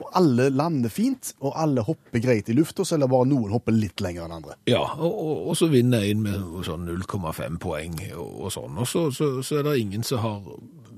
Og 0.00 0.08
alle 0.16 0.48
lander 0.50 0.88
fint, 0.92 1.34
og 1.44 1.52
alle 1.60 1.84
hopper 1.84 2.22
greit 2.24 2.48
i 2.48 2.56
lufta, 2.56 2.84
så 2.88 2.96
eller 2.96 3.10
bare 3.12 3.28
noen 3.28 3.52
hopper 3.52 3.76
litt 3.76 4.00
lenger 4.00 4.24
enn 4.26 4.36
andre. 4.40 4.56
Ja, 4.70 4.82
og, 4.96 5.12
og, 5.12 5.46
og 5.52 5.58
så 5.60 5.68
vinner 5.72 6.04
en 6.08 6.22
med 6.24 6.64
sånn 6.66 6.88
0,5 6.88 7.60
poeng 7.62 7.98
og, 8.16 8.28
og 8.46 8.52
sånn. 8.56 8.78
Og 8.80 8.88
så, 8.88 9.06
så, 9.14 9.32
så 9.44 9.60
er 9.60 9.68
det 9.68 9.78
ingen 9.82 10.06
som 10.06 10.22
har 10.24 10.40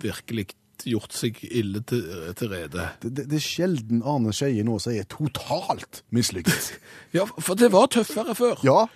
virkelig 0.02 0.48
gjort 0.88 1.12
seg 1.14 1.36
ille 1.46 1.78
til, 1.86 2.00
til 2.38 2.48
rede. 2.50 2.88
Det, 3.02 3.10
det, 3.14 3.26
det 3.30 3.36
er 3.38 3.44
sjelden 3.44 4.00
Arne 4.08 4.32
Skeie 4.34 4.64
nå 4.66 4.80
som 4.82 4.94
er 4.96 5.06
totalt 5.10 6.02
mislykket. 6.14 6.72
Ja, 7.18 7.26
for 7.28 7.58
det 7.60 7.68
var 7.74 7.90
tøffere 7.92 8.34
før. 8.34 8.62
Ja, 8.66 8.86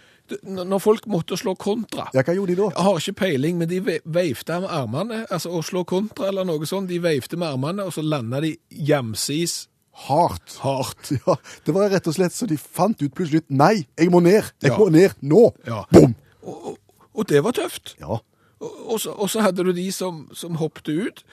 Når 0.43 0.81
folk 0.83 1.05
måtte 1.07 1.37
slå 1.39 1.53
kontra. 1.55 2.09
ja 2.17 2.25
hva 2.27 2.35
gjorde 2.35 2.55
de 2.55 2.59
da? 2.59 2.71
Jeg 2.73 2.87
har 2.89 2.97
ikke 2.99 3.19
peiling, 3.21 3.59
men 3.61 3.69
de 3.71 3.79
veivte 4.03 4.57
med 4.65 4.73
armene. 4.75 5.21
Altså 5.31 5.53
å 5.55 5.61
slå 5.63 5.85
kontra 5.87 6.33
eller 6.33 6.49
noe 6.49 6.67
sånt. 6.67 6.89
De 6.91 6.99
veifte 7.05 7.39
med 7.39 7.53
armene, 7.53 7.85
og 7.87 7.95
så 7.95 8.03
landa 8.03 8.41
de 8.43 8.57
jamsis 8.73 9.67
Hardt. 10.07 10.59
hardt. 10.63 11.13
Ja, 11.27 11.35
det 11.67 11.75
var 11.75 11.89
rett 11.91 12.07
og 12.07 12.15
slett 12.17 12.35
så 12.37 12.47
de 12.47 12.59
fant 12.61 13.01
ut 13.03 13.15
plutselig 13.17 13.43
Nei, 13.49 13.87
jeg 13.99 14.11
må 14.13 14.21
ned! 14.21 14.53
Jeg 14.63 14.71
Ja. 14.75 14.79
må 14.79 14.89
ned 14.93 15.15
nå! 15.23 15.51
Ja. 15.67 15.85
Bom! 15.93 16.15
Og, 16.43 16.67
og, 16.73 16.79
og 17.17 17.29
det 17.31 17.41
var 17.45 17.57
tøft. 17.57 17.95
Ja. 18.01 18.19
Og, 18.61 18.73
og, 18.93 19.01
så, 19.01 19.15
så 19.29 19.41
hadde 19.45 19.65
du 19.65 19.73
de 19.77 19.89
som, 19.93 20.27
som 20.37 20.57
hoppet 20.61 20.89
ut, 20.93 21.25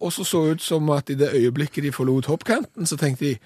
og 0.00 0.12
så 0.12 0.24
så 0.24 0.42
ut 0.54 0.62
som 0.62 0.90
at 0.94 1.10
i 1.10 1.14
det 1.18 1.30
øyeblikket 1.34 1.84
de 1.84 1.92
forlot 1.92 2.26
hoppkanten, 2.30 2.86
så 2.86 2.96
tenkte 2.96 3.24
de 3.24 3.36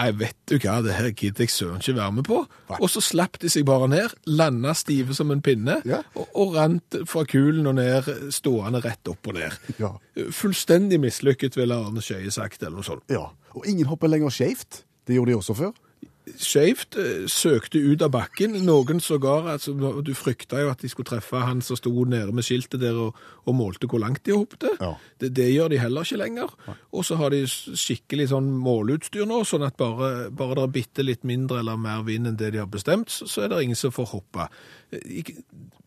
Nei, 0.00 0.12
vet 0.16 0.36
du 0.48 0.54
hva, 0.62 0.78
det 0.80 0.94
her 0.96 1.10
gidder 1.12 1.44
jeg 1.44 1.52
søren 1.52 1.82
ikke 1.82 1.92
være 1.98 2.12
med 2.16 2.24
på. 2.24 2.38
Nei. 2.70 2.78
Og 2.80 2.88
så 2.88 3.02
slapp 3.04 3.36
de 3.42 3.50
seg 3.52 3.66
bare 3.68 3.88
ned, 3.92 4.14
landa 4.32 4.72
stive 4.78 5.12
som 5.18 5.30
en 5.34 5.42
pinne, 5.44 5.80
Ja. 5.84 5.98
og, 6.16 6.28
og 6.40 6.54
rant 6.56 6.96
fra 7.10 7.26
kulen 7.28 7.66
og 7.68 7.76
ned, 7.76 8.08
stående 8.32 8.80
rett 8.84 9.10
opp 9.12 9.28
og 9.28 9.36
ned. 9.36 9.58
Ja. 9.82 9.92
Fullstendig 10.32 11.00
mislykket, 11.02 11.58
ville 11.60 11.76
Arne 11.76 12.00
Skeie 12.04 12.32
sagt, 12.32 12.62
eller 12.62 12.78
noe 12.80 12.86
sånt. 12.88 13.04
ja. 13.12 13.26
Og 13.50 13.64
ingen 13.66 13.88
hopper 13.90 14.06
lenger 14.08 14.30
skeivt. 14.30 14.84
Det 15.06 15.16
gjorde 15.16 15.32
de 15.32 15.36
også 15.40 15.54
før. 15.58 15.72
Skjevt, 16.38 16.96
eh, 17.00 17.26
søkte 17.30 17.80
ut 17.80 18.02
av 18.02 18.12
bakken. 18.14 18.54
Noen 18.66 19.00
sågar 19.00 19.48
altså, 19.48 19.74
Du 20.02 20.12
frykta 20.14 20.60
jo 20.60 20.70
at 20.70 20.82
de 20.82 20.88
skulle 20.88 21.08
treffe 21.08 21.40
han 21.40 21.62
som 21.62 21.78
sto 21.78 21.92
nede 22.04 22.32
med 22.32 22.44
skiltet 22.44 22.80
der 22.80 22.98
og, 22.98 23.16
og 23.46 23.56
målte 23.56 23.88
hvor 23.90 24.02
langt 24.02 24.24
de 24.24 24.36
hoppet. 24.36 24.68
Ja. 24.80 24.94
Det, 25.20 25.32
det 25.36 25.48
gjør 25.52 25.72
de 25.72 25.80
heller 25.80 26.06
ikke 26.06 26.20
lenger. 26.20 26.54
Og 26.92 27.04
så 27.04 27.16
har 27.20 27.30
de 27.34 27.44
skikkelig 27.46 28.30
sånn 28.34 28.50
måleutstyr 28.60 29.26
nå, 29.28 29.42
sånn 29.48 29.66
at 29.66 29.78
bare, 29.80 30.30
bare 30.30 30.58
det 30.58 30.66
er 30.66 30.76
bitte 30.78 31.06
litt 31.06 31.24
mindre 31.24 31.60
eller 31.62 31.80
mer 31.80 32.04
vind 32.06 32.30
enn 32.30 32.38
det 32.40 32.52
de 32.54 32.62
har 32.62 32.70
bestemt, 32.70 33.10
så, 33.10 33.28
så 33.30 33.44
er 33.44 33.52
det 33.52 33.62
ingen 33.64 33.78
som 33.78 33.94
får 33.94 34.12
hoppe. 34.14 34.48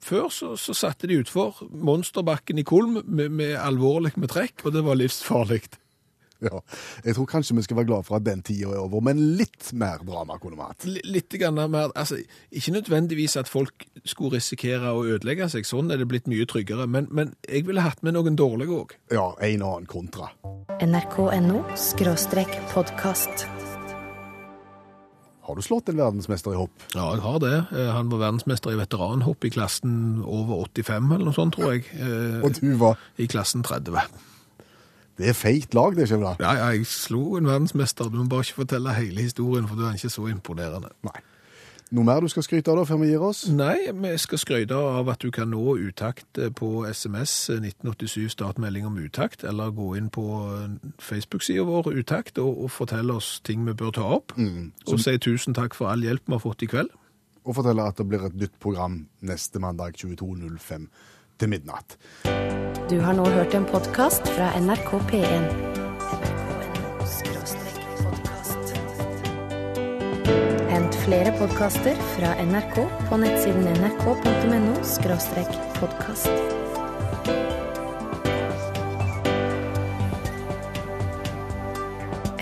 Før 0.03 0.27
så, 0.33 0.53
så 0.59 0.75
satte 0.75 1.07
de 1.07 1.21
utfor 1.21 1.63
monsterbakken 1.71 2.59
i 2.59 2.67
Kolm 2.67 3.01
med, 3.05 3.29
med 3.31 3.55
alvorlig 3.59 4.15
med 4.17 4.31
trekk, 4.33 4.65
og 4.65 4.75
det 4.75 4.83
var 4.85 4.99
livsfarlig. 4.99 5.63
Ja. 6.49 6.59
Jeg 7.05 7.15
tror 7.15 7.27
kanskje 7.31 7.55
vi 7.55 7.63
skal 7.63 7.77
være 7.79 7.87
glad 7.87 8.03
for 8.07 8.17
at 8.19 8.25
den 8.27 8.41
tida 8.43 8.73
er 8.73 8.81
over, 8.83 8.99
men 9.05 9.19
litt 9.39 9.69
mer 9.79 10.01
drama 10.03 10.35
kunne 10.43 10.57
vi 10.59 10.65
hatt. 10.67 10.87
Litt 11.07 11.35
grann 11.39 11.55
mer, 11.71 11.93
altså, 11.95 12.17
ikke 12.51 12.73
nødvendigvis 12.75 13.37
at 13.39 13.47
folk 13.51 13.85
skulle 14.03 14.35
risikere 14.37 14.91
å 14.91 15.05
ødelegge 15.15 15.47
seg, 15.53 15.63
sånn 15.69 15.91
er 15.93 16.01
det 16.03 16.09
blitt 16.11 16.27
mye 16.31 16.45
tryggere, 16.49 16.87
men, 16.91 17.07
men 17.15 17.31
jeg 17.47 17.63
ville 17.69 17.83
hatt 17.85 18.03
med 18.03 18.17
noen 18.17 18.35
dårlige 18.39 18.75
òg. 18.83 18.95
Ja, 19.15 19.29
en 19.39 19.63
og 19.63 19.77
annen 19.77 19.87
kontra. 19.91 20.29
nrk.no 20.83 21.63
skråstrek 21.79 22.51
podkast. 22.73 23.47
Har 25.43 25.57
du 25.59 25.61
slått 25.65 25.89
en 25.91 25.97
verdensmester 25.99 26.53
i 26.55 26.59
hopp? 26.59 26.83
Ja, 26.95 27.09
jeg 27.17 27.23
har 27.25 27.39
det. 27.43 27.55
Eh, 27.75 27.89
Han 27.91 28.07
var 28.13 28.21
verdensmester 28.21 28.71
i 28.71 28.77
veteranhopp 28.79 29.43
i 29.43 29.51
klassen 29.51 30.21
over 30.23 30.61
85, 30.69 31.09
eller 31.11 31.27
noe 31.27 31.35
sånt, 31.35 31.57
tror 31.57 31.73
jeg. 31.75 31.83
Eh, 31.99 32.37
Og 32.47 32.55
du 32.61 32.69
var 32.79 32.95
I 33.19 33.27
klassen 33.27 33.63
30. 33.67 34.05
Det 35.17 35.29
er 35.29 35.37
feigt 35.37 35.75
lag, 35.77 35.93
det, 35.97 36.07
Skjevla. 36.09 36.35
Ja, 36.41 36.55
ja, 36.57 36.71
jeg 36.73 36.87
slo 36.89 37.35
en 37.37 37.45
verdensmester. 37.49 38.09
Du 38.09 38.17
må 38.17 38.25
bare 38.31 38.47
ikke 38.47 38.63
fortelle 38.63 38.95
hele 38.97 39.21
historien, 39.21 39.67
for 39.69 39.77
du 39.77 39.85
er 39.85 39.93
ikke 39.99 40.09
så 40.09 40.25
imponerende. 40.31 40.89
Nei. 41.05 41.19
Noe 41.93 42.07
mer 42.07 42.23
du 42.25 42.29
skal 42.31 42.41
skryte 42.41 42.71
av 42.73 42.79
da, 42.79 42.83
før 42.89 43.03
vi 43.03 43.11
gir 43.11 43.21
oss? 43.21 43.43
Nei, 43.53 43.91
vi 43.93 44.13
skal 44.17 44.39
skryte 44.41 44.73
av 44.73 45.11
at 45.13 45.21
du 45.21 45.29
kan 45.33 45.51
nå 45.53 45.75
utakt 45.77 46.39
på 46.57 46.69
SMS 46.89 47.35
1987 47.53 48.33
startmelding 48.33 48.87
om 48.89 48.97
utakt, 48.97 49.45
eller 49.45 49.69
gå 49.77 49.91
inn 49.99 50.09
på 50.13 50.25
Facebook-sida 50.97 51.67
vår 51.67 51.91
utakt 51.99 52.41
og, 52.41 52.63
og 52.65 52.73
fortelle 52.73 53.13
oss 53.13 53.35
ting 53.45 53.61
vi 53.67 53.77
bør 53.77 53.93
ta 53.99 54.07
opp. 54.17 54.33
Og 54.89 54.97
si 55.05 55.13
tusen 55.21 55.53
takk 55.53 55.77
for 55.77 55.93
all 55.93 56.01
hjelp 56.01 56.25
vi 56.25 56.33
har 56.33 56.41
fått 56.41 56.65
i 56.65 56.71
kveld. 56.73 56.89
Og 57.43 57.59
fortelle 57.59 57.85
at 57.85 58.01
det 58.01 58.07
blir 58.09 58.25
et 58.25 58.41
nytt 58.41 58.57
program 58.63 59.03
neste 59.21 59.61
mandag 59.61 59.99
22.05 60.01 60.89
til 61.43 61.51
midnatt. 61.51 61.97
Du 62.89 62.99
har 63.03 63.15
nå 63.17 63.25
hørt 63.35 63.55
en 63.57 63.65
podkast 63.67 64.27
fra 64.35 64.51
NRK 64.63 64.91
P1. 65.09 65.47
Hent 70.71 70.95
flere 71.03 71.33
podkaster 71.39 71.99
fra 72.13 72.31
NRK 72.39 72.79
på 73.09 73.19
nettsiden 73.25 73.67
nrk.no 73.75 74.79
podkast. 75.81 76.31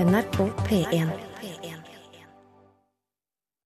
NRK 0.02 0.40
P1. 0.70 1.31